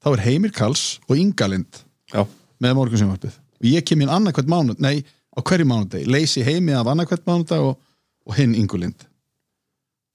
[0.04, 2.26] þá er Heimir Kals og Ingalind Já,
[2.60, 3.38] með morgunsjónvarpið.
[3.62, 5.06] Og ég kem inn annað hvert mánuð, nei
[5.36, 7.78] á hverju mánudegi, leysi heimi af annað hvert mánudag og,
[8.26, 9.04] og hinn Ingulind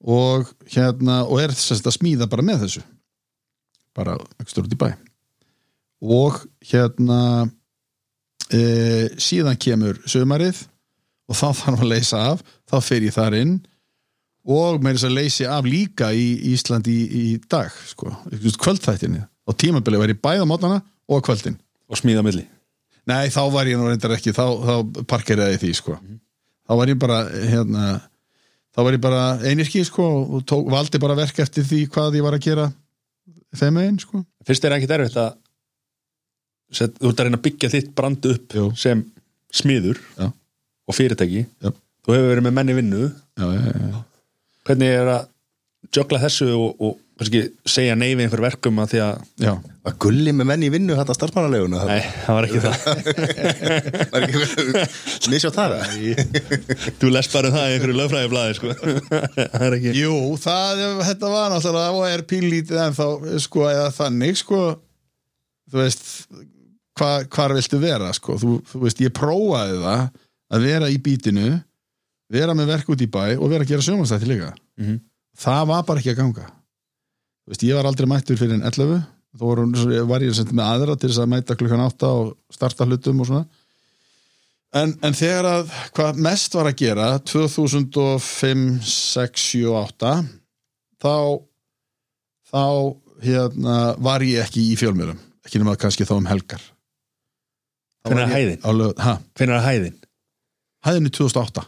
[0.00, 2.82] og hérna og er þess að smíða bara með þessu.
[3.96, 4.88] Bara ekstra út í bæ.
[6.00, 6.38] Og
[6.70, 7.50] hérna
[8.48, 8.60] e,
[9.20, 10.62] síðan kemur sömarið
[11.28, 12.44] og þá þarf að leysa af.
[12.70, 13.58] Þá fer ég þar inn
[14.48, 19.20] og með þess að leysi af líka í Ísland í, í dag sko, kvöldþættinni.
[19.44, 20.80] Og tímabili var ég bæða mótana
[21.10, 21.60] og kvöldin.
[21.90, 22.46] Og smíða milli
[23.10, 25.96] Nei, þá var ég nú reyndar ekki, þá, þá parkeraði því, sko.
[26.70, 27.20] Þá var ég bara,
[27.50, 27.84] hérna,
[28.76, 30.06] þá var ég bara einirki, sko,
[30.38, 32.66] og tók, valdi bara verk eftir því hvað ég var að gera
[33.58, 34.22] þeim einn, sko.
[34.46, 35.32] Fyrst er ekki erfitt að
[36.74, 38.66] set, þú ert að reyna að byggja þitt brand upp Jú.
[38.78, 39.02] sem
[39.50, 40.28] smiður Já.
[40.30, 41.72] og fyrirtæki Já.
[42.06, 44.02] þú hefur verið með menni vinnu Já, já, já, já.
[44.68, 45.24] hvernig er að
[45.96, 46.98] jögla þessu og, og
[47.68, 49.52] segja nei við einhver verkum að því að já.
[49.80, 52.76] Var gulli með menn í vinnu þetta starfsmannaleguna nei, það var ekki það
[54.12, 55.74] Var ekki Misjá það
[57.00, 58.74] þú lest bara um það í einhverju lögfræði blaði sko.
[59.54, 60.14] það er ekki Jú,
[60.44, 63.06] það, þetta var náttúrulega og er pínlítið en þá,
[63.46, 64.62] sko, eða þannig, sko,
[65.70, 66.06] þú veist,
[67.00, 70.06] hva, hvar viltu vera, sko, þú, þú veist, ég prófaði það
[70.50, 71.50] að vera í bítinu,
[72.30, 74.52] vera með verk út í bæ og vera að gera sjómanstætti líka.
[74.80, 75.00] Mhm.
[75.40, 76.46] Það var bara ekki að ganga.
[77.50, 79.00] Veist, ég var aldrei mættur fyrir en 11,
[79.34, 79.64] þá voru,
[80.10, 83.26] var ég sem með aðra til þess að mæta klukkan 8 og starta hlutum og
[83.30, 83.44] svona.
[84.78, 90.12] En, en þegar að hvað mest var að gera 2005, 6, 7, 8
[91.02, 91.14] þá
[92.50, 92.62] þá
[93.24, 96.62] hérna var ég ekki í fjölmjölum ekki nema kannski þá um helgar
[98.06, 98.62] var er hæðin?
[98.62, 98.70] á
[99.04, 99.98] ha, hvernig er hæðin?
[100.86, 101.66] Hæðin er 2008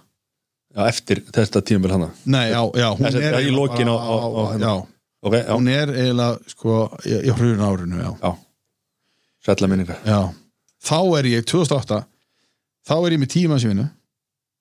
[0.72, 4.30] Já, eftir þetta tímabil hana Nei, já, já, Þessi- er í lokin bara á- á-
[4.30, 4.64] á henni.
[4.64, 4.74] já,
[5.22, 6.76] ok, já, hún er eiginlega sko,
[7.06, 8.02] í, í hrjun árinu
[9.42, 9.98] sætla minningar.
[10.06, 10.20] Já,
[10.82, 12.00] þá er ég 2008
[12.88, 13.88] þá er ég með tímasvinu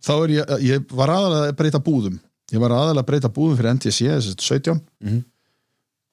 [0.06, 2.20] þá er ég, ég var aðalega að breyta búðum.
[2.52, 5.22] Ég var aðalega að breyta búðum fyrir NTC þessi 17 Mhm.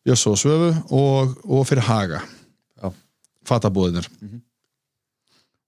[0.07, 2.21] Björs og Svöfu og, og fyrir Haga.
[2.81, 2.93] Já.
[3.45, 4.41] fatabúðinir Mhm.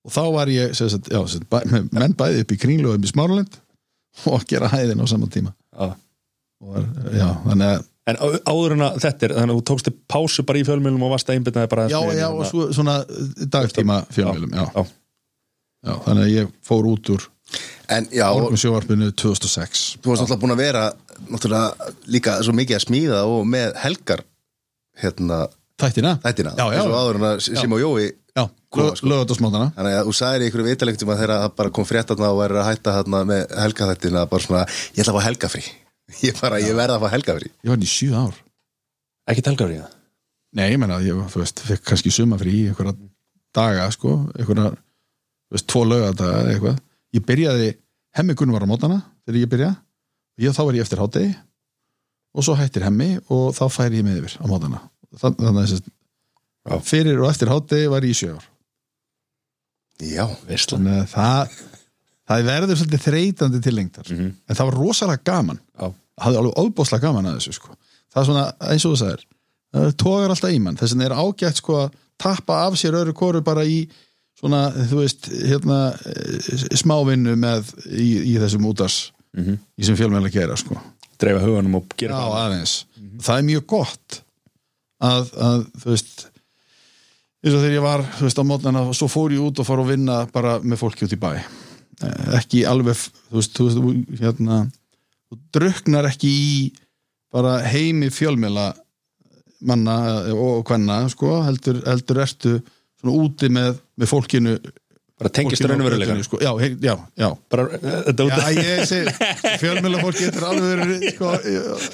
[0.05, 1.61] og þá var ég sem sagt, já, sem sagt, bæ,
[1.93, 3.59] menn bæði upp í Kringlu og upp í Smáralind
[4.27, 5.53] og gera hæðin á saman tíma.
[5.77, 5.97] Já.
[6.61, 6.85] og var,
[7.45, 8.19] þannig að en
[8.49, 11.29] áður en að þetta er þannig að þú tókstu pásu bara í fjölmjölum og varst
[11.29, 12.31] að einbytnaði bara að já, já, hérna.
[12.33, 12.97] og svo, svona
[13.53, 14.65] dagtíma fjölmjölum já.
[14.65, 14.97] já.
[15.81, 17.29] Já, þannig að ég fór út úr
[18.61, 20.85] sjóvarpinu 2006 þú varst náttúrulega búin að vera
[21.29, 24.25] náttúrulega líka svo mikið að smíða og með helgar
[25.01, 25.47] hérna
[25.81, 26.17] Þættina?
[26.21, 26.83] þættina Já, já.
[26.85, 28.91] áður en að Sim og Jói sko.
[29.09, 30.15] lögatarsmótana Þannig að þú
[30.45, 33.23] í ykkur vitalektum að þegar það bara kom frétt þarna og væri að hætta þarna
[33.31, 35.65] með helgaþættina bara svona, ég ætla að fá helgafrí
[36.27, 37.51] ég, bara, ég verða að fá helgafrí.
[37.63, 38.37] Ég var hann í sjö ár.
[39.31, 39.97] Ekki telgar í það
[40.59, 42.97] Nei, ég menna, ég þú veist, fekk kannski sumafrí í einhverja
[43.55, 46.81] daga, sko einhverja, þú veist, tvo lögadaga eða eitthvað.
[47.15, 47.69] Ég byrjaði,
[48.19, 49.79] hemmi Gunn var á mótana þegar ég byrjaði.
[50.43, 51.31] Ég, þá var ég eftir hádegi.
[52.35, 54.83] Og svo hættir hemmi og þá færi ég með yfir á mótana.
[55.23, 55.79] Þann- þannig
[56.71, 58.51] að fyrir og eftir hádegi var ég í sjö ár.
[60.01, 61.57] Já, að það
[62.31, 64.31] það verður svolítið þreytandi til lengtar Mhm.
[64.49, 65.93] en það var rosalega gaman Já.
[66.21, 67.75] hafði alveg óbúslega gaman að þessu sko.
[68.15, 69.25] það er svona, eins og þú sagðir
[69.75, 73.13] það tógar alltaf í mann, þess vegna er ágætt sko að tappa af sér öru
[73.15, 73.89] kóru bara í
[74.41, 79.59] svona, þú veist hérna, eh, smávinnu með í, í þessum útars Mhm.
[79.79, 80.81] í sem fjölmjöla gera sko.
[81.19, 82.85] dreifa huganum og gera Já, það aðeins
[83.21, 84.23] það er mjög gott
[85.03, 86.27] að, að þú veist
[87.45, 89.67] eins og þegar ég var, þú veist, á mótnana og svo fór ég út og
[89.67, 91.41] fór að vinna bara með fólki út í bæ
[92.39, 92.99] ekki alveg,
[93.29, 94.61] þú veist, þú hérna,
[95.31, 96.53] þú druknar ekki í
[97.31, 98.71] bara heimi fjölmjöla
[99.69, 102.57] manna eh, og kvenna, sko, heldur, heldur ertu
[103.05, 104.57] úti með, með fólkinu
[105.21, 106.39] bara tengist raunveruleika sko.
[106.41, 107.29] já, já, já.
[107.53, 109.13] Bara eh, Já, ég segi,
[109.61, 111.33] fjölmjöla fólki getur alveg verið sko,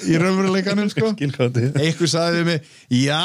[0.07, 1.11] í, raunveruleikanum sko.
[1.11, 2.69] einhver sagði við mig
[3.03, 3.19] já,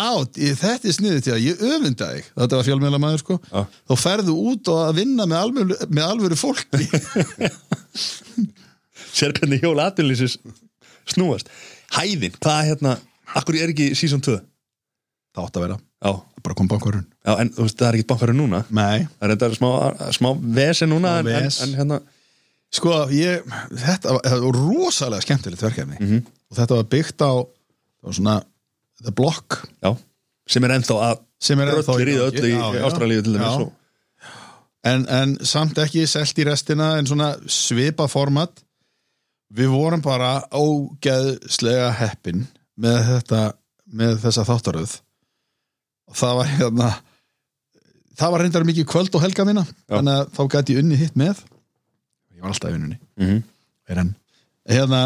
[0.59, 2.33] þetta er sniðið til að ég öfunda þig.
[2.43, 3.39] Þetta var fjölmjöla maður sko.
[3.47, 3.62] Já.
[3.93, 6.91] þá ferðu út og að vinna með alvöru, með alvöru fólki.
[9.16, 10.41] Sér hvernig hjól aðbyrlýsis
[11.15, 11.51] snúast.
[11.95, 12.99] Hæðin, hvað hérna
[13.39, 14.41] akkur er ekki season 2
[15.32, 16.12] það átt að vera, já,
[16.44, 19.34] bara kom bankurinn já en þú veist það er ekki bankfæri núna nei, það er
[19.36, 19.70] þetta smá,
[20.18, 20.28] smá
[20.60, 21.60] vesen núna Smá en, en, ves.
[21.66, 22.00] en hérna
[22.72, 26.22] sko ég þetta var, þetta var rosalega skemmtilegt verkefni Mhm.
[26.50, 28.36] og þetta var byggt á það var svona,
[29.00, 29.92] þetta blokk já,
[30.48, 32.26] sem er ennþá að sem er ennþá röllir í gangi.
[32.38, 32.82] öllu í Já, já.
[32.90, 33.38] Ástralíu til Já.
[33.38, 33.72] dæmis og,
[34.84, 38.62] en, en samt ekki selt í restina en svona svipa format
[39.54, 42.44] við vorum bara ógeðslega heppin
[42.80, 43.40] með þetta
[43.92, 44.94] með þessa þáttaröð
[46.16, 46.89] það var hérna
[48.18, 51.18] það var reyndar mikið kvöld og helga minna þannig að þá gæti ég unni hitt
[51.18, 51.43] með.
[52.36, 52.98] Ég var alltaf í vinnunni.
[53.20, 53.43] Mhm.
[53.89, 54.14] er hann.
[54.68, 55.01] Hérna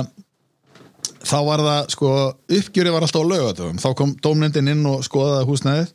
[1.26, 2.10] þá var það sko
[2.58, 5.92] uppgjöri var alltaf á laugatöfum þá kom dómnefndin inn og skoðaði húsnæðið.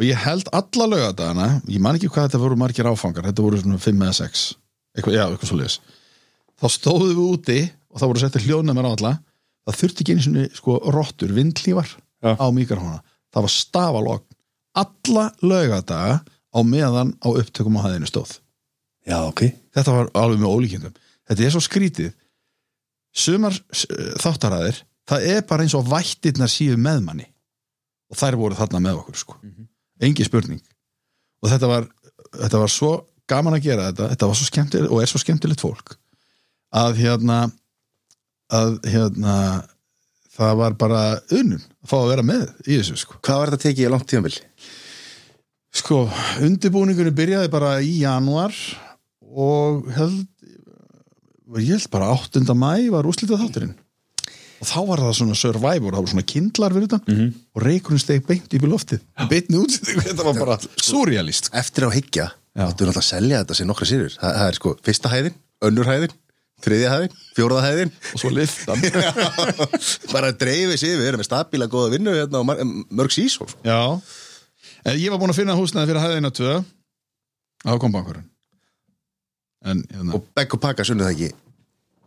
[0.00, 3.60] Og ég held alla laugadagana ég man ekki hvað þetta voru margir áfangar þetta voru
[3.60, 4.44] svona 5 eða 6
[4.96, 5.58] eitthvað, já, eitthvað svo
[6.60, 9.12] þá stóðum við úti og það voru settir hljóðnumar á alla.
[9.66, 11.88] Það þurfti ekki einu svona sko rottur, vindlífar
[12.20, 12.32] Já.
[12.36, 13.00] á mikrofóna
[13.34, 14.26] það var stafalogn
[14.80, 16.20] alla laugadaga
[16.50, 18.38] á meðan á upptökum á hæðinu stóð.
[19.06, 19.44] Já, ok.
[19.74, 20.94] Þetta var alveg með ólíkjöndum
[21.30, 22.10] þetta er svo skrítið.
[23.14, 23.86] Sumar s-
[24.22, 27.26] þáttaræðir það er bara eins og vættirnar síðu með manni.
[28.10, 29.36] Og þær voru þarna með okkur sko.
[30.00, 30.60] engi spurning.
[31.42, 31.86] Og þetta var,
[32.34, 32.92] þetta var svo
[33.30, 35.96] gaman að gera þetta, þetta var svo skemmtilegt og er svo skemmtilegt fólk.
[36.74, 37.38] Að hérna
[38.50, 39.34] að hérna
[40.40, 41.02] það var bara
[41.36, 44.08] unnum að fá að vera með í þessu sko Hvað var þetta tekið í langt
[44.10, 44.38] tíðanbill?
[45.80, 46.00] Sko,
[46.42, 48.56] undirbúningunni byrjaði bara í januar
[49.30, 50.26] og held
[51.60, 52.42] ég held bara 8.
[52.54, 53.78] mæ var úslitað þátturinn
[54.60, 57.28] og þá var það svona survivor, það var svona kindlar fyrir utan -hmm.
[57.56, 61.50] og reykurinn steg beint upp í loftið beintni út, þetta var bara surrealist.
[61.56, 62.64] Eftir á higgja, Já.
[62.68, 64.16] áttu náttúrulega að selja þetta sem nokkra sýrur.
[64.20, 66.16] Það, það er sko fyrsta hæðin, önnur hæðin,
[66.64, 67.92] þriðja hæðin, fjóraða hæðin.
[68.14, 68.82] og svo liftan
[70.14, 72.50] Bara dreifið sér, við erum með stabíla góða vinnu hérna og
[72.90, 73.48] mörg sísól.
[73.50, 73.62] sko.
[73.64, 73.80] Já,
[74.84, 76.58] en ég var búin að finna húsnaði fyrir hæðina tvö
[77.66, 78.28] á kombankurinn
[79.64, 81.32] en hérna, Og Begg og Pakka sunnu það ekki.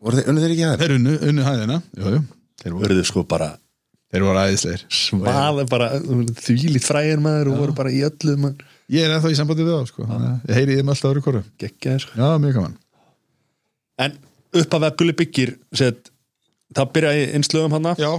[0.03, 0.79] Voru þeir, ekki hæðin?
[0.81, 1.81] þeir unnu, unnu hæðina.
[1.97, 2.23] Jú, jú,
[2.63, 3.51] þeir voru, sko bara
[4.13, 4.83] þeir voru æðislegir.
[4.93, 5.89] Svaði bara
[6.43, 8.57] Þvílít frægir maður og voru bara í öllu man.
[8.93, 10.07] ég er ennþá í sambandi við þá sko.
[10.49, 12.17] ég heyri þeim alltaf öðru koru sko.
[12.19, 12.75] Já, mjög gaman.
[14.03, 14.17] En
[14.61, 16.09] upp af að gulli byggir set,
[16.73, 18.11] Það byrjaði innslögum hana Já,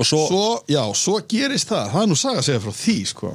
[0.00, 1.90] Og svo, svo, já, svo gerist það.
[1.92, 3.32] Það er nú saga að segja frá því sko.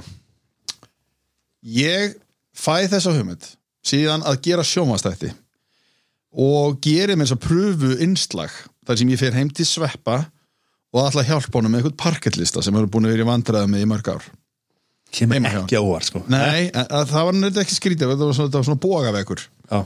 [1.67, 2.15] ég
[2.57, 3.45] fæ þessa hugmynd
[3.85, 5.29] síðan að gera sjónvastætti
[6.37, 8.57] og geri með þess að pröfu innslag
[8.87, 10.17] þar sem ég fer heim til sveppa
[10.95, 13.83] og að hjálpa honum með eitthvað parkettlista sem eru búin að vera í vandræða með
[13.83, 14.27] í mörg ár.
[15.17, 15.61] Heima hjá.
[15.61, 16.21] ekki á óvart sko.
[16.27, 19.79] Nei, að, að það var nefnilega ekki skrítið það var svona, svona bógavekur Já,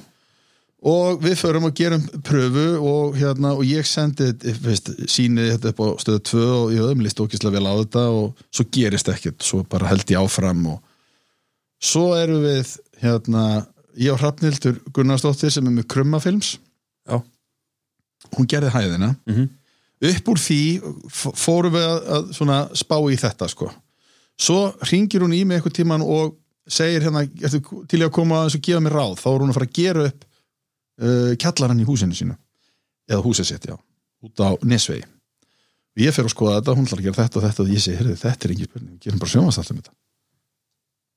[0.82, 4.32] og við förum og gerum pröfu og, hérna, og ég sendi
[5.06, 8.42] sýnið þetta upp á stöðu 2 og ég öðum líst okkislega vel á þetta og
[8.50, 10.80] svo gerist ekkert, svo bara held ég áfram og
[11.82, 16.56] svo erum við hérna, ég og Hrafnildur Gunnarsdóttir sem er með Krummafilms
[17.06, 17.22] já,
[18.38, 19.16] hún gerði hæðina.
[19.30, 19.50] Mhm.
[20.02, 20.62] upp úr því
[21.14, 23.68] fórum við að, að svona spá í þetta sko.
[24.34, 28.58] Svo ringir hún í mig eitthvað tíman og segir hérna, til ég að koma aðeins
[28.58, 30.26] og gefa mér ráð, þá er hún að fara að gera upp
[31.02, 32.38] uh, kjallarann í húsinu sínu.
[33.10, 33.76] Eða húsið sitt, já.
[34.22, 35.04] Út á Nesvegi.
[36.00, 37.98] Ég fer að skoða þetta, hún ætlar að gera þetta og þetta og ég segi,
[38.00, 39.96] heyrðu, þetta er engin spurning, gerum bara sjónvastallum þetta.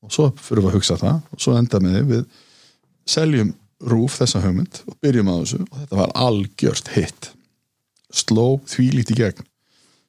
[0.05, 2.25] Og svo fyrir við að hugsa það og svo enda með því við
[3.15, 3.53] seljum
[3.85, 7.31] rúf þessa hugmynd og byrjum á þessu og þetta var algjört hitt
[8.15, 9.47] sló þvílíkt í gegn.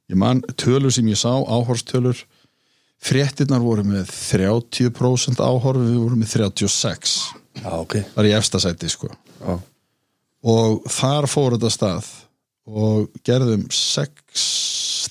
[0.09, 2.25] Ég man tölur sem ég sá áhorstölur
[3.05, 7.15] fréttinnar voru með 30% áhorf við vorum með 36
[7.61, 7.99] já, ok.
[8.15, 9.11] Það er í efsta sæti sko
[9.45, 9.55] já.
[10.53, 12.09] og þar fór þetta stað
[12.65, 14.45] og gerðum sex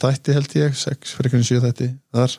[0.01, 2.35] þætti held ég, sex frekar en sjö þætti þar.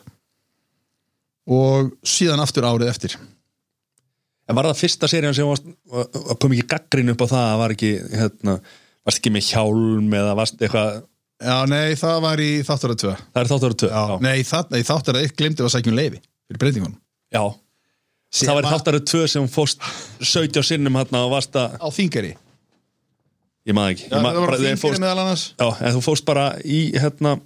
[1.56, 3.16] Og síðan aftur árið eftir.
[4.46, 7.60] En var það fyrsta serían sem varst, að kom ekki gaggrin upp á það að
[7.62, 8.56] var ekki hérna,
[9.06, 11.04] varst ekki með hjálm eða varst eitthvað,
[11.36, 14.70] Já, nei, það var í þáttarað 2 það er þáttur að tvö já, Nei, það,
[14.72, 16.94] nei þáttarað 1 glimti að sækjum leifi fyrir breytingunum.
[17.34, 17.42] Já.
[18.36, 19.84] Sem það var að tvö sem fóst
[20.20, 22.34] 17 sinnum hérna og varst að á þingari
[23.66, 24.06] ég maður ekki.
[24.06, 25.44] Ég það man, var þingari fórst, meðal annars.
[25.58, 27.36] Já, en þú fóst bara í hérna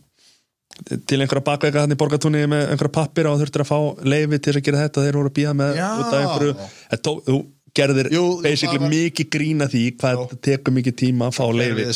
[0.80, 4.66] til einhverja bakveika þannig borgatúni með einhverja pappir og þurftir að fá leifi til að
[4.66, 7.38] gera þetta þeir voru að býða með út af einhverju tó, þú
[7.80, 11.86] gerðir Jú, basically það var- mikið grína því hvað tekur mikið tíma að fá leifi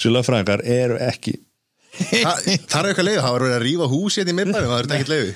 [0.00, 1.36] svo lögfræðingar eru ekki
[1.90, 2.32] Þa,
[2.70, 4.86] það er eitthvað leiði, það var verið að rífa hús hérna í miðbænum, það er
[4.94, 5.30] ekkert leiði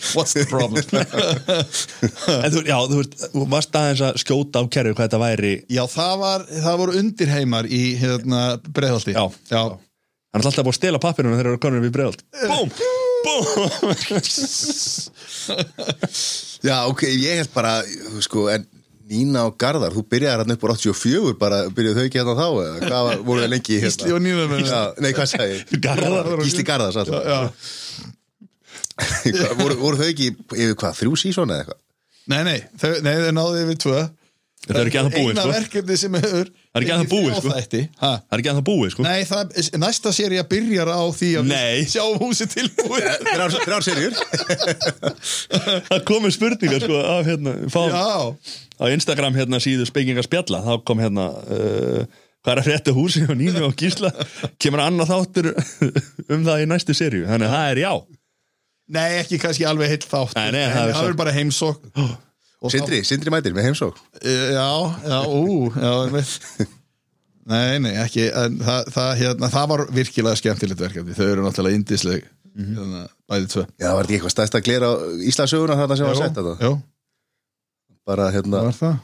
[0.16, 0.82] What's the problem?
[2.44, 5.52] en þú, já, þú, veist, þú varst aðeins að skjóta á kerfi hvað þetta væri.
[5.70, 9.22] Já, það, var, það voru undirheimar í hérna, breiðhaldi Já.
[9.52, 9.62] Já.
[9.78, 13.94] hann er alltaf búið að stela pappirinu þegar þeir eru konur við bregðald búm, búm!
[16.66, 17.78] Já, ok, ég held bara,
[18.26, 18.66] sko, en
[19.10, 22.46] Nína og Garðar, þú byrjaði hérna upp á 84 bara, byrjuðu þau ekki hérna þá
[22.46, 23.90] eða hvað var, voru þau lengi hérna?
[23.90, 25.72] Gísli og Nína með Já, nei, hvað sagði ég?
[25.86, 26.30] Garðar.
[26.44, 27.22] Gísli Garðars alltaf
[29.30, 31.80] Hvað, voru, voru þau ekki yfir hvað, þrjú sísón eða eitthvað?
[32.30, 34.00] Nei, nei, þau, nei, þau náðu yfir tvö
[34.60, 35.52] Það er ekki að það búið, Eina sko.
[35.56, 37.50] verkefni sem hefur Það er ekki að það búið, sko.
[37.50, 39.04] Það er ekki að það búið, sko.
[39.06, 41.78] Nei, það, næsta séri að byrjar á því að Nei.
[41.88, 43.06] sjáum húsi tilbúið.
[43.30, 44.20] Þrjár þrjár serjur
[45.88, 48.04] Það komið spurningar, sko af, hérna, fá, Já,
[48.80, 50.60] Á Instagram hérna síðu spekingar spjalla.
[50.68, 54.12] Þá kom hérna uh, Hvað er að frétta húsi og Nínu og Gísla?
[54.60, 55.50] Kemur annað þáttur
[56.32, 57.92] um það í næstu serju Þannig að það er já.
[58.90, 60.64] Nei, ekki kannski alveg heilt þátt Nei, nei,
[62.60, 64.26] það er það er bara Sindri, Sindri mætir með heimsók þá-
[64.56, 64.68] Já,
[65.08, 66.68] já, ú já.
[67.50, 71.78] Nei, nei, ekki en það, það, hérna, það var virkilega skemmtilegt verkefni Þau eru náttúrulega
[71.80, 73.00] indisleg hérna,
[73.30, 73.62] Bæði tvö.
[73.80, 74.90] Já, það var ekki eitthvað stæðst að glera
[75.32, 76.72] Íslandsöguna þarna sem var Jú, sett þetta jú,
[78.10, 78.94] Bara það hérna var það?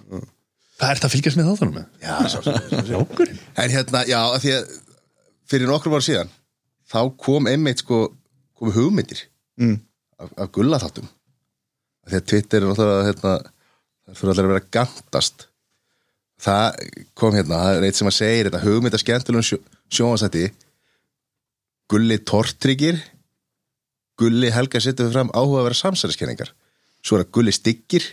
[0.76, 1.86] Hvað er þetta að fylgjast með þáttunum með?
[2.04, 2.52] Já, sá, sá.
[2.92, 4.76] Jókurinn En hérna, já, af því að
[5.50, 6.32] fyrir nokkrum ára síðan
[6.92, 8.02] þá kom einmitt sko
[8.60, 9.24] komu hugmyndir
[9.56, 9.78] Mm.
[10.20, 11.06] af, af gullaþáttum
[12.06, 13.34] því að Twitter er náttúrulega hérna,
[14.06, 15.48] það fyrir allir að vera gantast.
[16.46, 16.78] Það
[17.16, 19.58] kom hérna það er eitt sem að segir þetta hugmynda skemmtilegum sjó,
[19.88, 20.46] sjónvarsætti
[21.86, 22.98] Gulli tortryggir.
[24.18, 26.50] Gulli Helga setur fram áhuga að vera samsæriskenningar.
[27.04, 28.06] Svo er það Gulli styggir.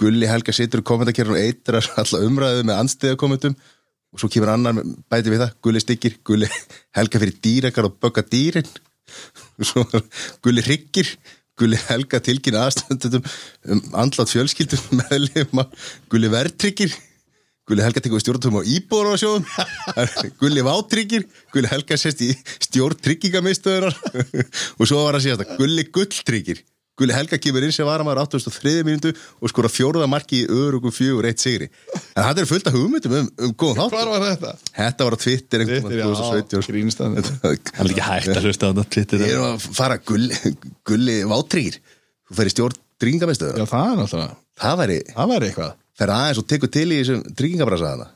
[0.00, 3.58] Gulli Helga situr í kommentarkerfum og eitrar alla umræðu með anstiðakommentum
[4.10, 4.80] og svo kemur annar
[5.12, 6.48] bæti við það Gulli styggir, Gulli
[6.98, 8.72] Helga fyrir dýrakar og bögga dýrin.
[9.60, 9.86] Og svo
[10.42, 11.14] Gulli hryggir
[11.60, 13.26] Gulli Helga tilkynna aðstændum
[13.68, 15.66] um andlátt fjölskyldum meðlima.
[16.12, 16.94] Gulli verðtryggir.
[17.68, 19.44] Gulli Helga tekur stjórnum á íbúður á sjóðum
[20.40, 21.28] Gulli vátryggir.
[21.54, 22.32] Gulli Helga sést í
[22.64, 23.94] stjórn tryggingamistöðunar
[24.80, 26.64] og svo var að síðast að Gulli gulltryggir
[27.00, 31.28] Gulli Helga kemur inn sem varamæður 83 mínútu og skora fjóruða marki í örugum fjögur
[31.30, 31.70] eitt sigri.
[32.12, 34.52] En þetta er fullt af hugmyndum um, um góðan þátt Hvar var þetta?
[34.76, 38.68] Þetta var á Twitter einhvern veginn já, 2017 grínstæðan Það er ekki hægt að hlusta
[38.68, 40.54] á þetta Twitter Ég er að fara gulli,
[40.90, 45.50] gulli vátryggir Þú fer í stjórn tryggingamistöður Já, það er náttúrulega, Það væri, það væri
[45.50, 45.76] eitthvað.
[46.00, 48.10] Fer aðeins og tekur til í þessum tryggingabrasaðana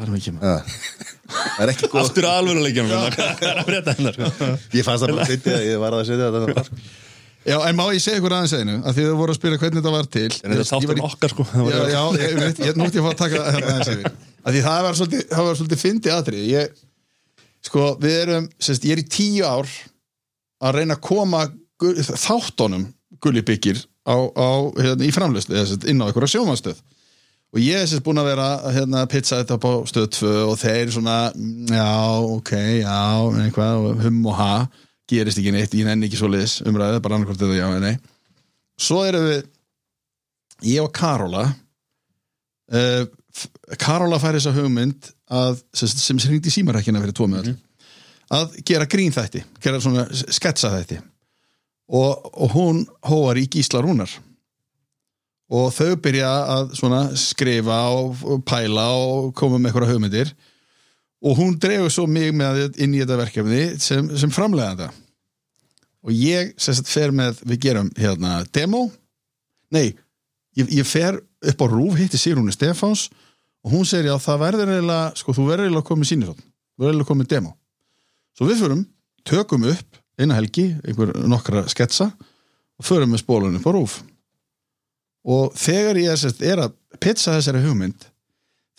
[0.00, 0.74] Það er ekki maður.
[1.30, 4.48] Það er góð Aftur Hvað er að sko?
[4.76, 7.09] Ég fannst það bara að setja Ég var að setja þetta
[7.48, 8.74] Já, en má ég segja ykkur aðeins einu?
[8.84, 10.26] Að því þau voru að spila hvernig þetta var til.
[10.44, 13.06] En þetta þáttur í- okkar sko Já, já, ég, ég, ég, nú ætti ég að
[13.06, 14.10] fá að taka þetta aðeins yfir.
[14.44, 16.74] Að Því það var svolítið, það var svolítið fyndi atrið ég,
[17.60, 19.68] Sko, við erum sérst, Ég er í tíu ár
[20.64, 21.42] að reyna að koma
[21.80, 22.86] gu- þáttunum
[23.20, 24.48] gulli byggir á, á,
[24.80, 26.78] hérna, í framlöslu, eða sérst, inn á einhverja sjómanstöð
[27.50, 30.32] og ég er sérst búin að vera hérna, að pizza þetta upp á stöð 2
[30.46, 31.88] og þeir svona, mm, já,
[32.36, 32.52] ok,
[32.84, 32.96] já
[33.44, 34.52] eitthvað, hum og ha
[35.10, 37.96] gerist ekki neitt, ég nenni ekki svo liðs umræðið, bara annarkvort eða já, eða nei.
[38.80, 39.42] Svo erum við
[40.70, 41.46] ég og Karola
[42.74, 43.04] uh,
[43.80, 47.52] Karola fær þessa hugmynd að, sem, sem hringdi símarækina fyrir tvo með
[48.30, 50.98] að gera grín þætti gera svona sketsa þætti.
[51.90, 54.10] Og, og hún hóar í Gísla Rúnar.
[55.50, 60.30] Og þau byrja að svona skrifa og, og pæla og koma með eitthvað hugmyndir
[61.20, 64.90] og hún dregur svo mig með inn í þetta verkefni sem, sem framleganda
[66.00, 68.86] og ég sagt fer með, við gerum hérna demo.
[69.74, 69.92] Nei,
[70.56, 73.08] ég, ég fer upp á rúf hitti Sýrúni Stefáns
[73.60, 76.40] og hún segir já það verður eiginlega sko þú verður eiginlega að koma með sýnisotn
[76.40, 77.52] þú verður eiginlega að koma með demo.
[78.36, 78.84] Svo við förum,
[79.28, 82.08] tökum upp eina helgi, einhver nokkra sketsa
[82.80, 83.98] og förum með spólunum upp á rúf
[85.28, 88.08] og þegar ég er, sérst, er að pizza þessari hugmynd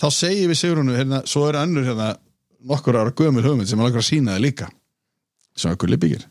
[0.01, 2.15] þá segi ég við Sigrunu hérna, svo er önnur hérna,
[2.67, 4.67] nokkur ára gömul hugmynd sem er langar að sína það líka
[5.57, 6.25] sem gulli byggir.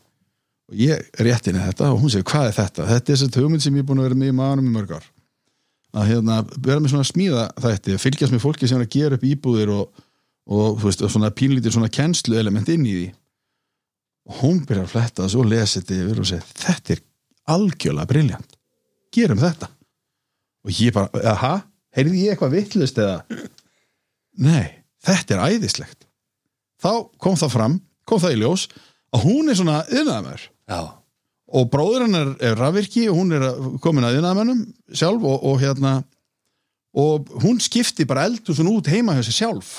[0.71, 2.85] Og ég rétt inn í þetta og hún segir hvað er þetta?
[2.89, 4.93] Þetta er þessi hugmynd sem ég er búin að vera með í maðurum í mörg
[4.97, 5.09] ár.
[5.91, 9.17] Að hérna, vera með svona smíða þætti, að fylgjast með fólki sem er að gera
[9.17, 10.05] upp íbúðir og,
[10.55, 13.09] og veist, svona pínlítið svona kennslu element inn í því.
[14.31, 17.03] Og hún byrjar að fletta og lesa þetta yfir og segir þetta er
[17.51, 18.57] algjörlega briljant
[19.11, 19.67] gerum þetta.
[20.63, 21.55] Og ég bara, aha,
[21.97, 23.41] heyrði ég eitthvað vittlust eða?
[24.39, 26.07] Nei, þetta er æðislegt
[26.81, 26.91] þá
[27.21, 27.77] kom það fram,
[28.07, 28.65] kom það í ljós
[29.11, 30.81] að hún er svona yðnaðamör Já.
[31.51, 33.43] Og bróður hennar er rafvirki og hún er
[33.83, 34.61] komin að yðnaðamönnum
[34.95, 35.97] sjálf og, og hérna
[36.95, 39.73] og hún skipti bara eldhúsun út heima hjá sér sjálf.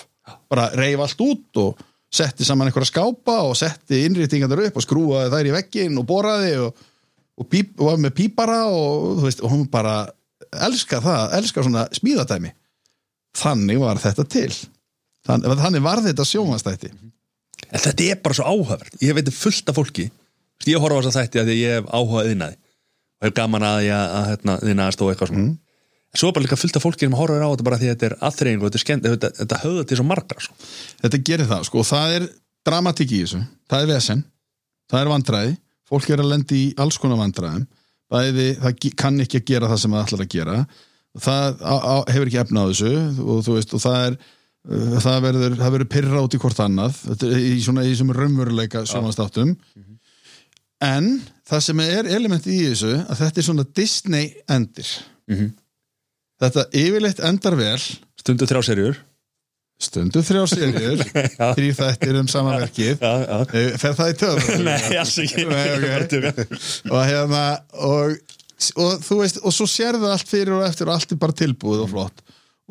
[0.52, 1.80] Bara reif allt út og
[2.12, 6.52] setti saman einhverja skápa og setti innrýtingarnar upp og skrúaði þær í veggin og boraði
[6.60, 6.82] og,
[7.40, 10.02] og, píp, og var með pípara og, veist, og hún bara
[10.68, 12.52] elskar það, elskar svona smíðatæmi
[13.40, 14.52] þannig var þetta til
[15.28, 16.92] þannig, þannig var þetta sjómanstætti
[17.72, 18.96] En þetta er bara svo áhugavert.
[19.00, 20.10] Ég veit fullt af fólki.
[20.68, 22.58] Ég horfa á þess að þætti að ég hef áhugað yðnaði
[23.22, 25.42] og er gaman að ég að hérna, yðnaðast og eitthvað svona.
[25.46, 25.58] Mm.
[26.18, 28.08] Svo er bara líka fullt af fólki sem horfir á þetta bara því að þetta
[28.08, 30.56] er aðþreying og þetta er þetta, höfða til svo margra sko.
[31.04, 32.26] þetta gerir það, sko, og það er
[32.68, 33.40] dramatík í þessu,
[33.70, 34.24] það er vesen.
[34.92, 35.54] Það er vandræði,
[35.88, 37.64] fólk er að lendi í alls konar vandræðum.
[38.12, 40.58] Bæði, það kann ekki að gera það sem það ætlar að gera.
[41.22, 42.92] Það á, á, hefur ekki efna á þessu
[43.22, 44.18] og veist, og það er
[44.62, 47.00] það verður, það verður pyrra út í hvort annað.
[47.26, 49.56] Í svona í þessum raunveruleika sjónastáttum
[50.82, 51.08] en
[51.46, 54.92] það sem er element í þessu að þetta er svona Disney endir.
[56.42, 57.80] Þetta yfirleitt endar vel.
[58.18, 59.00] Stundu þrjá serjur
[59.82, 61.00] stundu þrjá serjur
[61.56, 63.02] þrý þættir um samanverkið.
[63.02, 65.46] Eh, fer það í töðum Nei, alls ekki.
[65.48, 65.86] Nei, ok.
[65.88, 66.46] Bara tjóka.
[66.92, 67.42] og hérna
[67.88, 68.36] og,
[68.76, 71.86] og þú veist, og svo sérðu allt fyrir og eftir og allt er bara tilbúið
[71.86, 72.22] og flott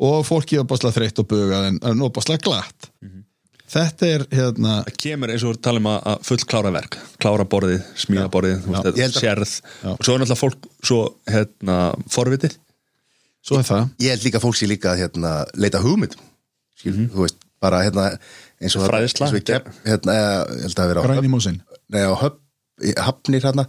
[0.02, 2.88] og fólki er opaslega þreytt og bugað en, en opaslega glatt.
[3.72, 6.98] Þetta er hérna Það kemur eins og við talum að að full klára verk.
[7.22, 8.66] Klára borðið, smíða borðið
[9.16, 9.54] sérð.
[9.80, 9.88] Já.
[9.94, 10.98] og svo er náttúrulega fólk svo
[11.32, 11.76] hérna
[12.12, 12.58] forvitið
[13.42, 13.86] svo er það.
[14.04, 16.18] Ég held líka fólk sé líka að hérna, leita hugmynd.
[16.78, 18.04] Skil, þú veist, bara hérna
[18.62, 19.30] eins og Fræðsla.
[19.30, 21.06] eins og í Gep- hérna, eða, ég held að vera á
[22.12, 22.38] á höfn,
[22.82, 23.64] í hafnir hérna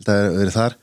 [0.00, 0.78] held að vera þar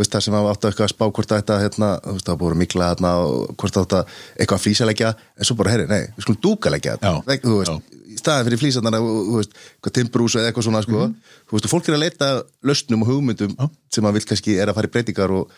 [0.00, 2.56] veist það sem að áttu eitthvað að spá hvort þetta hérna, þú veist það búið
[2.62, 6.26] mikla hérna og hvort áttu að eitthvað að flýsalegja en svo bara, herri, nei, við
[6.26, 10.50] skulum dúkalegja Já, þetta þú veist, í staðin fyrir flýsarnar þú veist, eitthvað timbrús eða
[10.50, 11.04] eitthvað svona sko,
[11.46, 12.30] þú veist, og fólk er að leita
[12.66, 13.54] lausnum og hugmyndum
[13.94, 15.54] sem að vil kannski er að fara í breytingar og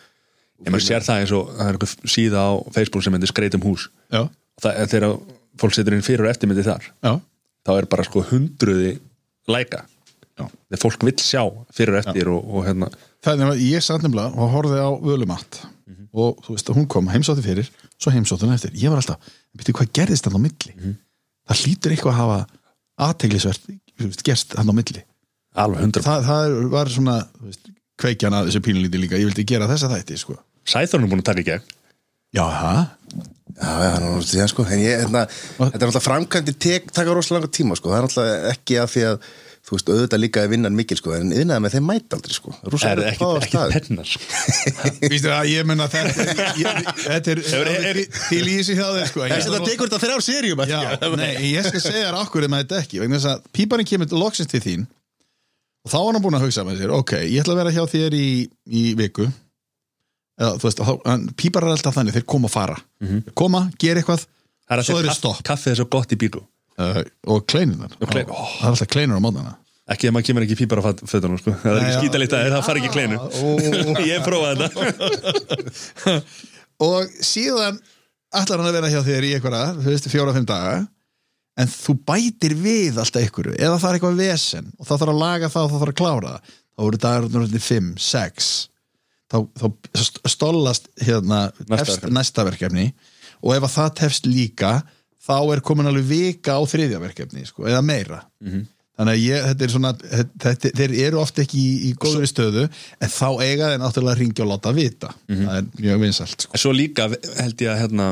[0.61, 3.65] ég maður sér það eins og það er eitthvað síða á Facebook sem heitir skreitum
[3.65, 3.89] hús.
[4.13, 5.11] Já, og það er þegar
[5.61, 6.85] fólk setur inn fyrir og eftirmyndi þar
[13.27, 15.59] þá er að ég satt nefnilega og horfði á völumatt.
[16.17, 17.67] Og þú veist að hún kom heimsótti fyrir
[17.99, 19.27] svo heimsótti hún eftir, ég var alltaf
[19.57, 20.73] byrju hvað gerðist hann á milli?
[21.47, 22.39] Það hlýtur eitthvað að hafa
[23.07, 25.03] aðteglisvert gerst hann á milli.
[25.57, 29.17] Alveg hundra það, það er- var svona þú veist, kveikjan að þessu pínulíti líka.
[29.17, 30.37] Ég vildi gera þessa þætti sko.
[30.67, 31.67] Sæþórn er búin að taka í gegn.
[32.35, 32.81] Já, það
[33.57, 34.63] Já, já, er náttúrulega síðan sko.
[34.69, 35.21] Ég, hérna,
[35.57, 39.05] þetta er náttúrulega framkvæmdi tek, taka rosalega tíma sko, það er náttúrulega ekki að því
[39.07, 39.15] að
[39.67, 42.53] þú veist, auðvitað líka er vinnan mikil sko, en yðnaði með þeim mæta aldrei sko.
[42.63, 44.27] Það er erfitt að ekki, ekki pennar sko.
[45.11, 47.99] Vístu að ég menna þetta er, þetta er, er- er,
[48.29, 49.25] til í þessu hjá þeir sko.
[49.33, 50.79] Þess að það tekur þetta þrjár serjum Já,
[51.19, 54.51] nei, ég skal segja þér okkur um þetta ekki vegna þess að píparinn kemur loksins
[54.53, 57.61] til þín og þá var hann búin að hugsa með sér ok, ég ætla að
[57.61, 58.27] vera hjá þér í,
[58.71, 59.27] í viku.
[60.37, 60.81] Eða þú veist,
[61.39, 62.75] píparar er alltaf þannig, þeir koma og fara.
[63.01, 64.25] Þeir koma, gera eitthvað
[64.67, 65.39] það er svo að er segja það stopp.
[65.47, 66.41] kaffið er svo gott í bíku
[66.81, 66.99] uh,
[67.33, 69.53] og kleinunar, klein- Ó, það er alltaf kleinur á mótana.
[69.87, 71.53] Ekki ef maður kemur ekki pípar á fötunum sko.
[71.63, 71.99] það er ekki já.
[72.01, 73.17] skítalíkt að það fari ekki kleinu
[74.11, 76.17] ég prófaði þetta.
[76.87, 77.79] Og síðan
[78.35, 80.73] ætlar hann að vera hjá þér í einhverja þú veist, fjóra-fimm daga
[81.57, 85.21] en þú bætir við alltaf einhverju eða það er eitthvað vesen og það þarf að
[85.23, 86.51] laga það og það þarf að klára það.
[86.77, 88.49] Þá voru dagar 5, 6
[89.31, 89.65] þá, þá
[90.03, 91.39] st- stollast hérna,
[92.13, 92.91] næsta verkefni.
[93.41, 94.75] Og ef að það tefst líka
[95.27, 98.23] þá er komin alveg vika á þriðja verkefni sko, eða meira.
[98.97, 99.91] Þannig að ég, þetta er svona
[100.41, 104.21] þetta, þeir eru oft ekki í, í góðri stöðu en þá eiga þeir náttúrulega að
[104.23, 105.11] ringja og láta vita.
[105.29, 106.57] Það er mjög vinsælt sko.
[106.63, 108.07] Svo líka held ég að hérna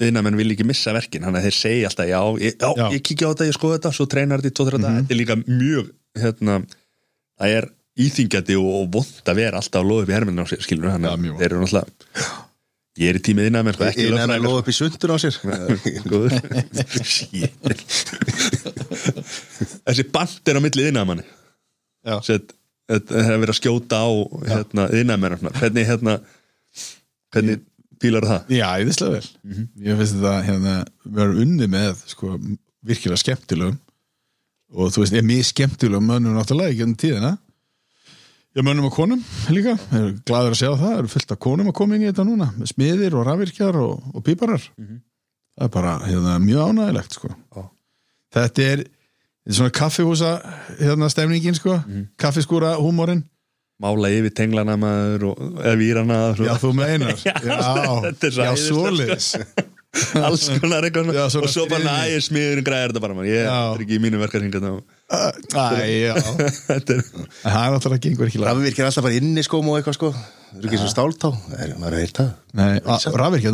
[0.00, 2.86] viðnamenn vil ekki missa verkin þannig að þeir segja alltaf já, ég, já, Já.
[2.94, 5.18] ég kíkja á þetta, ég skoða þetta svo treinar þetta í 2-3 daga, þetta er
[5.20, 5.90] líka mjög
[6.22, 6.54] hérna,
[7.40, 7.66] það er
[8.00, 10.86] íþingjandi og, og vond að vera alltaf að loða upp í herminu á sér, skilur
[10.86, 12.30] mjög að þeir eru náttúrulega
[12.98, 15.34] ég er í tímið viðnamenn, sko, ekki Yðnaðarmenn lögfræðingar, lofa upp í sundun á sér.
[19.86, 21.24] Þessi band er á milli viðnamenni
[22.06, 22.16] Já.
[22.26, 22.40] það
[22.90, 24.08] er verið að skjóta á
[24.50, 26.14] hérna, viðnamenn hvernig hérna
[27.30, 27.62] hvernig
[28.00, 28.50] pílar það?
[28.56, 29.28] Já, æðislega vel.
[29.84, 32.32] Ég finnst þetta hérna, vera unni með sko,
[32.86, 33.76] virkilega skemmtilegum.
[34.70, 37.32] Og þú veist, ég er mjög skemmtilegum mönnum náttúrulega ekki enn tíðina
[38.50, 39.20] Já, mönnum og konum
[39.54, 39.76] líka.
[39.94, 42.48] Er gladur að sjá það, eru fullt af konum að koma inn í þetta núna
[42.56, 44.64] með smiðir og rafvirkjar og, og píparar.
[44.80, 47.30] Það er bara hérna, mjög ánægilegt sko.
[47.30, 47.62] Já.
[48.34, 50.32] þetta er, þetta er svona kaffihúsa
[50.80, 51.78] hérna stemningin sko,
[52.18, 53.22] kaffiskúra húmórin
[53.80, 56.48] mála yfir tenglana maður og, eða vírana svo.
[56.50, 57.14] Já, þú meinar.
[57.24, 59.30] Já, er já æðislegt, svoleiðis.
[60.20, 61.16] Alls konar eitthvað.
[61.38, 63.30] Og svo bara nægir smiðurinn græðir þetta bara man.
[63.30, 64.60] ég er ekki í mínu verkarhinga
[65.10, 65.20] Æ,
[66.94, 67.00] er
[67.42, 68.52] það er náttúrulega gengur ekki lag.
[68.52, 70.10] Rafvirkir alltaf bara inni skóm og eitthvað sko.
[70.14, 71.30] Það eru ekki svo stáltá?
[71.48, 71.72] Það er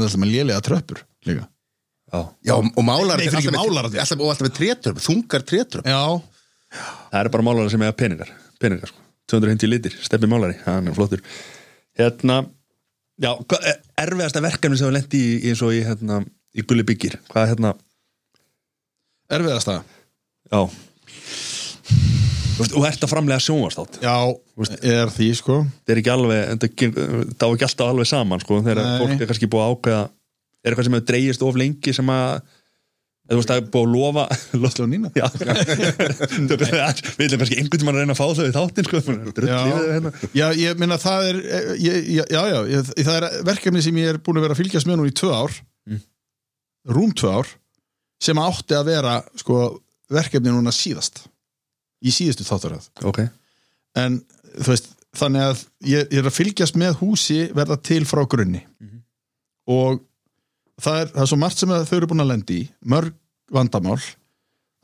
[0.03, 1.47] er alltaf með lélega tröppur líka.
[2.13, 2.21] Já.
[2.47, 6.03] Já, og málar Nei, ekki málar, alltaf, alltaf, Og alltaf með trétröp, þungar trétröp Já,
[7.11, 8.31] það eru bara málarar sem eiga peningar
[8.63, 9.03] peningar sko.
[9.33, 11.23] 250 litir, steppi málari, hann er flottur.
[11.99, 12.45] Hérna
[13.19, 16.21] já, er erfiðasta verkefni sem við lendi í, í eins og í, hérna,
[16.55, 17.19] í gulli byggir.
[17.33, 17.73] Hvað er hérna,
[19.41, 19.81] erfiðast það
[20.53, 20.61] já
[22.57, 24.17] og ert að framlega sjónvarstátt Já,
[24.81, 25.63] er því sko.
[25.79, 29.51] þetta er ekki alveg, það var ekki alltaf alveg saman sko, þegar fólk er kannski
[29.53, 32.55] búið að ákveða er eitthvað sem hefur dreigist of lengi sem að
[33.27, 35.25] Þú veist, það er búið að lofa Nína Já.
[36.47, 40.13] Við viljum kannski einhvern tímann að reyna að fá þau í þáttinn sko við hérna
[40.15, 41.41] Já, já, ég minna það er
[41.83, 44.87] ég, Já, já, ég, það er verkefni sem ég er búin að vera að fylgjast
[44.87, 45.57] með nú í tvö ár.
[46.95, 47.51] Rúm tvö ár
[48.23, 49.65] sem átti að vera sko,
[50.15, 51.25] verkefni núna síðast
[52.05, 52.89] í síðustu þáttaröð.
[53.09, 53.23] Ok.
[53.97, 54.21] En
[54.57, 58.63] þú veist, þannig að ég, ég er að fylgjast með húsi verða til frá grunni.
[59.73, 60.01] Og
[60.83, 63.15] það er, það er svo margt sem að þau eru búin að lendi í mörg
[63.55, 64.01] vandamál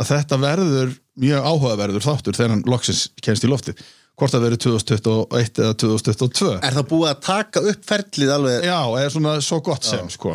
[0.00, 3.82] að þetta verður mjög áhugaverður þáttur þegar hann loksins kemst í loftið.
[4.18, 8.66] Hvort það verður 2021 eða 2022 Er það búið að taka upp ferlið alveg?
[8.68, 10.34] Já, er svona svo gott sem sko.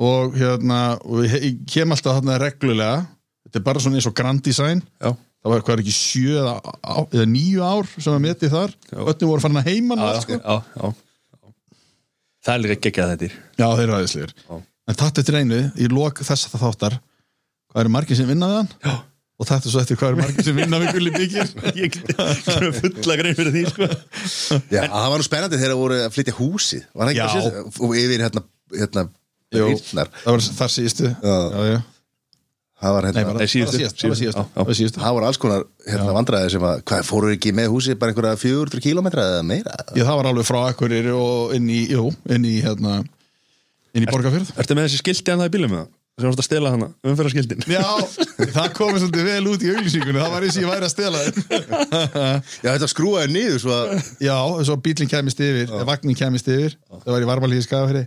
[0.00, 3.00] Og hérna og ég kem alltaf þarna reglulega.
[3.46, 4.84] Þetta er bara svona eins og Grand Design.
[5.00, 6.54] Já það var hvað er ekki sjö eða,
[6.84, 10.40] á- eða níu ár sem að metið þar öllum voru farin að heiman Já, sko.
[10.40, 10.92] já, já
[12.40, 13.28] Það er líka geggjað þetta
[13.60, 14.58] Já, þeir eru aðeinslegur Já.
[14.90, 16.96] En tattu eftir einu, í lok þess að það þáttar
[17.70, 18.70] Hvað eru margir sem vinna við hann?
[18.86, 18.94] Já.
[19.40, 23.16] Og þetta svo eftir hvað eru margir sem vinna við gulli byggir Ég get fulla
[23.20, 23.88] grein fyrir því sko
[24.72, 27.80] Já, það var nú spennandi þegar voru að flytja húsið Var það ekki að síðast
[27.86, 28.42] Og yfir hérna,
[28.76, 29.06] hérna
[29.50, 29.64] Jú.
[29.74, 30.10] Írnar.
[30.24, 31.36] Það var þar síðustu Já.
[31.56, 31.78] já, já.
[32.80, 34.96] Það var hérna síðustu.
[34.96, 38.40] það var alls konar hérna vandræði sem að Hvað, fóru ekki með húsið bara einhverja
[38.40, 39.74] 400 kílómetra eða meira?
[39.92, 43.02] Já, það var alveg frá Akkurir og inn í, jú, inn í hérna,
[43.92, 44.54] inn í Borgarfjörð.
[44.56, 45.90] Ertu með þessi skilti hann það í bílum með það?
[46.20, 47.84] Sem varst að stela hana, umferðarskiltin Já,
[48.52, 51.20] það komið svolítið vel út í auglýsingunni Það var eins og ég væri að stela
[52.64, 53.92] Já, þetta skrúaði niður svo að
[54.26, 58.02] Já, þess að bílinn kemist yfir Vagnin kemist yfir Það var í varmalíði skafafri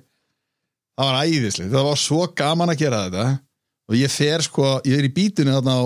[0.93, 3.25] Það var æðislega, það var svo gaman að gera þetta
[3.89, 5.83] og ég fer sko, ég er í bítinu þarna á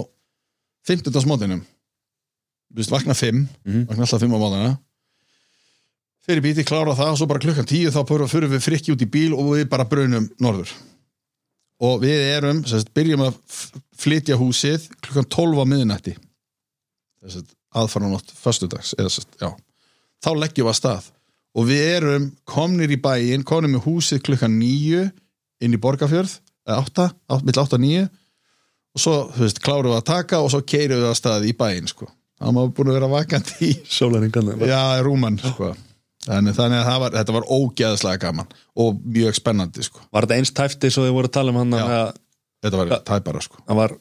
[0.88, 1.22] 15.
[1.24, 3.88] smótinum þú veist, vakna 5 mm -hmm.
[3.88, 4.78] vakna alltaf 5 á mótana
[6.28, 9.04] fer í bíti, klára það og svo bara klukkan 10 þá fyrir við frikki út
[9.06, 10.74] í bíl og við bara brunum norður.
[11.80, 13.38] Og við erum, sérst, byrjum að
[13.96, 16.16] flytja húsið klukkan 12 á miðunætti
[17.78, 21.08] aðfarnan átt fastudags eða, sérst, þá leggjum við að stað.
[21.58, 25.08] Og við erum komnir í bæin komnir með húsið klukkan 9
[25.64, 26.36] inn í Borgafjörð
[26.68, 28.06] 8, 8 mill 8 og 9
[28.98, 32.10] og svo, þú veist, kláruðu að taka og svo keiruðu að staði í bæinn, sko
[32.38, 35.72] það maður búin að vera vakandi í Sólæringan Já, Rúman, sko
[36.28, 38.52] þannig, þannig að var, þetta var ógeðslega gaman
[38.84, 41.78] og mjög spennandi, sko Var þetta eins tæfti svo þið voru að tala um hann?
[41.78, 42.20] Já, að...
[42.66, 43.96] þetta var tæpara, sko Það var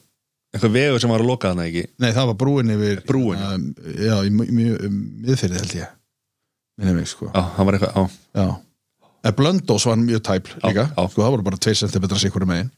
[0.53, 1.93] eitthvað vegur sem var að loka þannig, ekki?
[2.03, 3.43] Nei, það var brúin yfir Brúin?
[3.47, 5.93] Um, já, í miðferði, held ég
[6.77, 8.47] Minni mig, sko Já, það var eitthvað, já, já.
[9.37, 10.91] Blöndós var mjög tæpl líka já.
[10.95, 11.09] Mhm.
[11.11, 12.71] Sko, það voru bara 2 cm sikur megin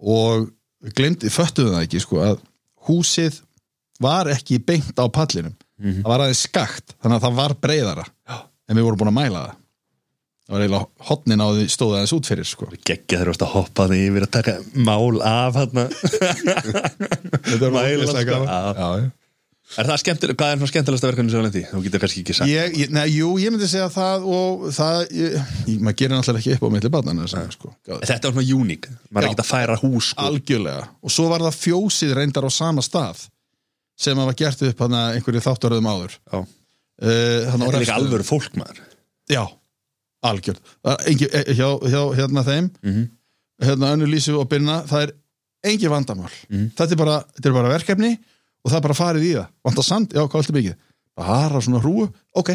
[0.00, 0.48] Og
[0.84, 2.38] við glemdi, föttuðum það ekki, sko að
[2.88, 3.40] húsið
[4.00, 6.02] var ekki beint á pallinum Mhm.
[6.02, 8.36] Það var aðeins skakt, þannig að það var breyðara já.
[8.68, 9.54] En við vorum búin að mæla það
[10.44, 13.52] Það var eiginlega hotnin á því stóð aðeins út fyrir, sko Gekkja þeir varst að
[13.54, 15.70] hoppa því yfir að taka mál af hann
[17.74, 18.24] Mæla, sko.
[18.24, 19.12] gaman.
[19.74, 21.62] Er það skemmtilega, hvað er svona skemmtilegasta verkefni sem var lendi?
[21.70, 22.50] Þú getur kannski ekki sagt.
[22.52, 24.98] Ég, ég, nei, jú, ég myndi segja það og það,
[25.80, 27.70] maður gerir náttúrulega ekki upp á milli barnana þess sko.
[27.88, 30.26] Þetta var svona uník, maður er ekki að færa hús sko.
[30.28, 33.24] algjörlega, og svo var það fjósið reyndar á sama stað
[34.04, 36.14] sem að var gert upp hann einhverju þáttaröðum áður.
[36.34, 36.44] Uh,
[37.48, 38.82] Þetta er líka alvöru fólk maður.
[39.32, 39.42] Já,
[40.28, 40.60] algjörð.
[40.84, 42.70] Það engi, eh, hjá, hjá hérna þeim.
[42.84, 43.08] Mhm.
[43.64, 45.12] hérna önnu Lísu og Binna það er
[45.72, 46.30] engi vandamál.
[46.50, 46.70] Mhm.
[46.76, 48.12] þetta, er bara, þetta er bara verkefni
[48.64, 49.48] og það er bara farið í það.
[49.68, 50.76] Vantar sand, já, hvað viltu mikið?
[51.20, 52.54] Bara svona hrúu, ok.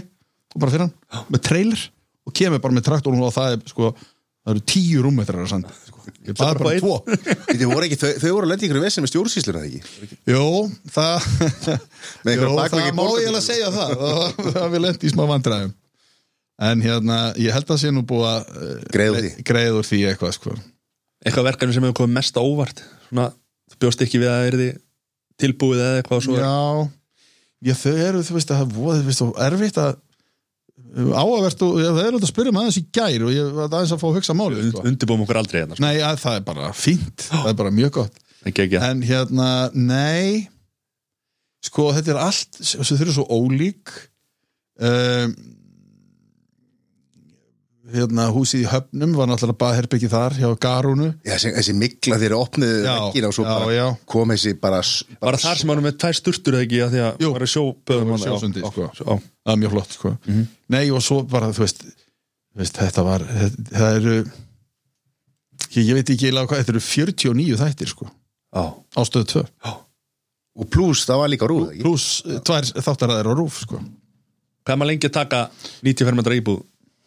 [0.50, 1.84] Og bara fyrir hann, með trailer.
[2.28, 3.92] Og kemur bara með traktorn og það er sko
[4.50, 5.70] það eru tíu rúmmetrar af sand.
[5.86, 6.02] Sko.
[6.26, 6.96] ég baði bara bara tvo.
[7.60, 10.18] Þau voru, ekki, þau, þau voru að lenda í ykkur vesinn með stjórnsýslur eða ekki?
[10.32, 10.46] Jú,
[10.96, 11.28] það
[12.60, 13.94] bakveiki það má ég alveg segja það.
[14.00, 15.76] Það það við lendi í smá vandræðum.
[16.70, 18.80] En hérna, ég held að sé nú búið að eh,
[19.48, 20.02] Greiða úr því.
[20.10, 20.56] eitthvað sko.
[21.24, 22.82] Eitthvað verkefni sem hefur komið mest á óvart?
[23.08, 23.30] Svona,
[23.72, 24.70] þú bjóst ekki við að það er því
[25.40, 26.54] tilbúið eða eitthvað svo já,
[27.70, 29.98] já, þau eru þú veist að það er voða, þú veist, og erfitt að
[30.90, 33.94] áavert og það er alveg að spyrja maður aðeins í gær og ég var aðeins
[33.94, 34.86] að fá að hugsa málið und, sko.
[34.90, 35.84] undirbúum okkur aldrei hérna sko.
[35.86, 37.26] Nei, að, það er bara fínt.
[37.28, 38.22] Það er bara mjög gott.
[38.50, 40.48] Ekki ekki en hérna, nei.
[41.68, 43.94] Sko, þetta er allt þau eru svo ólík.
[44.80, 45.36] Um,
[47.94, 52.36] hérna, húsið í höfnum var náttúrulega baðherbyggi þar hjá Garúnu Já, þessi, þessi mikla þeir
[52.38, 53.86] opnuðu Já, veggina og svo já, bara já.
[54.14, 56.94] kom þessi bara, bara Var það þar sem hann með tvær sturtur eða ekki að
[56.96, 57.32] því að Jú.
[57.36, 58.88] var að sjóböðum Jú, sjósundi, sko.
[59.00, 59.18] Já,
[59.50, 60.14] það er mjög flott sko.
[60.76, 61.84] nei og svo bara þú veist,
[62.54, 64.16] þú veist þetta var þetta, það eru
[65.74, 68.10] ég, ég veit ekki eiginlega hvað, þetta eru 49 þættir sko,
[68.56, 69.46] já, á stöðu 2
[70.60, 73.78] og pluss það var líka rúð pluss eh, tvær þáttaræðir á rúf sko.
[74.66, 75.38] Hvað er maður lengi að taka
[75.86, 76.58] 90 fermetra íbúð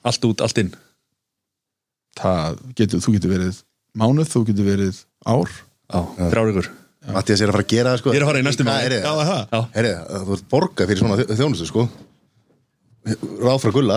[0.09, 0.73] allt út, allt inn
[2.19, 3.61] það getur, þú getur verið
[4.03, 5.51] mánuð, þú getur verið ár
[5.93, 6.01] Já,
[6.33, 6.71] þrjár ykkur
[7.13, 8.77] Mattias er að fara að gera það sko Ég er að fara í næstu Hvað
[8.79, 8.87] mánuð.
[8.87, 9.29] er Já, það?
[9.29, 9.43] það.
[9.53, 9.61] Já.
[9.77, 9.93] Herri,
[10.27, 11.85] þú ert borgað fyrir svona þjó- þjónustu sko
[13.43, 13.97] Ráð frá gulla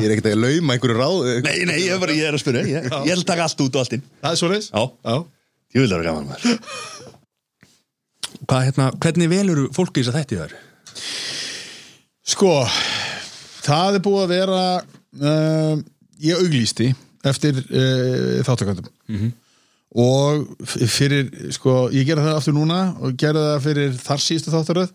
[0.00, 2.40] Ég er ekkert að lauma einhverju ráð Nei, nei, ég er, bara, ég er að
[2.40, 5.16] spyrja Ég, ég held að taka allt út og allt inn Það er svo Já.
[5.76, 6.46] ég vil það vera gaman maður
[8.46, 10.56] Hvað, hérna, hvernig velur fólki þess að þetta í þær?
[12.26, 12.50] Sko,
[13.66, 14.60] það er búið að vera
[15.20, 15.74] uh,
[16.22, 16.92] ég auglýsti
[17.26, 19.32] eftir uh, þáttakvændum -hmm.
[19.96, 20.46] og
[20.88, 24.90] fyrir, sko, ég gera það aftur núna og gera það fyrir þar síðustu þáttaröð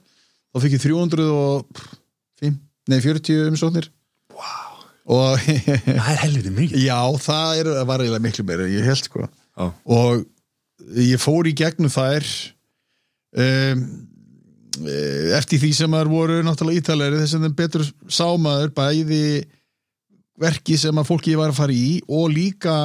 [0.52, 2.60] þá fikk ég 305
[2.92, 3.90] nei 40 umsóknir
[4.36, 4.82] wow.
[5.06, 5.40] og
[6.02, 9.68] Það er helviti mikið já, það er, var eiginlega miklu meira ég held sko Já.
[9.86, 10.26] og
[10.98, 12.26] ég fór í gegnum þær
[13.38, 13.84] um,
[14.88, 19.24] eh, eftir því sem þær voru náttúrulega ítalegri þess að þeim betur sámaður bæði
[20.42, 22.76] verki sem að fólki var að fara í og líka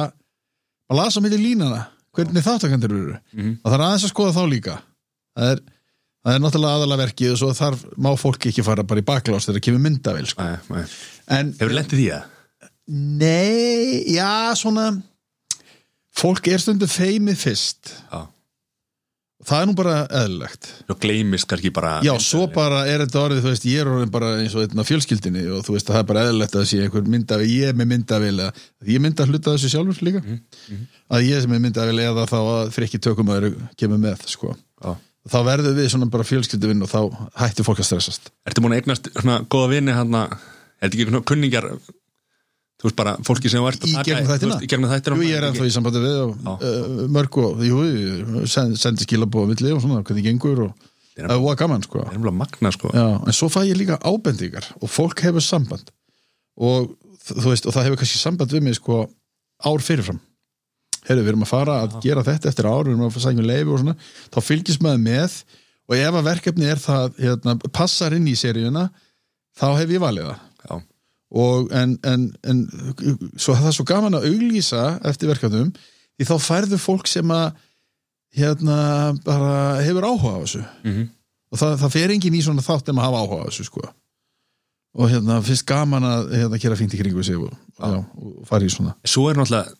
[0.87, 3.57] að lasa milli línana hvernig þáttakandur eru Mhm.
[3.63, 4.75] og það er aðeins að skoða þá líka
[5.37, 5.59] það er,
[6.25, 9.45] það er náttúrulega aðalega verkið og svo þarf má fólki ekki fara bara í baklás
[9.47, 10.47] þegar það kemur myndavel sko.
[11.27, 12.23] Hefur lendið því að?
[12.87, 14.87] Nei, já, svona
[16.17, 18.21] fólk er stundu feimið fyrst Já.
[19.45, 20.69] Það er nú bara eðlilegt.
[20.87, 24.13] Svo gleymist kannski bara Já, svo bara er þetta orðið, þú veist, ég er orðin
[24.13, 26.67] bara eins og einn af fjölskyldinni og þú veist að það er bara eðlilegt að
[26.71, 28.47] sé einhver myndavel, ég með myndavel
[28.87, 30.23] ég mynda hluta þessu sjálfur líka.
[31.13, 34.55] Að ég sem er myndavel eða þá að frikki tökum að kemur með, sko.
[34.81, 34.93] Já.
[35.27, 36.99] þá verður við svona bara fjölskylduvinn og þá
[37.41, 38.29] hættir fólk að stressast.
[38.47, 40.37] Ertu búin að eignast svona góða vini hann að
[40.77, 41.67] Er þetta ekki svona kunningjar
[42.77, 44.57] Þú veist bara, fólki sem að Í gegnum þættina?
[44.61, 48.45] Í gegnum þættina ég er ennþá í sambandi við og, uh, mörg og, jú, ég
[48.53, 50.85] send, sendi skilabóða milli og svona, hvernig gengur og
[51.17, 52.03] það er voða gaman, sko.
[52.29, 52.91] magna sko.
[52.93, 55.89] Já, en svo fæ ég líka ábendingar og fólk hefur samband.
[56.61, 56.91] Og
[57.25, 59.07] þú veist, og það hefur kannski samband við mig sko
[59.65, 60.21] ár fyrirfram.
[61.07, 63.47] Heyrðu, við erum að fara að gera þetta eftir ár við erum að sækja um
[63.47, 63.97] leifi og svona
[64.35, 65.39] þá fylgist maður með.
[65.87, 68.89] Og ef að verkefni er það, hérna, passar inn í seríuna
[69.57, 70.43] þá hef ég valið það.
[71.31, 72.61] Og en, en, en
[73.35, 75.73] svo það er svo gaman að auglýsa eftir verkefnum
[76.17, 77.51] því þá færðu fólk sem að
[78.37, 78.77] hérna
[79.25, 81.07] bara hefur áhuga á þessu Mhm.
[81.51, 83.83] og það, það fer enginn í svona þátt um að hafa áhuga á þessu sko
[84.97, 88.65] og hérna finnst gaman að hérna, gera fínt í kringu sig og, já, og fara
[88.65, 89.75] í svona Svo er náttúrulega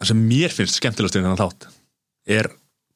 [0.00, 1.66] Það sem mér finnst skemmtilegast við þennan þátt
[2.26, 2.46] Er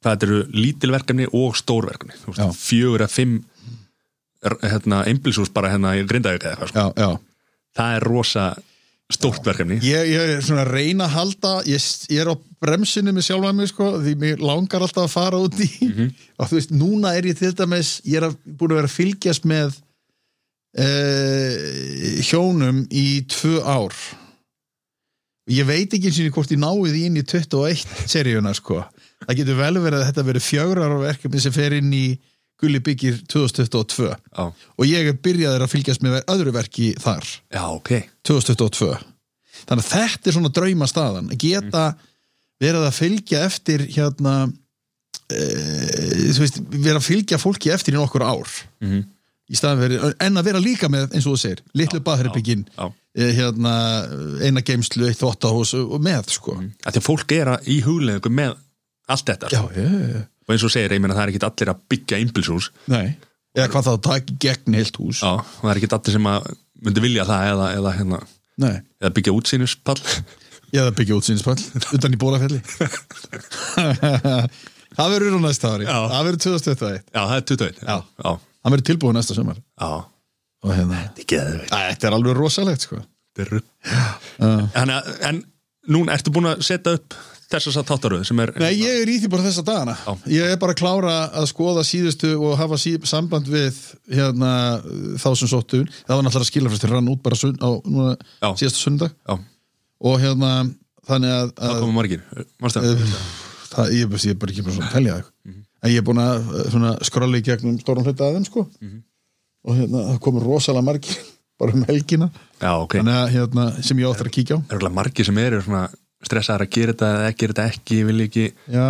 [0.04, 2.16] þetta eru lítilverkefni og stórverkefni
[2.56, 3.34] Fjögur að fimm
[4.64, 6.80] hérna, einbilsús bara hérna í Grindavík eða eitthvað sko.
[6.80, 7.18] já, já.
[7.74, 8.46] Það er rosa
[9.12, 9.78] stórt verkefni.
[9.84, 12.34] Ég, ég er svona að reyna að halda ég, ég er á
[12.64, 15.68] bremsinu með sjálfa mig sko, því mér langar alltaf að fara út í
[16.38, 18.96] og þú veist, núna er ég til dæmis ég er að, búin að vera að
[18.96, 19.78] fylgjast með
[20.80, 21.56] uh,
[22.24, 23.96] hjónum í tvö ár.
[25.52, 28.80] Ég veit ekki eins og hvort ég náið inn í 21 seríuna sko.
[29.26, 32.06] Það getur vel verið að þetta verið fjögrar verkefni sem fer inn í
[32.64, 37.28] Gulli byggir 2022 Já, og ég er byrjaður að fylgjast með öðru verki þar.
[37.52, 37.92] Já ok.
[38.24, 38.94] 2022
[39.64, 41.84] þannig að þetta er svona drauma staðan að geta
[42.62, 44.34] verið að fylgja eftir hérna
[45.32, 45.40] e,
[46.38, 48.50] veist, verið að fylgja fólki eftir í nokkur ár.
[48.84, 49.10] Mhm.
[49.44, 52.86] í staðan verið, en að vera líka með eins og þú segir, litlu baðherbyggin Já,
[53.36, 53.74] hérna,
[54.40, 56.56] eina geimslu, eitt þvottahús og með sko.
[56.80, 58.54] Því að fólk er í hugleðingu með
[59.12, 59.68] allt þetta já, sko.
[59.76, 62.70] já, já, og eins og segir, ég meina það er ekki allir að byggja einbilsús
[62.92, 63.14] nei.
[63.54, 65.20] Eða hvað þá taki gegn heilt hús.
[65.22, 66.48] Já, það er ekki allir sem að
[66.84, 68.18] myndi vilja það eða, eða, hérna,
[68.98, 70.00] eða byggja útsýnuspall
[70.74, 71.60] eða byggja útsýnspall
[71.94, 72.58] utan í bólafelli
[74.98, 75.86] það verður á næsta ári.
[75.86, 75.98] Já.
[76.10, 77.96] það verður 2021 Já, það er 21 Já.
[78.24, 79.90] já, hann verður tilbúið næsta sömar já.
[80.64, 81.00] hérna.
[81.28, 83.00] Þetta er alveg rosalegt sko.
[84.80, 84.92] En,
[85.28, 85.40] en
[85.90, 87.16] núna ertu búin að setja upp
[87.62, 89.94] þess að þáttaröð sem er Nei, ég er í því bara þessa dagana.
[90.00, 90.14] Já.
[90.34, 93.78] Ég er bara að klára að skoða síðustu og hafa sí, samband við
[94.10, 94.52] hérna,
[95.22, 95.82] þá sem sóttu.
[96.04, 98.48] Það var náttúrulega skilafræstir rann út bara sunn, á núna, Já.
[98.62, 99.38] síðasta sundag Já,
[100.10, 100.52] og hérna
[101.08, 102.24] þannig að, það að koma margir.
[102.64, 102.84] Manstu?
[102.84, 103.26] Uh, það?
[103.74, 106.22] það, ég, ég er bara ekki bara svona að telja það en ég er búin
[106.22, 108.66] að uh, svona, skrolla í gegnum stóran hluta að þeim sko.
[109.64, 111.18] Og hérna, það komur rosalega margir
[111.60, 112.30] bara um helgina.
[112.58, 112.96] Já, ok.
[113.00, 114.60] Þannig að hérna, sem ég áttur að kíkja á.
[114.74, 115.84] Er margir sem eru svona
[116.28, 118.44] stressaðar að gera þetta eða gera þetta ekki, vil ekki.
[118.74, 118.88] Já,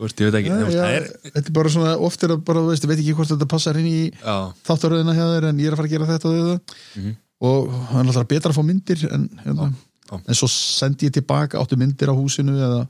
[0.00, 2.22] veist, ég veit ekki Já, þú veist, já, það er, þetta er bara svona oft
[2.26, 4.36] er að bara, veist, ég veit ekki hvort þetta passar inn í já,
[4.68, 8.02] þáttaröðina hjá þér en ég er að fara að gera þetta og þetta og hann
[8.04, 9.70] er alltaf betra að fá myndir en, hérna,
[10.10, 10.16] já.
[10.20, 12.82] en svo sendi ég tilbaka áttu myndir á húsinu eða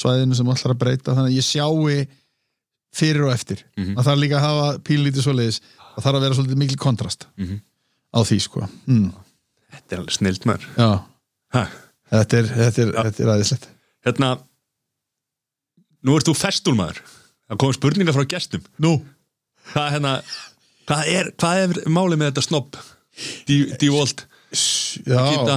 [0.00, 2.06] svæðinu sem alltaf að breyta þannig að ég sjái
[2.92, 3.62] fyrir og eftir.
[3.76, 3.94] Mhm.
[3.96, 5.60] að það er líka að hafa pínlítið svoleiðis.
[5.96, 7.60] Að það er að vera svolítið mikil kontrast Mhm.
[8.12, 8.68] á því sko.
[8.86, 9.12] Mm,
[9.72, 10.66] þetta er alveg snilt maður.
[10.76, 10.90] Já,
[11.56, 11.62] ha.
[12.12, 13.68] Þetta er, þetta er, þetta er aðeinslegt
[14.06, 14.30] Hérna
[16.02, 17.02] Nú ert þú festúlmaður
[17.52, 18.62] Það komið spurningar frá gestum.
[18.80, 18.94] Nú,
[19.72, 20.12] Hvað, hérna,
[20.88, 22.44] hvað, er, hvað er málið með þetta
[25.06, 25.56] já, Gita,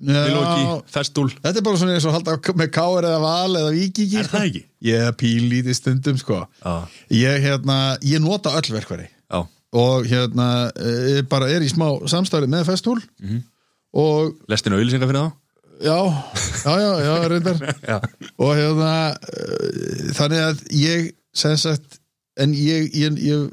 [0.00, 1.28] Vilóki, já Festúl.
[1.38, 4.46] Þetta er bara svona eins og halda með káir eða val eða vikingi Er það
[4.48, 4.62] ekki?
[4.90, 6.42] Ég er pílítið stundum sko.
[6.60, 6.74] Já,
[7.14, 9.40] Ég, hérna, ég nota öll verkværi já,
[9.80, 10.48] og hérna
[11.14, 12.98] ég bara er í smá samstæri með festúl.
[13.22, 13.46] Mhm.
[13.90, 15.39] og lestinu auðlýsingar fyrir þá?
[15.80, 15.96] Já,
[16.64, 17.56] já, já, já, reyndar.
[17.90, 17.96] Já,
[18.38, 21.98] og hérna uh, þannig að ég sem sagt
[22.40, 23.48] en ég, ég, ég,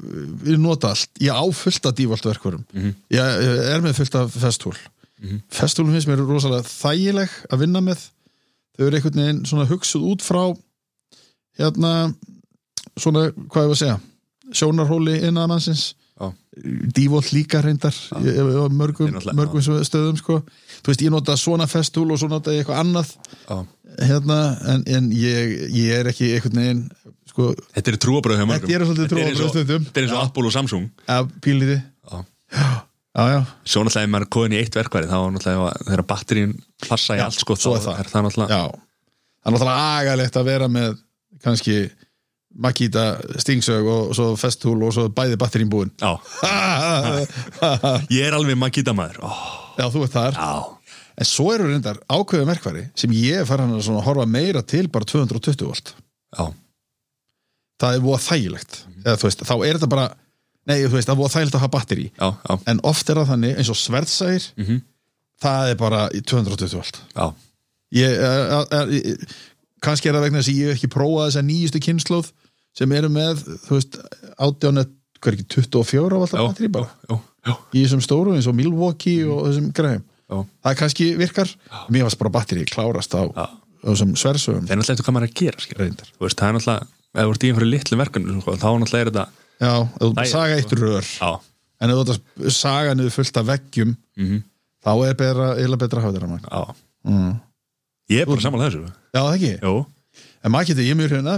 [0.48, 1.10] ég nota allt.
[1.20, 2.94] Ég á fullt af dífalt verkvarum Mhm.
[3.12, 3.42] ég,
[3.74, 4.76] er með fullt af festúl.
[5.18, 8.04] Mm festúlum finnst mér rosalega þægileg að vinna með.
[8.78, 10.44] Þau eru einhvern veginn svona hugsuð út frá
[11.58, 12.14] hérna
[12.98, 13.96] svona, hvað ég var að segja
[14.54, 15.82] sjónarhóli innaðamannsins
[16.18, 16.30] Já.
[16.94, 17.94] dívolt líka reyndar
[18.70, 20.38] mörgum, mörgum stöðum sko.
[20.82, 23.12] Þú veist, ég nota svona festúl og svo nota ég eitthvað annað.
[23.48, 23.58] Já.
[24.08, 24.38] hérna,
[24.74, 26.82] en, en ég, ég er ekki einhvern veginn
[27.28, 28.68] sko, Þetta er trúabröð hjá mörgum.
[28.70, 29.84] Þetta svolítið er trúarbrögð og- stundum.
[29.88, 30.84] Þetta er eins og Apple og Samsung.
[31.42, 31.78] Píliði
[32.08, 32.18] Já.
[33.18, 36.52] já, já, Svo náttúrulega ef maður er koðin í eitt verkværi þá náttúrulega þegar batterín
[36.88, 37.98] passa í Já, allt sko, þá er það.
[38.04, 38.62] er það náttúrulega já.
[38.68, 40.98] Það er náttúrulega agalegt að vera með
[41.44, 41.78] kannski
[42.58, 43.02] Makita
[43.38, 45.90] stingsög og svo festúl og svo bæði batterín búin.
[48.10, 49.20] Ég er alveg Makita maður.
[49.28, 49.36] Oh,
[49.94, 50.38] þú ert þar.
[50.38, 54.86] Já, en svo eru reyndar ákveðu merkvari sem ég fara hann að horfa meira til
[54.92, 55.94] bara 220 volt.
[56.38, 56.44] Já,
[57.82, 58.78] það er voða þægilegt.
[59.04, 60.06] Eða þú veist, þá er þetta bara
[60.68, 63.20] nei, þú veist, það er voða þægilegt að hafa batteri já, já, en oft er
[63.20, 64.80] það þannig eins og sverðsægir Mhm.
[65.42, 66.98] það er bara í 220 volt.
[67.14, 67.26] Já.
[67.94, 69.28] ég, er, er, er,
[69.80, 72.32] kannski er það vegna þess að ég hef ekki prófað þessa nýjustu kynnslóð
[72.78, 73.96] sem eru með þú veist,
[74.38, 76.88] átjánet hvað er ekki, 24 á alltaf batteri bara?
[77.08, 77.16] já,
[77.48, 81.48] já, í þessum stóru eins og Milwaukee og þessum græðum það kannski virkar,
[81.88, 83.22] mér varst bara batteri klárast á,
[83.84, 84.66] þessum sversögum.
[84.68, 85.58] Það er náttúrulega eftir hvað maður er að gera
[86.20, 86.86] veist, það er náttúrulega
[87.18, 89.26] ef þú ert í einhverju litlu verkefni sko, þá náttúrulega er þetta
[89.58, 91.08] já, þú bara Æ, saga eitt rör.
[91.08, 91.30] Já,
[91.80, 92.12] en ef þú ert
[92.48, 94.42] að saga niður fullt af veggjum Mhm.
[94.84, 95.14] þá er
[95.64, 96.74] eða betra að hafa já.
[97.08, 97.32] Mm.
[98.10, 98.92] Ég er bara samanlega þessu.
[99.14, 99.72] Já, það ekki, Jú,
[100.44, 101.28] en maður getur ég er mjög að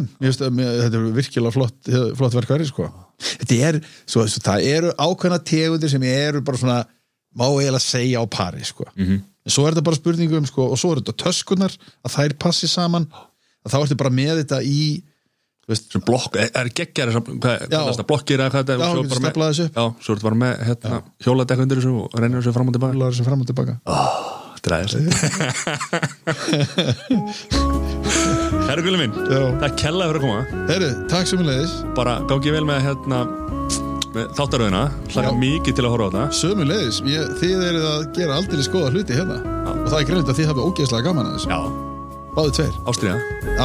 [0.47, 2.91] að mér- þetta er virkilega flott, flott verkværi sko.
[3.21, 6.79] Þetta er, svo, svo, það eru ákveðna tegundir sem eru bara svona
[7.37, 8.85] má eiginlega segja á pari sko.
[8.97, 9.21] Mhm.
[9.47, 11.73] en svo er þetta bara spurningum sko, og svo er þetta töskunar
[12.05, 13.07] að þær passi saman.
[13.65, 14.83] Að þá ertu bara með þetta í
[15.71, 16.67] sem blokk, er, er
[18.01, 19.75] það blokkir eða hvað þetta er, Já, svo getur bara með- staflað þessu upp.
[19.77, 22.99] Já, svo ertu bara með hérna, hjóladekk undir þessu og reynir þessu fram og tilbaka.
[23.05, 23.75] Laður sem fram og tilbaka.
[24.61, 24.95] Er aðeins
[28.71, 29.41] Herru gulli minn, Já.
[29.61, 30.65] það kellaði fyrir að koma.
[30.71, 33.21] Herru, takk sem við leiðis bara gangi vel með hérna
[34.15, 35.39] með þáttaröðina, hlaka Já.
[35.43, 36.39] mikið til að horfa á þetta.
[36.41, 36.99] Sömu leiðis,
[37.41, 39.39] þið eruð að gera aldrei skoða hluti hérna.
[39.71, 41.51] Og það er greinlega að þið hafið ógeðslega gaman að þessu.
[41.51, 41.61] Já,
[42.31, 42.75] Báðu tveir.
[42.87, 43.17] Ástriða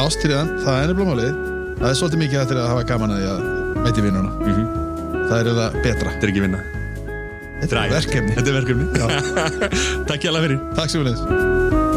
[0.02, 1.36] Ástriðan, það er nefnilega málið.
[1.76, 3.40] Það er svolítið mikið eftir að hafa gaman að því að
[3.84, 4.32] meiti vinnuna.
[4.42, 4.64] Mhm.
[5.26, 6.14] Það er það betra.
[6.16, 6.64] Þetta er ekki vinna.
[7.62, 8.34] Þetta er verkefni.
[8.36, 8.86] Þetta er verkefni.
[10.10, 10.58] Takk hjá fyrir.
[10.74, 11.95] Takk sem við leiðis